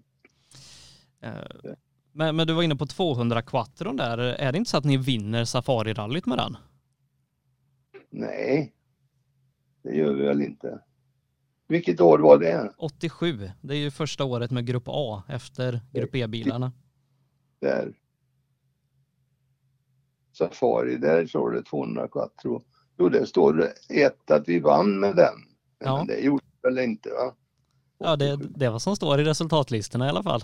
Uh, 1.26 1.74
men, 2.12 2.36
men 2.36 2.47
du 2.47 2.54
var 2.54 2.64
inne 2.64 2.76
på 2.76 2.86
200 2.86 3.41
quattron 3.41 3.97
där. 3.97 4.18
Är 4.18 4.52
det 4.52 4.58
inte 4.58 4.70
så 4.70 4.78
att 4.78 4.86
ni 4.86 4.97
vinner 4.97 5.45
Safari-rallyt 5.45 6.26
med 6.26 6.38
den? 6.38 6.58
Nej, 8.10 8.74
det 9.84 9.95
gör 9.95 10.13
vi 10.13 10.21
väl 10.25 10.41
inte. 10.41 10.79
Vilket 11.67 12.01
år 12.01 12.19
var 12.19 12.38
det? 12.38 12.73
87. 12.77 13.49
Det 13.61 13.73
är 13.73 13.77
ju 13.77 13.91
första 13.91 14.23
året 14.25 14.51
med 14.51 14.65
Grupp 14.65 14.84
A 14.88 15.23
efter 15.29 15.82
Grupp 15.93 16.15
E-bilarna. 16.15 16.71
Där. 17.61 17.93
Safari, 20.38 20.97
där 20.97 21.25
står 21.25 21.51
det 21.51 21.63
200 21.63 22.07
quattro. 22.07 22.63
Jo, 22.97 23.09
det 23.09 23.25
står 23.25 23.53
det 23.53 23.73
ett 24.03 24.32
att 24.32 24.47
vi 24.49 24.59
vann 24.59 24.99
med 24.99 25.15
den. 25.15 25.34
Men 25.79 25.88
Ja. 25.93 26.05
det 26.07 26.19
gjorde 26.19 26.43
vi 26.61 26.69
väl 26.69 26.79
inte 26.89 27.09
va? 27.09 27.36
Ja, 27.97 28.15
det, 28.15 28.36
det 28.36 28.69
var 28.69 28.79
som 28.79 28.95
står 28.95 29.19
i 29.19 29.23
resultatlistorna 29.23 30.05
i 30.05 30.09
alla 30.09 30.23
fall. 30.23 30.41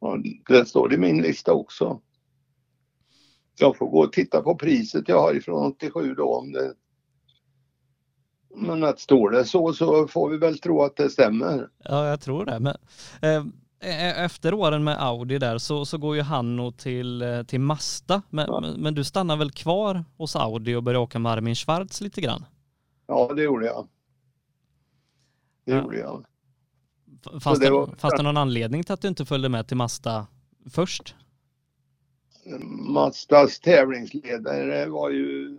Ja, 0.00 0.18
det 0.48 0.68
står 0.68 0.94
i 0.94 0.98
min 0.98 1.22
lista 1.22 1.52
också. 1.52 2.00
Jag 3.58 3.76
får 3.76 3.90
gå 3.90 3.98
och 4.04 4.12
titta 4.12 4.42
på 4.42 4.54
priset 4.54 5.08
jag 5.08 5.20
har 5.20 5.34
ifrån 5.34 5.72
87 5.72 6.14
då 6.14 6.34
om 6.38 6.52
det... 6.52 6.74
Men 8.56 8.84
att 8.84 9.00
står 9.00 9.30
det 9.30 9.44
så 9.44 9.72
så 9.72 10.08
får 10.08 10.28
vi 10.30 10.36
väl 10.36 10.58
tro 10.58 10.82
att 10.82 10.96
det 10.96 11.10
stämmer. 11.10 11.68
Ja, 11.84 12.06
jag 12.08 12.20
tror 12.20 12.44
det. 12.44 12.58
Men, 12.60 12.76
eh, 13.22 13.44
e- 13.90 14.14
efter 14.24 14.54
åren 14.54 14.84
med 14.84 15.02
Audi 15.02 15.38
där 15.38 15.58
så, 15.58 15.84
så 15.84 15.98
går 15.98 16.16
ju 16.16 16.22
Hanno 16.22 16.72
till, 16.72 17.22
eh, 17.22 17.42
till 17.42 17.60
Mazda. 17.60 18.22
Men, 18.30 18.46
Ja. 18.48 18.74
men, 18.78 18.94
du 18.94 19.04
stannar 19.04 19.36
väl 19.36 19.50
kvar 19.50 20.04
hos 20.16 20.36
Audi 20.36 20.74
och 20.74 20.82
börjar 20.82 21.00
åka 21.00 21.18
med 21.18 21.32
Armin 21.32 21.54
Schwarz 21.54 22.00
lite 22.00 22.20
grann? 22.20 22.44
Ja, 23.06 23.32
det 23.36 23.42
gjorde 23.42 23.66
jag. 23.66 23.88
Det 25.64 25.72
Ja. 25.72 25.82
gjorde 25.82 25.98
jag. 25.98 26.24
Fanns 27.40 27.58
det 27.58 27.64
det, 27.66 27.70
var- 27.70 27.94
fanns 27.98 28.14
det 28.16 28.22
någon 28.22 28.36
anledning 28.36 28.84
till 28.84 28.92
att 28.92 29.00
du 29.02 29.08
inte 29.08 29.24
följde 29.24 29.48
med 29.48 29.66
till 29.68 29.76
Mazda 29.76 30.26
först? 30.70 31.14
Mazdas 32.88 33.60
tävlingsledare 33.60 34.86
var 34.86 35.10
ju 35.10 35.58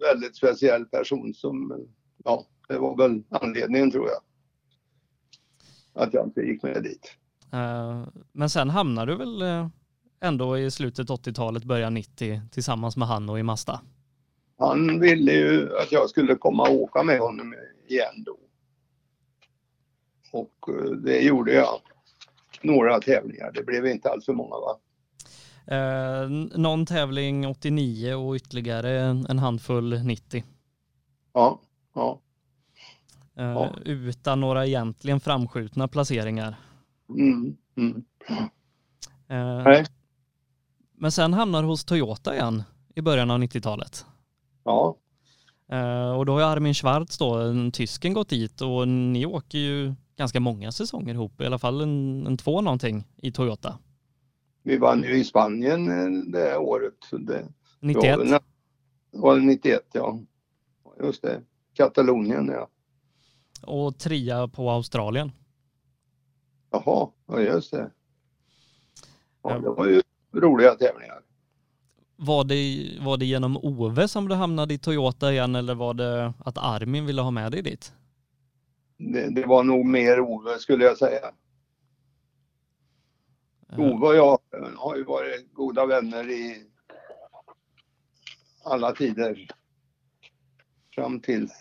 väldigt 0.00 0.36
speciell 0.36 0.84
person 0.84 1.34
som, 1.34 1.86
ja, 2.24 2.46
det 2.68 2.78
var 2.78 2.96
väl 2.96 3.22
anledningen 3.30 3.90
tror 3.90 4.08
jag. 4.08 4.20
Att 6.02 6.14
jag 6.14 6.26
inte 6.26 6.40
gick 6.40 6.62
med 6.62 6.82
dit. 6.82 7.16
Eh, 7.52 8.06
Men 8.32 8.50
sen 8.50 8.70
hamnar 8.70 9.06
du 9.06 9.16
väl 9.16 9.42
eh, 9.42 9.68
ändå 10.20 10.58
i 10.58 10.70
slutet 10.70 11.08
80-talet, 11.08 11.64
början 11.64 11.94
90 11.94 12.40
tillsammans 12.52 12.96
med 12.96 13.08
Hanno 13.08 13.38
i 13.38 13.42
Mazda? 13.42 13.80
Han 14.58 15.00
ville 15.00 15.32
ju 15.32 15.76
att 15.78 15.92
jag 15.92 16.10
skulle 16.10 16.34
komma 16.34 16.62
och 16.62 16.74
åka 16.74 17.02
med 17.02 17.18
honom 17.18 17.54
igen 17.88 18.24
då. 18.26 18.38
Och 20.32 20.68
eh, 20.68 20.90
det 20.90 21.20
gjorde 21.20 21.52
jag. 21.52 21.80
Några 22.62 23.00
tävlingar, 23.00 23.52
det 23.52 23.62
blev 23.62 23.86
inte 23.86 24.10
alls 24.10 24.24
för 24.24 24.32
många 24.32 24.56
va? 24.56 24.78
Eh, 25.66 26.28
någon 26.58 26.86
tävling 26.86 27.46
89 27.46 28.14
och 28.14 28.34
ytterligare 28.34 29.00
en, 29.00 29.38
handfull 29.38 30.02
90. 30.02 30.44
Ja, 31.32 31.60
ja. 31.94 32.20
Eh, 33.36 33.44
Ja. 33.44 33.74
Utan 33.84 34.40
några 34.40 34.66
egentligen 34.66 35.20
framskjutna 35.20 35.88
placeringar. 35.88 36.56
Mm, 37.08 37.56
mm. 37.76 38.04
Eh, 39.28 39.64
Nej. 39.64 39.86
Men 40.92 41.12
sen 41.12 41.34
hamnar 41.34 41.62
du 41.62 41.68
hos 41.68 41.84
Toyota 41.84 42.34
igen 42.34 42.62
i 42.94 43.02
början 43.02 43.30
av 43.30 43.38
90-talet. 43.38 44.06
Ja, 44.64 44.96
Eh, 45.68 46.10
och 46.10 46.26
då 46.26 46.32
har 46.32 46.42
Armin 46.42 46.74
Schwarz 46.74 47.18
då, 47.18 47.34
en 47.34 47.72
tysken, 47.72 48.12
gått 48.12 48.28
dit 48.28 48.60
och 48.60 48.88
ni 48.88 49.26
åker 49.26 49.58
ju 49.58 49.94
ganska 50.16 50.40
många 50.40 50.72
säsonger 50.72 51.14
ihop, 51.14 51.40
i 51.40 51.46
alla 51.46 51.58
fall 51.58 51.80
en, 51.80 52.26
en 52.26 52.36
två 52.36 52.60
någonting 52.60 53.04
i 53.16 53.32
Toyota. 53.32 53.78
Vi 54.66 54.76
vann 54.78 55.02
ju 55.02 55.18
i 55.18 55.24
Spanien 55.24 55.88
eh, 55.90 56.22
det 56.32 56.56
året. 56.56 56.98
Det, 57.10 57.48
91. 57.80 58.18
Det 58.18 58.40
var 59.12 59.36
det 59.36 59.42
91 59.42 59.82
ja. 59.92 60.20
Just 61.02 61.22
det. 61.22 61.42
Katalonien 61.74 62.48
ja. 62.48 62.68
och 63.62 63.98
trea 63.98 64.48
på 64.48 64.70
Australien. 64.70 65.32
Jaha, 66.70 67.08
ja 67.26 67.40
just 67.40 67.70
det. 67.70 67.90
Ja. 69.42 69.58
det 69.58 69.70
var 69.70 69.86
ju 69.86 70.02
roliga 70.32 70.74
tävlingar. 70.74 71.20
Var 72.16 72.44
det, 72.44 72.90
var 73.00 73.16
det 73.16 73.26
genom 73.26 73.56
Ove 73.56 74.08
som 74.08 74.28
du 74.28 74.34
hamnade 74.34 74.74
i 74.74 74.78
Toyota 74.78 75.32
igen 75.32 75.54
eller 75.54 75.74
var 75.74 75.94
det 75.94 76.32
att 76.38 76.58
Armin 76.58 77.06
ville 77.06 77.22
ha 77.22 77.30
med 77.30 77.52
dig 77.52 77.62
dit? 77.62 77.92
Det, 78.98 79.30
det 79.30 79.46
var 79.46 79.64
nog 79.64 79.86
mer 79.86 80.20
Ove 80.20 80.58
skulle 80.58 80.84
jag 80.84 80.98
säga. 80.98 81.32
Eh, 83.72 83.80
Ove 83.80 84.06
och 84.06 84.14
jag 84.16 84.38
har 84.76 84.96
ju 84.96 85.04
varit 85.04 85.52
goda 85.52 85.86
vänner 85.86 86.30
i 86.30 86.64
alla 88.64 88.92
tider. 88.92 89.48
Fram 90.94 91.20
tills 91.20 91.52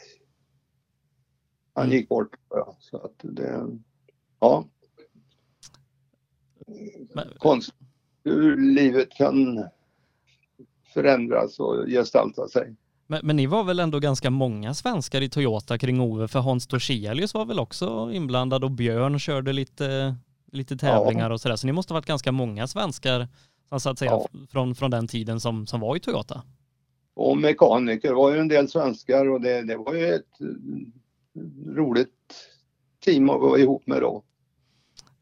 han 1.73 1.85
Mm. 1.85 1.97
gick 1.97 2.09
bort. 2.09 2.35
Så 2.79 2.97
att 2.97 3.19
det, 3.23 3.67
ja. 4.39 4.65
Men- 7.13 7.33
Konst 7.37 7.73
hur 8.23 8.57
livet 8.75 9.09
kan 9.11 9.65
förändras 10.93 11.59
och 11.59 11.85
gestalta 11.87 12.47
sig. 12.47 12.75
Men, 13.07 13.25
men 13.25 13.35
ni 13.35 13.45
var 13.45 13.63
väl 13.63 13.79
ändå 13.79 13.99
ganska 13.99 14.29
många 14.29 14.73
svenskar 14.73 15.21
i 15.21 15.29
Toyota 15.29 15.77
kring 15.77 16.01
Ove, 16.01 16.27
för 16.27 16.39
Hans 16.39 16.67
Torselius 16.67 17.33
var 17.33 17.45
väl 17.45 17.59
också 17.59 18.09
inblandad 18.13 18.63
och 18.63 18.71
Björn 18.71 19.19
körde 19.19 19.53
lite, 19.53 20.15
lite 20.55 20.77
tävlingar 20.77 21.29
och 21.29 21.41
sådär. 21.41 21.55
Så 21.55 21.67
ni 21.67 21.73
måste 21.73 21.93
ha 21.93 21.97
varit 21.97 22.05
ganska 22.05 22.31
många 22.31 22.67
svenskar 22.67 23.27
så 23.77 23.89
att 23.89 23.99
säga 23.99 24.11
Ja. 24.11 24.27
från, 24.49 24.75
från 24.75 24.91
den 24.91 25.07
tiden 25.07 25.39
som, 25.39 25.67
som 25.67 25.79
var 25.79 25.95
i 25.95 25.99
Toyota. 25.99 26.43
Och 27.13 27.37
mekaniker 27.37 28.13
var 28.13 28.31
ju 28.31 28.39
en 28.39 28.47
del 28.47 28.69
svenskar 28.69 29.25
och 29.29 29.41
det, 29.41 29.61
det 29.61 29.77
var 29.77 29.93
ju 29.93 30.07
ett 30.13 30.41
eh, 30.41 30.47
roligt 31.75 32.35
team 32.99 33.29
att 33.29 33.41
vara 33.41 33.59
ihop 33.59 33.87
med 33.87 34.01
då. 34.01 34.23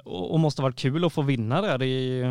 Och, 0.03 0.33
och 0.33 0.39
måste 0.39 0.61
ha 0.61 0.67
varit 0.67 0.79
kul 0.79 1.05
att 1.05 1.13
få 1.13 1.21
vinna 1.21 1.61
där 1.61 1.81
i, 1.83 2.23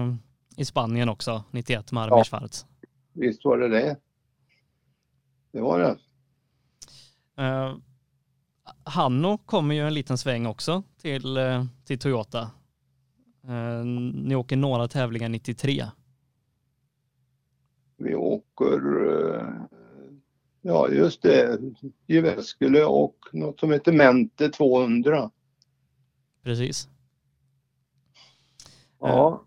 i 0.56 0.64
Spanien 0.64 1.08
också, 1.08 1.44
91 1.50 1.92
med 1.92 2.02
Armin 2.02 2.18
Ja. 2.18 2.24
Schwarz. 2.24 2.66
Visst 3.12 3.44
var 3.44 3.58
det 3.58 3.68
det. 3.68 3.96
Det 5.52 5.60
var 5.60 5.78
det. 5.78 5.96
Uh, 7.42 7.76
Hanno 8.84 9.38
kommer 9.38 9.74
ju 9.74 9.86
en 9.86 9.94
liten 9.94 10.18
sväng 10.18 10.46
också 10.46 10.82
till, 11.00 11.36
eh, 11.36 11.64
till 11.84 11.98
Toyota. 11.98 12.50
Eh, 13.48 13.84
ni 14.14 14.34
åker 14.34 14.56
några 14.56 14.88
tävlingar 14.88 15.28
93. 15.28 15.84
Vi 17.96 18.14
åker, 18.14 19.06
eh, 19.08 19.46
ja 20.62 20.88
just 20.88 21.22
det, 21.22 21.60
Jyväskylä 22.06 22.84
och 22.84 23.16
något 23.32 23.60
som 23.60 23.72
heter 23.72 23.92
Mente 23.92 24.48
200. 24.48 25.30
Precis. 26.42 26.88
Ja, 29.00 29.44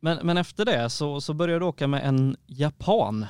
Men, 0.00 0.26
men 0.26 0.36
efter 0.36 0.64
det 0.64 0.90
så, 0.90 1.20
så 1.20 1.34
började 1.34 1.58
du 1.58 1.66
åka 1.66 1.86
med 1.86 2.08
en 2.08 2.36
japan. 2.46 3.26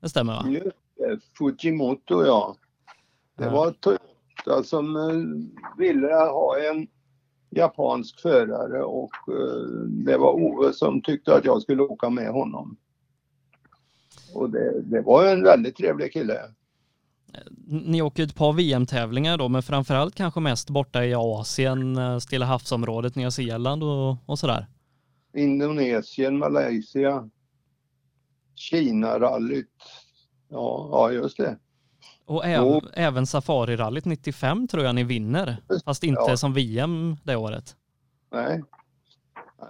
Det 0.00 0.08
stämmer 0.08 0.32
va? 0.32 0.48
just 0.48 0.76
det, 0.96 1.20
Fujimoto 1.38 2.24
ja. 2.24 2.56
Det 3.36 3.48
var 3.48 3.70
Toyota 3.72 4.62
som 4.64 4.96
eh, 4.96 5.78
ville 5.78 6.14
ha 6.14 6.58
en 6.70 6.88
japansk 7.56 8.20
förare 8.20 8.82
och 8.82 9.12
eh, 9.28 9.66
det 9.86 10.16
var 10.16 10.32
Ove 10.32 10.72
som 10.72 11.02
tyckte 11.02 11.34
att 11.34 11.44
jag 11.44 11.62
skulle 11.62 11.82
åka 11.82 12.10
med 12.10 12.28
honom. 12.28 12.76
Och 14.34 14.50
det, 14.50 14.82
det 14.82 15.00
var 15.00 15.26
en 15.26 15.42
väldigt 15.42 15.76
trevlig 15.76 16.12
kille. 16.12 16.40
Ni 17.66 18.02
åker 18.02 18.22
ett 18.22 18.34
par 18.34 18.52
VM-tävlingar 18.52 19.38
då, 19.38 19.48
men 19.48 19.62
framförallt 19.62 20.14
kanske 20.14 20.40
mest 20.40 20.70
borta 20.70 21.04
i 21.04 21.14
Asien, 21.14 21.96
eh, 21.96 22.18
Stilla 22.18 22.46
havsområdet, 22.46 23.16
Nya 23.16 23.30
Zeeland 23.30 23.82
och, 23.82 24.16
och 24.26 24.38
sådär. 24.38 24.66
Indonesien, 25.34 26.38
Malaysia, 26.38 27.30
Kina-rallyt. 28.54 29.68
Ja, 30.48 30.88
ja, 30.92 31.12
just 31.12 31.36
det. 31.36 31.58
Och 32.26 32.46
äv, 32.46 32.62
Jo. 32.62 32.82
även 32.92 33.26
Safari-rallyt 33.26 34.04
95 34.04 34.68
tror 34.68 34.84
jag 34.84 34.94
ni 34.94 35.04
vinner, 35.04 35.56
fast 35.84 36.04
inte 36.04 36.22
Ja. 36.26 36.36
som 36.36 36.52
VM 36.52 37.16
det 37.24 37.36
året. 37.36 37.76
Nej, 38.32 38.62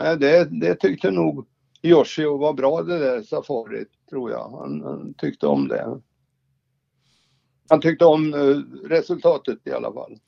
Nej 0.01 0.17
det, 0.19 0.45
det 0.61 0.75
tyckte 0.75 1.11
nog 1.11 1.47
Yoshio 1.83 2.39
var 2.39 2.53
bra 2.53 2.83
det 2.83 2.99
där 2.99 3.23
safarit, 3.23 3.89
tror 4.11 4.31
jag. 4.31 4.51
Han, 4.51 4.83
han 4.83 5.15
tyckte 5.19 5.47
om 5.47 5.69
det. 5.69 6.01
Han 7.69 7.81
tyckte 7.81 8.05
om 8.05 8.35
eh, 8.35 8.89
resultatet 8.89 9.59
i 9.67 9.73
alla 9.73 9.93
fall. 9.93 10.19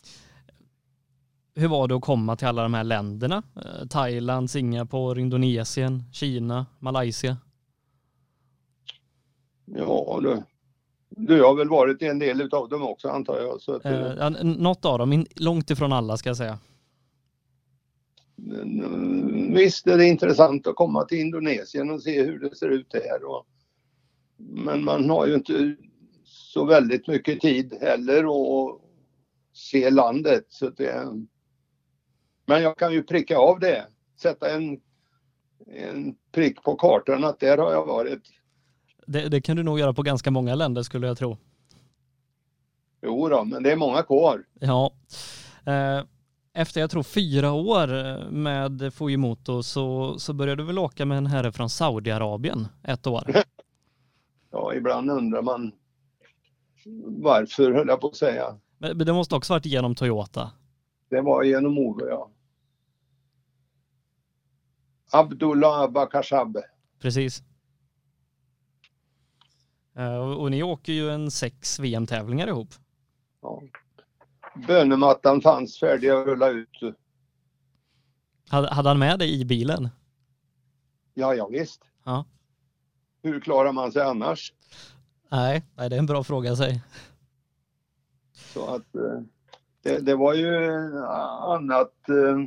Hur 1.55 1.69
var 1.69 1.89
det 1.89 1.95
att 1.97 2.03
komma 2.03 2.37
till 2.37 2.47
alla 2.47 2.63
de 2.63 2.75
här 2.75 2.85
länderna? 2.85 3.43
Eh, 3.57 3.87
Thailand, 3.89 4.51
Singapore, 4.51 5.21
Indonesien, 5.21 6.03
Kina, 6.13 6.67
Malaysia. 6.79 7.37
Ja, 9.65 10.21
du, 10.23 10.43
du 11.17 11.43
har 11.43 11.55
väl 11.55 11.69
varit 11.69 12.03
i 12.03 12.07
en 12.07 12.19
del 12.19 12.41
utav 12.41 12.69
dem 12.69 12.83
också 12.83 13.09
antar 13.09 13.41
jag. 13.41 13.61
Så 13.61 13.73
att, 13.73 13.85
Eh, 13.85 14.15
ja, 14.19 14.29
något 14.43 14.85
av 14.85 14.99
dem, 14.99 15.13
in, 15.13 15.27
långt 15.37 15.71
ifrån 15.71 15.93
alla 15.93 16.17
ska 16.17 16.29
jag 16.29 16.37
säga. 16.37 16.59
Mm, 18.39 19.55
Visst 19.55 19.87
är 19.87 19.99
det 19.99 20.05
intressant 20.05 20.67
att 20.67 20.77
komma 20.77 21.05
till 21.05 21.19
Indonesien 21.19 21.91
och 21.91 22.03
se 22.03 22.23
hur 22.23 22.39
det 22.39 22.57
ser 22.57 22.69
ut 22.69 22.91
där. 22.91 23.25
Och, 23.25 23.47
men 24.37 24.85
man 24.85 25.11
har 25.11 25.27
ju 25.27 25.35
inte 25.35 25.77
så 26.25 26.65
väldigt 26.65 27.07
mycket 27.07 27.41
tid 27.41 27.75
heller 27.81 28.25
att 28.25 28.81
se 29.53 29.91
landet. 29.91 30.45
Så 30.49 30.71
det, 30.71 31.07
men 32.47 32.63
jag 32.63 32.79
kan 32.79 32.93
ju 32.93 33.03
pricka 33.03 33.39
av 33.39 33.61
det, 33.61 33.87
sätta 34.21 34.55
en, 34.55 34.81
en 35.67 36.17
prick 36.33 36.63
på 36.63 36.77
kartan 36.77 37.25
att 37.25 37.41
där 37.41 37.59
har 37.59 37.73
jag 37.73 37.87
varit. 37.87 38.23
Det, 39.07 39.29
det 39.29 39.41
kan 39.41 39.57
du 39.57 39.63
nog 39.63 39.79
göra 39.79 39.93
på 39.93 40.03
ganska 40.03 40.31
många 40.31 40.55
länder 40.55 40.83
skulle 40.83 41.07
jag 41.07 41.19
tro. 41.19 41.37
Jo 43.03 43.29
då, 43.29 43.45
men 43.45 43.63
det 43.63 43.73
är 43.73 43.77
många 43.77 44.03
kvar. 44.03 44.45
Ja. 44.61 44.93
Eh, 45.67 46.05
efter 46.53 46.81
jag 46.81 46.91
tror 46.91 47.03
fyra 47.03 47.53
år 47.53 47.87
med 48.31 48.95
Fujimoto 48.95 49.63
så, 49.63 50.19
så 50.19 50.33
började 50.33 50.63
du 50.63 50.67
väl 50.67 50.79
åka 50.79 51.05
med 51.07 51.19
en 51.19 51.27
herre 51.27 51.53
från 51.53 51.71
Saudiarabien 51.71 52.69
ett 52.83 53.07
år? 53.07 53.35
Ja, 54.51 54.75
ibland 54.75 55.11
undrar 55.11 55.43
man 55.43 55.73
varför 57.05 57.73
höll 57.73 57.89
jag 57.89 58.01
på 58.01 58.07
att 58.09 58.17
säga. 58.17 58.59
Men 58.79 58.99
det 58.99 59.13
måste 59.13 59.35
också 59.35 59.53
varit 59.53 59.67
genom 59.67 59.95
Toyota? 59.95 60.51
Det 61.09 61.21
var 61.21 61.43
genom 61.43 61.79
Ove, 61.79 62.05
ja. 62.09 62.31
Abdullah 65.13 65.91
Bakashab. 65.91 66.59
Precis. 67.01 67.43
Uh, 69.99 70.17
och 70.17 70.51
ni 70.51 70.63
åker 70.63 70.93
ju 70.93 71.11
en 71.11 71.31
sex 71.31 71.79
VM-tävlingar 71.79 72.47
ihop. 72.47 72.69
Ja. 73.43 73.63
Bönemattan 74.67 75.41
fanns 75.41 75.81
färdig 75.81 76.09
att 76.09 76.27
rulla 76.27 76.49
ut. 76.49 76.81
Hade, 78.49 78.75
hade 78.75 78.89
han 78.89 78.99
med 78.99 79.19
dig 79.19 79.41
i 79.41 79.45
bilen? 79.45 79.89
Ja, 81.15 81.35
ja 81.35 81.49
visst. 81.49 81.83
Ja. 82.05 82.25
Hur 83.23 83.41
klarar 83.41 83.73
man 83.73 83.93
sig 83.93 84.03
annars? 84.03 84.53
Nej, 85.29 85.65
nej 85.75 85.91
det 85.91 85.97
är 85.97 86.01
en 86.01 86.07
bra 86.07 86.25
fråga 86.25 86.57
sig. 86.57 86.83
Så 88.33 88.67
att 88.75 88.95
eh, 88.95 89.21
det, 89.83 89.99
det 89.99 90.17
var 90.17 90.35
ju 90.35 90.77
annat, 91.41 92.09
eh, 92.09 92.39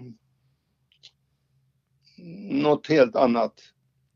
något 2.51 2.87
helt 2.87 3.15
annat 3.15 3.53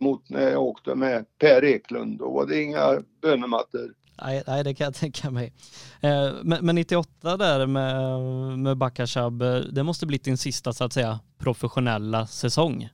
mot 0.03 0.29
när 0.29 0.51
jag 0.51 0.63
åkte 0.63 0.95
med 0.95 1.25
Per 1.39 1.63
Eklund. 1.63 2.19
Då 2.19 2.31
var 2.31 2.45
det 2.45 2.63
inga 2.63 3.01
bönemattor. 3.21 3.93
Nej, 4.21 4.43
nej, 4.47 4.63
det 4.63 4.73
kan 4.73 4.85
jag 4.85 4.93
tänka 4.93 5.31
mig. 5.31 5.53
Eh, 6.01 6.33
men, 6.43 6.65
men 6.65 6.75
98 6.75 7.37
där 7.37 7.67
med, 7.67 8.19
med 8.59 8.77
Bakashab, 8.77 9.43
det 9.71 9.83
måste 9.83 10.05
blivit 10.05 10.23
din 10.23 10.37
sista 10.37 10.73
så 10.73 10.83
att 10.83 10.93
säga 10.93 11.19
professionella 11.37 12.27
säsong? 12.27 12.89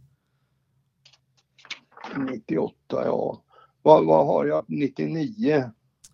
98, 2.17 2.75
ja. 2.89 3.41
Vad, 3.81 4.05
vad 4.05 4.27
har 4.27 4.45
jag? 4.45 4.65
99? 4.67 5.71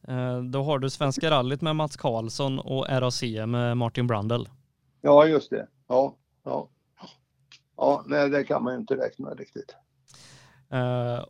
Eh, 0.07 0.41
då 0.41 0.63
har 0.63 0.79
du 0.79 0.89
Svenska 0.89 1.31
rallyt 1.31 1.61
med 1.61 1.75
Mats 1.75 1.97
Karlsson 1.97 2.59
och 2.59 2.85
RAC 2.89 3.23
med 3.47 3.77
Martin 3.77 4.07
Brundle. 4.07 4.45
Ja, 5.01 5.25
just 5.25 5.49
det. 5.49 5.67
Ja, 5.87 6.15
ja. 6.43 6.69
Ja, 7.77 8.03
nej, 8.07 8.29
det 8.29 8.43
kan 8.43 8.63
man 8.63 8.73
ju 8.73 8.79
inte 8.79 8.95
räkna 8.95 9.29
riktigt. 9.29 9.75
Uh, 10.75 11.25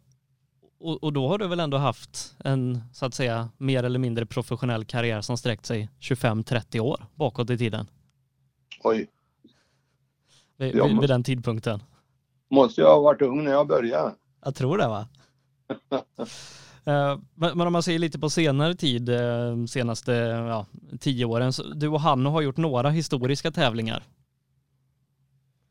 och, 0.79 1.03
och, 1.03 1.13
då 1.13 1.27
har 1.27 1.37
du 1.37 1.47
väl 1.47 1.59
ändå 1.59 1.77
haft 1.77 2.35
en, 2.43 2.81
så 2.93 3.05
att 3.05 3.13
säga, 3.13 3.49
mer 3.57 3.83
eller 3.83 3.99
mindre 3.99 4.25
professionell 4.25 4.85
karriär 4.85 5.21
som 5.21 5.37
sträckt 5.37 5.65
sig 5.65 5.89
25-30 5.99 6.79
år 6.79 7.05
bakåt 7.15 7.49
i 7.49 7.57
tiden? 7.57 7.87
Oj. 8.83 9.07
Vid, 10.57 10.73
vid, 10.75 10.99
vid 10.99 11.09
den 11.09 11.23
tidpunkten? 11.23 11.83
Måste 12.49 12.81
jag 12.81 12.95
ha 12.95 13.01
varit 13.01 13.21
ung 13.21 13.43
när 13.43 13.51
jag 13.51 13.67
började. 13.67 14.15
Jag 14.45 14.55
tror 14.55 14.77
det 14.77 14.87
va? 14.87 15.07
Eh, 16.87 17.19
men 17.35 17.61
om 17.61 17.73
man 17.73 17.83
ser 17.83 17.99
lite 17.99 18.19
på 18.19 18.29
senare 18.29 18.75
tid, 18.75 19.09
eh, 19.09 19.65
senaste 19.67 20.11
ja, 20.49 20.65
tio 20.99 21.25
åren, 21.25 21.53
så 21.53 21.63
du 21.63 21.87
och 21.87 22.01
Hanno 22.01 22.29
har 22.29 22.41
gjort 22.41 22.57
några 22.57 22.89
historiska 22.89 23.51
tävlingar. 23.51 24.03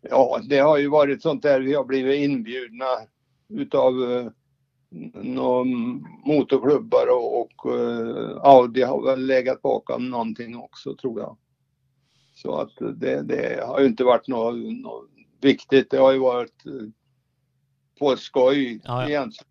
Ja, 0.01 0.41
det 0.49 0.59
har 0.59 0.79
ju 0.79 0.89
varit 0.89 1.23
sånt 1.23 1.43
där 1.43 1.61
vi 1.61 1.75
har 1.75 1.85
blivit 1.85 2.31
inbjudna 2.31 2.85
utav 3.49 3.95
uh, 3.95 4.31
motorklubbar 6.25 7.07
och, 7.11 7.41
och 7.41 7.75
uh, 7.75 8.37
Audi 8.43 8.83
har 8.83 9.03
väl 9.03 9.27
legat 9.27 9.63
bakom 9.63 10.11
någonting 10.11 10.57
också 10.57 10.95
tror 10.95 11.21
jag. 11.21 11.37
Så 12.35 12.57
att 12.57 12.73
det, 13.01 13.23
det 13.23 13.65
har 13.67 13.81
ju 13.81 13.87
inte 13.87 14.05
varit 14.05 14.29
något, 14.29 14.57
något 14.83 15.09
viktigt. 15.41 15.91
Det 15.91 15.97
har 15.97 16.13
ju 16.13 16.19
varit 16.19 16.67
uh, 16.67 16.91
på 17.99 18.17
skoj 18.17 18.81
ja, 18.85 19.03
ja. 19.03 19.09
egentligen. 19.09 19.51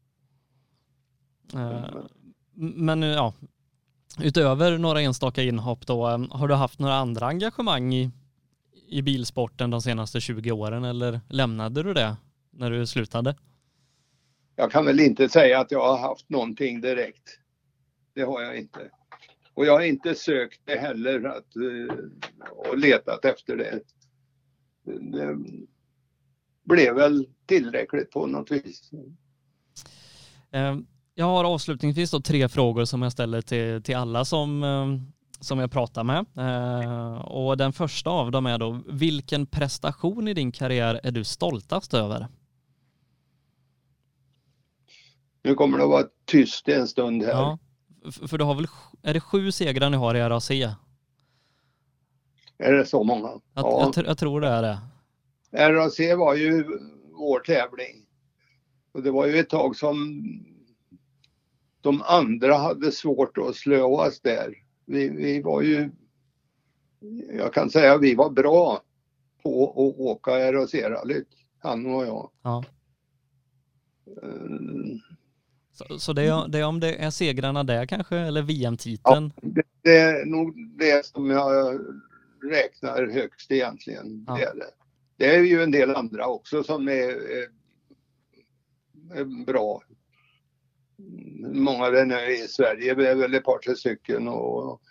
Men 2.56 3.02
ja, 3.02 3.34
utöver 4.22 4.78
några 4.78 5.02
enstaka 5.02 5.44
inhopp 5.44 5.88
då, 5.88 6.06
har 6.32 6.48
du 6.48 6.54
haft 6.54 6.80
några 6.80 6.96
andra 6.96 7.28
engagemang 7.28 7.94
i, 7.94 8.12
i 8.88 9.02
bilsporten 9.02 9.70
de 9.70 9.82
senaste 9.82 10.22
20 10.22 10.52
åren 10.52 10.84
eller 10.84 11.22
lämnade 11.30 11.84
du 11.84 11.94
det 11.94 12.16
när 12.52 12.72
du 12.72 12.88
slutade? 12.88 13.36
Jag 14.56 14.72
kan 14.72 14.86
väl 14.86 15.00
inte 15.00 15.30
säga 15.30 15.60
att 15.60 15.72
jag 15.72 15.84
har 15.84 15.98
haft 15.98 16.30
någonting 16.30 16.82
direkt. 16.82 17.40
Det 18.14 18.22
har 18.22 18.42
jag 18.42 18.58
inte. 18.58 18.80
Och 19.54 19.66
jag 19.66 19.74
har 19.74 19.82
inte 19.82 20.16
sökt 20.16 20.62
det 20.66 20.76
heller 20.76 21.24
att, 21.24 21.56
eh, 21.56 21.96
och 22.52 22.78
letat 22.78 23.26
efter 23.26 23.58
det. 23.58 23.80
Det 24.86 25.38
blev 26.64 26.96
väl 26.96 27.28
tillräckligt 27.46 28.12
på 28.12 28.28
något 28.28 28.52
vis. 28.52 28.92
Ehm, 30.52 30.86
jag 31.16 31.26
har 31.26 31.44
avslutningsvis 31.44 32.12
då 32.12 32.20
tre 32.20 32.50
frågor 32.50 32.86
som 32.86 33.02
jag 33.02 33.12
ställer 33.12 33.42
till, 33.42 33.84
till 33.84 33.96
alla 33.96 34.26
som, 34.26 34.64
ehm, 34.64 35.12
som 35.40 35.60
jag 35.60 35.72
pratar 35.72 36.04
med. 36.04 36.26
Eh, 36.38 37.22
och 37.22 37.58
den 37.58 37.74
första 37.74 38.10
av 38.10 38.32
dem 38.32 38.46
är 38.46 38.58
då, 38.58 38.84
vilken 38.88 39.46
prestation 39.46 40.28
i 40.28 40.34
din 40.34 40.52
karriär 40.52 41.00
är 41.04 41.12
du 41.12 41.24
stoltast 41.24 41.94
över? 41.94 42.28
Nu 45.44 45.56
kommer 45.56 45.78
det 45.78 45.84
att 45.84 45.90
vara 45.90 46.08
tyst 46.26 46.68
en 46.68 46.88
stund 46.88 47.24
här. 47.24 47.32
Ja, 47.32 47.58
för 48.28 48.38
du 48.38 48.44
har 48.44 48.56
väl, 48.56 48.68
är 49.02 49.14
det 49.14 49.20
sju 49.20 49.52
segrar 49.52 49.90
ni 49.90 49.98
har 49.98 50.16
i 50.16 50.20
RAC? 50.20 50.52
Är 52.58 52.74
det 52.74 52.86
så 52.86 53.04
många? 53.04 53.28
Jag, 53.28 53.42
ja. 53.54 53.92
jag, 53.96 54.06
jag 54.06 54.18
tror 54.18 54.42
det 54.42 54.48
är 54.48 54.62
det. 54.62 54.80
RAC 55.52 56.00
var 56.18 56.36
ju 56.36 56.64
vår 57.12 57.40
tävling. 57.40 58.06
Och 58.92 59.04
det 59.04 59.12
var 59.12 59.28
ju 59.28 59.38
ett 59.38 59.50
tag 59.50 59.76
som 59.76 60.24
de 61.82 62.02
andra 62.02 62.58
hade 62.58 62.92
svårt 62.92 63.38
att 63.38 63.56
slå 63.56 64.02
oss 64.02 64.22
där. 64.22 64.54
Vi, 64.86 65.10
vi 65.10 65.42
var 65.42 65.62
ju, 65.62 65.92
jag 67.38 67.54
kan 67.54 67.70
säga 67.70 67.98
vi 67.98 68.16
var 68.16 68.30
bra 68.30 68.82
på 69.44 69.70
att 69.70 70.00
åka 70.00 70.32
RAC-rallyt, 70.32 71.28
han 71.60 71.86
och 71.86 72.06
jag. 72.06 72.30
Ja. 72.42 72.64
Så, 75.88 76.00
så 76.00 76.14
det, 76.14 76.22
är, 76.22 76.48
det 76.48 76.60
är 76.60 76.66
om 76.66 76.80
det 76.80 76.96
är 76.96 77.10
segrarna 77.10 77.64
där 77.64 77.86
kanske, 77.86 78.18
eller 78.18 78.42
VM-titeln? 78.42 79.34
Ja, 79.36 79.50
det, 79.50 79.64
det, 79.82 80.00
är 80.00 80.26
nog 80.26 80.78
det 80.78 81.06
som 81.06 81.30
jag 81.30 81.80
räknar 82.52 83.08
högst 83.08 83.52
egentligen. 83.52 84.26
Ja. 84.28 84.36
Det, 84.36 84.44
är 84.44 84.56
det. 84.56 84.72
det 85.18 85.36
är 85.36 85.40
ju 85.40 85.64
en 85.64 85.72
del 85.72 85.96
andra 85.96 86.28
också 86.28 86.64
som 86.64 86.88
är, 86.88 87.10
är, 87.10 87.48
är 89.14 89.46
bra. 89.46 89.84
Många 91.54 91.90
vänner 91.90 92.30
i 92.30 92.48
Sverige, 92.48 92.94
det 92.94 93.10
är 93.10 93.16
väl 93.16 93.34
ett 93.34 93.44
par, 93.44 93.58
tre 93.58 93.76
stycken 93.76 94.28
och, 94.28 94.82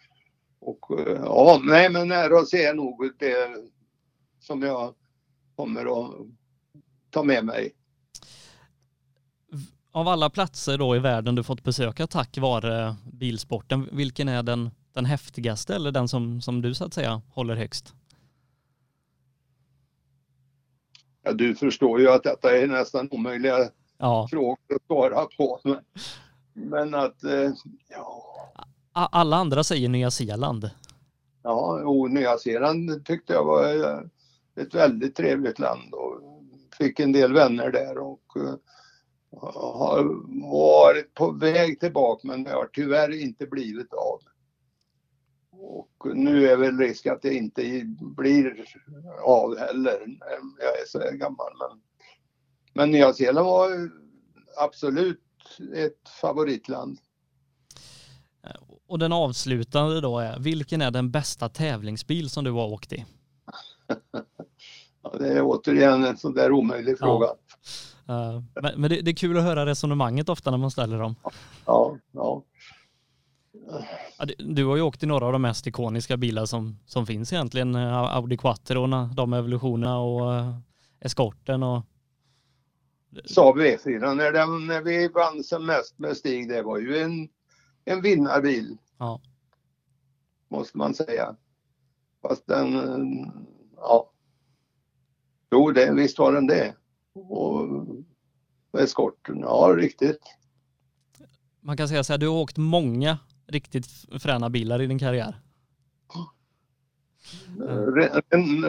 och 0.61 0.87
ja, 1.25 1.61
nej 1.65 1.91
men 1.91 2.13
RAC 2.13 2.55
är 2.55 2.75
nog 2.75 3.11
det 3.19 3.57
som 4.41 4.63
jag 4.63 4.95
kommer 5.57 6.07
att 6.07 6.15
ta 7.11 7.23
med 7.23 7.45
mig 7.45 7.73
av 9.93 10.09
alla 10.09 10.31
platser 10.31 10.79
då 10.79 10.97
i 10.97 10.99
världen 10.99 11.35
du 11.35 11.43
fått 11.43 11.63
besöka 11.63 12.07
tack 12.07 12.39
vare 12.39 12.97
bilsporten, 13.13 13.89
vilken 13.93 14.29
är 14.29 14.43
den, 14.43 14.71
den 14.93 15.05
häftigaste 15.05 15.75
eller 15.75 15.91
den 15.91 16.09
som, 16.09 16.41
som 16.41 16.63
du 16.63 16.75
så 16.75 16.85
att 16.85 16.95
säga 16.95 17.23
håller 17.29 17.57
högst? 17.57 17.95
Ja, 21.23 21.33
du 21.33 21.55
förstår 21.55 22.01
ju 22.01 22.11
att 22.11 22.23
detta 22.23 22.57
är 22.59 22.67
nästan 22.67 23.09
omöjliga 23.11 23.71
ja. 23.99 24.29
frågor 24.31 24.57
att 24.75 24.87
svara 24.87 25.27
på. 25.37 25.61
Men, 25.65 25.79
men 26.53 26.95
att, 26.95 27.25
eh, 27.25 27.51
ja. 27.89 28.29
Alla 28.93 29.37
andra 29.37 29.65
säger 29.65 29.89
Nya 29.89 30.11
Zeeland. 30.11 30.71
Ja, 31.43 31.83
och 31.85 32.11
Nya 32.11 32.39
Zeeland 32.39 33.07
tyckte 33.07 33.33
jag 33.33 33.45
var 33.45 33.75
eh, 33.75 34.01
ett 34.57 34.75
väldigt 34.75 35.17
trevligt 35.17 35.59
land 35.59 35.95
och 35.95 36.21
fick 36.79 37.01
en 37.01 37.13
del 37.13 37.33
vänner 37.33 37.71
där 37.71 37.99
och 37.99 38.37
eh, 38.37 38.55
har 39.33 40.05
varit 40.51 41.15
på 41.15 41.31
väg 41.31 41.81
tillbaka 41.81 42.29
men 42.29 42.45
det 42.45 42.51
har 42.51 42.67
tyvärr 42.73 43.23
inte 43.23 43.47
blivit 43.47 43.93
av. 43.93 44.21
Och 45.51 46.17
nu 46.17 46.47
är 46.47 46.57
väl 46.57 46.79
risk 46.79 47.07
att 47.07 47.23
det 47.23 47.35
inte 47.35 47.83
blir 48.17 48.65
av 49.23 49.59
heller. 49.59 50.19
Jag 50.59 50.81
är 50.81 50.87
så 50.87 50.99
gammal. 50.99 51.53
Men, 51.59 51.81
men 52.75 52.91
Nya 52.91 53.13
Zeeland 53.13 53.47
var 53.47 53.91
absolut 54.57 55.21
ett 55.75 56.09
favoritland. 56.21 56.99
Och 58.93 58.99
den 58.99 59.13
avslutande 59.13 60.01
då 60.01 60.19
är, 60.19 60.39
vilken 60.39 60.83
är 60.83 60.91
den 60.91 61.11
bästa 61.11 61.49
tävlingsbil 61.49 62.31
som 62.31 62.45
du 62.45 62.51
har 62.51 62.67
åkt 62.67 62.93
i? 62.93 63.05
ja, 65.03 65.15
det 65.19 65.29
är 65.29 65.43
återigen 65.43 66.05
en 66.05 66.17
sån 66.17 66.35
där 66.35 66.53
omöjlig 66.53 66.99
fråga. 66.99 67.27
Ja. 67.27 67.33
Uh, 67.33 67.92
men, 68.63 68.81
men 68.81 68.91
det, 68.91 69.01
det, 69.01 69.11
är 69.11 69.15
kul 69.15 69.39
att 69.39 69.45
höra 69.45 69.67
resonemanget 69.67 70.29
ofta 70.29 70.51
när 70.51 70.59
man 70.59 70.71
ställer 70.71 70.99
dem. 70.99 71.15
Ja, 71.67 71.99
ja. 72.13 72.43
du, 74.39 74.65
har 74.65 74.77
ju 74.77 74.83
åkt 74.83 75.03
i 75.03 75.07
några 75.07 75.27
av 75.27 75.33
de 75.33 75.43
mest 75.43 75.67
ikoniska 75.67 76.17
bilar 76.17 76.47
som, 76.47 76.79
som 76.87 77.07
finns 77.07 77.33
egentligen. 77.33 77.77
Audi 77.77 78.37
Quattro, 78.37 78.87
de 79.15 79.33
evolutionerna 79.33 79.99
och 79.99 80.33
uh, 80.33 80.59
Escorten 81.01 81.63
och 81.63 81.83
Saab 83.25 83.57
V4 83.57 84.15
när, 84.15 84.33
den, 84.33 84.67
när 84.67 84.83
vi 84.83 85.09
vann 85.09 85.45
som 85.45 85.67
mest 85.67 85.99
med 85.99 86.17
Stig, 86.17 86.49
det 86.49 86.63
var 86.63 86.79
ju 86.79 86.99
en, 86.99 87.29
en 87.85 88.03
vinnarbil. 88.03 88.77
Ja. 88.99 89.21
Måste 90.49 90.79
man 90.79 90.95
säga. 90.95 91.37
Fast 92.23 92.47
den, 92.47 92.73
ja. 93.77 94.13
Jo, 95.51 95.71
det, 95.71 95.93
visst 95.95 96.19
var 96.19 96.33
den 96.33 96.47
det. 96.47 96.75
Och 97.15 97.69
eskorten, 98.79 99.41
ja 99.41 99.75
riktigt. 99.77 100.21
Man 101.61 101.77
kan 101.77 101.89
säga 101.89 102.05
så 102.05 102.13
här, 102.13 102.19
du 102.19 102.29
har 102.29 102.37
åkt 102.37 102.59
många 102.59 103.19
riktigt 103.47 103.87
fräna 104.19 104.51
bilar 104.51 104.83
i 104.83 104.87
din 104.87 104.99
karriär. 104.99 105.41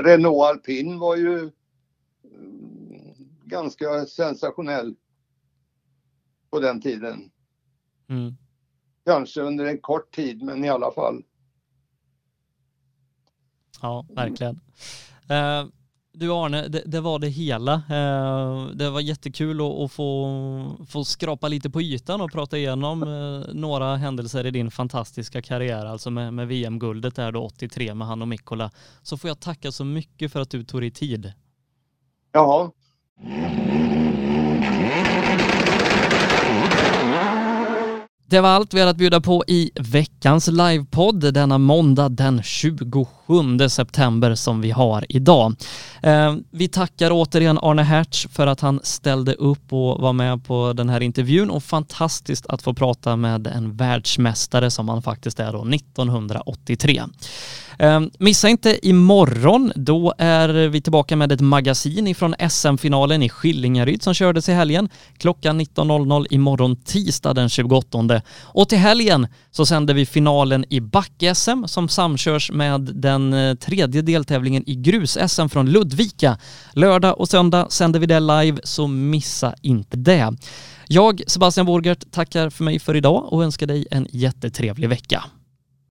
Renault 0.03 0.43
Alpin 0.43 0.99
var 0.99 1.15
ju 1.15 1.51
ganska 3.43 4.05
sensationell 4.05 4.95
på 6.49 6.59
den 6.59 6.81
tiden. 6.81 7.31
Mm. 8.07 8.33
Kanske 9.05 9.41
under 9.41 9.65
en 9.65 9.81
kort 9.81 10.15
tid, 10.15 10.43
men 10.43 10.65
i 10.65 10.69
alla 10.69 10.91
fall. 10.91 11.23
Ja, 13.81 14.05
verkligen. 14.09 14.55
Uh, 15.31 15.71
du 16.14 16.32
Arne, 16.32 16.68
det, 16.68 16.84
det, 16.86 17.01
var 17.01 17.20
det 17.20 17.28
hela. 17.28 17.74
Uh, 17.76 18.68
det 18.68 18.89
var 18.89 19.01
jättekul 19.01 19.61
att, 19.61 19.68
att, 19.68 19.91
få, 19.91 20.78
få 20.89 21.03
skrapa 21.03 21.47
lite 21.47 21.70
på 21.70 21.82
ytan 21.82 22.22
och 22.22 22.32
prata 22.32 22.57
igenom 22.57 23.03
uh, 23.03 23.45
några 23.53 23.95
händelser 23.95 24.45
i 24.45 24.51
din 24.51 24.72
fantastiska 24.72 25.41
karriär, 25.41 25.86
alltså 25.86 26.09
med, 26.09 26.34
med 26.34 26.47
VM-guldet 26.47 27.16
där 27.16 27.32
då 27.32 27.43
83 27.43 27.93
med 27.93 28.07
han 28.07 28.22
och 28.22 28.28
Mikkola. 28.28 28.72
Så 29.01 29.18
får 29.18 29.28
jag 29.28 29.39
tacka 29.39 29.72
så 29.72 29.86
mycket 29.86 30.32
för 30.32 30.39
att 30.41 30.49
du 30.49 30.64
tog 30.64 30.82
dig 30.82 30.91
tid. 30.91 31.34
Jaha, 32.32 32.72
det 38.34 38.41
var 38.41 38.49
allt 38.49 38.73
vi 38.73 38.79
hade 38.79 38.91
att 38.91 38.97
bjuda 38.97 39.21
på 39.21 39.43
i 39.47 39.71
veckans 39.75 40.47
livepodd 40.47 41.34
denna 41.34 41.57
måndag 41.57 42.09
den 42.09 42.43
27 42.43 43.05
september 43.69 44.36
som 44.36 44.61
vi 44.61 44.71
har 44.71 45.05
idag. 45.09 45.55
Eh, 46.03 46.36
vi 46.51 46.67
tackar 46.67 47.11
återigen 47.11 47.57
Arne 47.61 47.84
Hertz 47.84 48.27
för 48.31 48.47
att 48.47 48.61
han 48.61 48.79
ställde 48.84 49.34
upp 49.34 49.73
och 49.73 50.01
var 50.01 50.13
med 50.13 50.45
på 50.45 50.73
den 50.73 50.89
här 50.89 51.01
intervjun 51.01 51.49
och 51.49 51.63
fantastiskt 51.63 52.45
att 52.45 52.61
få 52.61 52.73
prata 52.73 53.15
med 53.15 53.47
en 53.47 53.77
världsmästare 53.77 54.71
som 54.71 54.89
han 54.89 55.01
faktiskt 55.01 55.39
är 55.39 55.51
då 55.51 55.65
1983. 55.65 57.03
Ehm, 57.84 58.11
missa 58.19 58.49
inte 58.49 58.88
imorgon, 58.88 59.71
då 59.75 60.13
är 60.17 60.49
vi 60.67 60.81
tillbaka 60.81 61.15
med 61.15 61.31
ett 61.31 61.41
magasin 61.41 62.07
ifrån 62.07 62.36
SM-finalen 62.49 63.23
i 63.23 63.29
Skillingaryd 63.29 64.03
som 64.03 64.13
kördes 64.13 64.49
i 64.49 64.51
helgen 64.51 64.89
klockan 65.17 65.61
19.00 65.61 66.25
imorgon 66.29 66.75
tisdag 66.75 67.34
den 67.34 67.49
28. 67.49 68.21
Och 68.41 68.69
till 68.69 68.77
helgen 68.77 69.27
så 69.51 69.65
sänder 69.65 69.93
vi 69.93 70.05
finalen 70.05 70.65
i 70.69 70.79
back-SM 70.79 71.65
som 71.65 71.89
samkörs 71.89 72.51
med 72.51 72.81
den 72.81 73.34
eh, 73.34 73.55
tredje 73.55 74.01
deltävlingen 74.01 74.63
i 74.69 74.75
grus-SM 74.75 75.47
från 75.49 75.71
Ludvika. 75.71 76.38
Lördag 76.73 77.19
och 77.19 77.29
söndag 77.29 77.67
sänder 77.69 77.99
vi 77.99 78.05
det 78.05 78.19
live, 78.19 78.59
så 78.63 78.88
missa 78.88 79.55
inte 79.61 79.97
det. 79.97 80.34
Jag, 80.88 81.21
Sebastian 81.27 81.65
Borgert, 81.65 82.11
tackar 82.11 82.49
för 82.49 82.63
mig 82.63 82.79
för 82.79 82.95
idag 82.95 83.34
och 83.34 83.43
önskar 83.43 83.67
dig 83.67 83.88
en 83.91 84.07
jättetrevlig 84.11 84.89
vecka. 84.89 85.23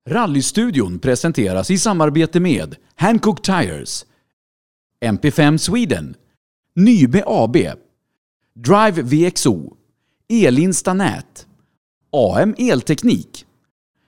Rallystudion 0.09 0.98
presenteras 0.98 1.70
i 1.70 1.78
samarbete 1.78 2.40
med 2.40 2.76
Hancock 2.94 3.42
Tires, 3.42 4.07
MP5 5.04 5.57
Sweden, 5.57 6.14
Nybe 6.74 7.22
AB, 7.26 7.57
Drive 8.54 9.02
VXO, 9.02 9.76
Elinsta 10.28 10.94
Nät, 10.94 11.46
AM 12.12 12.54
Elteknik, 12.59 13.44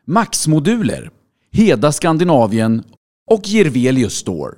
Max 0.04 0.46
Moduler, 0.46 1.10
Heda 1.52 1.92
Skandinavien 1.92 2.84
och 3.30 3.42
Gervelius 3.44 4.14
Store. 4.14 4.54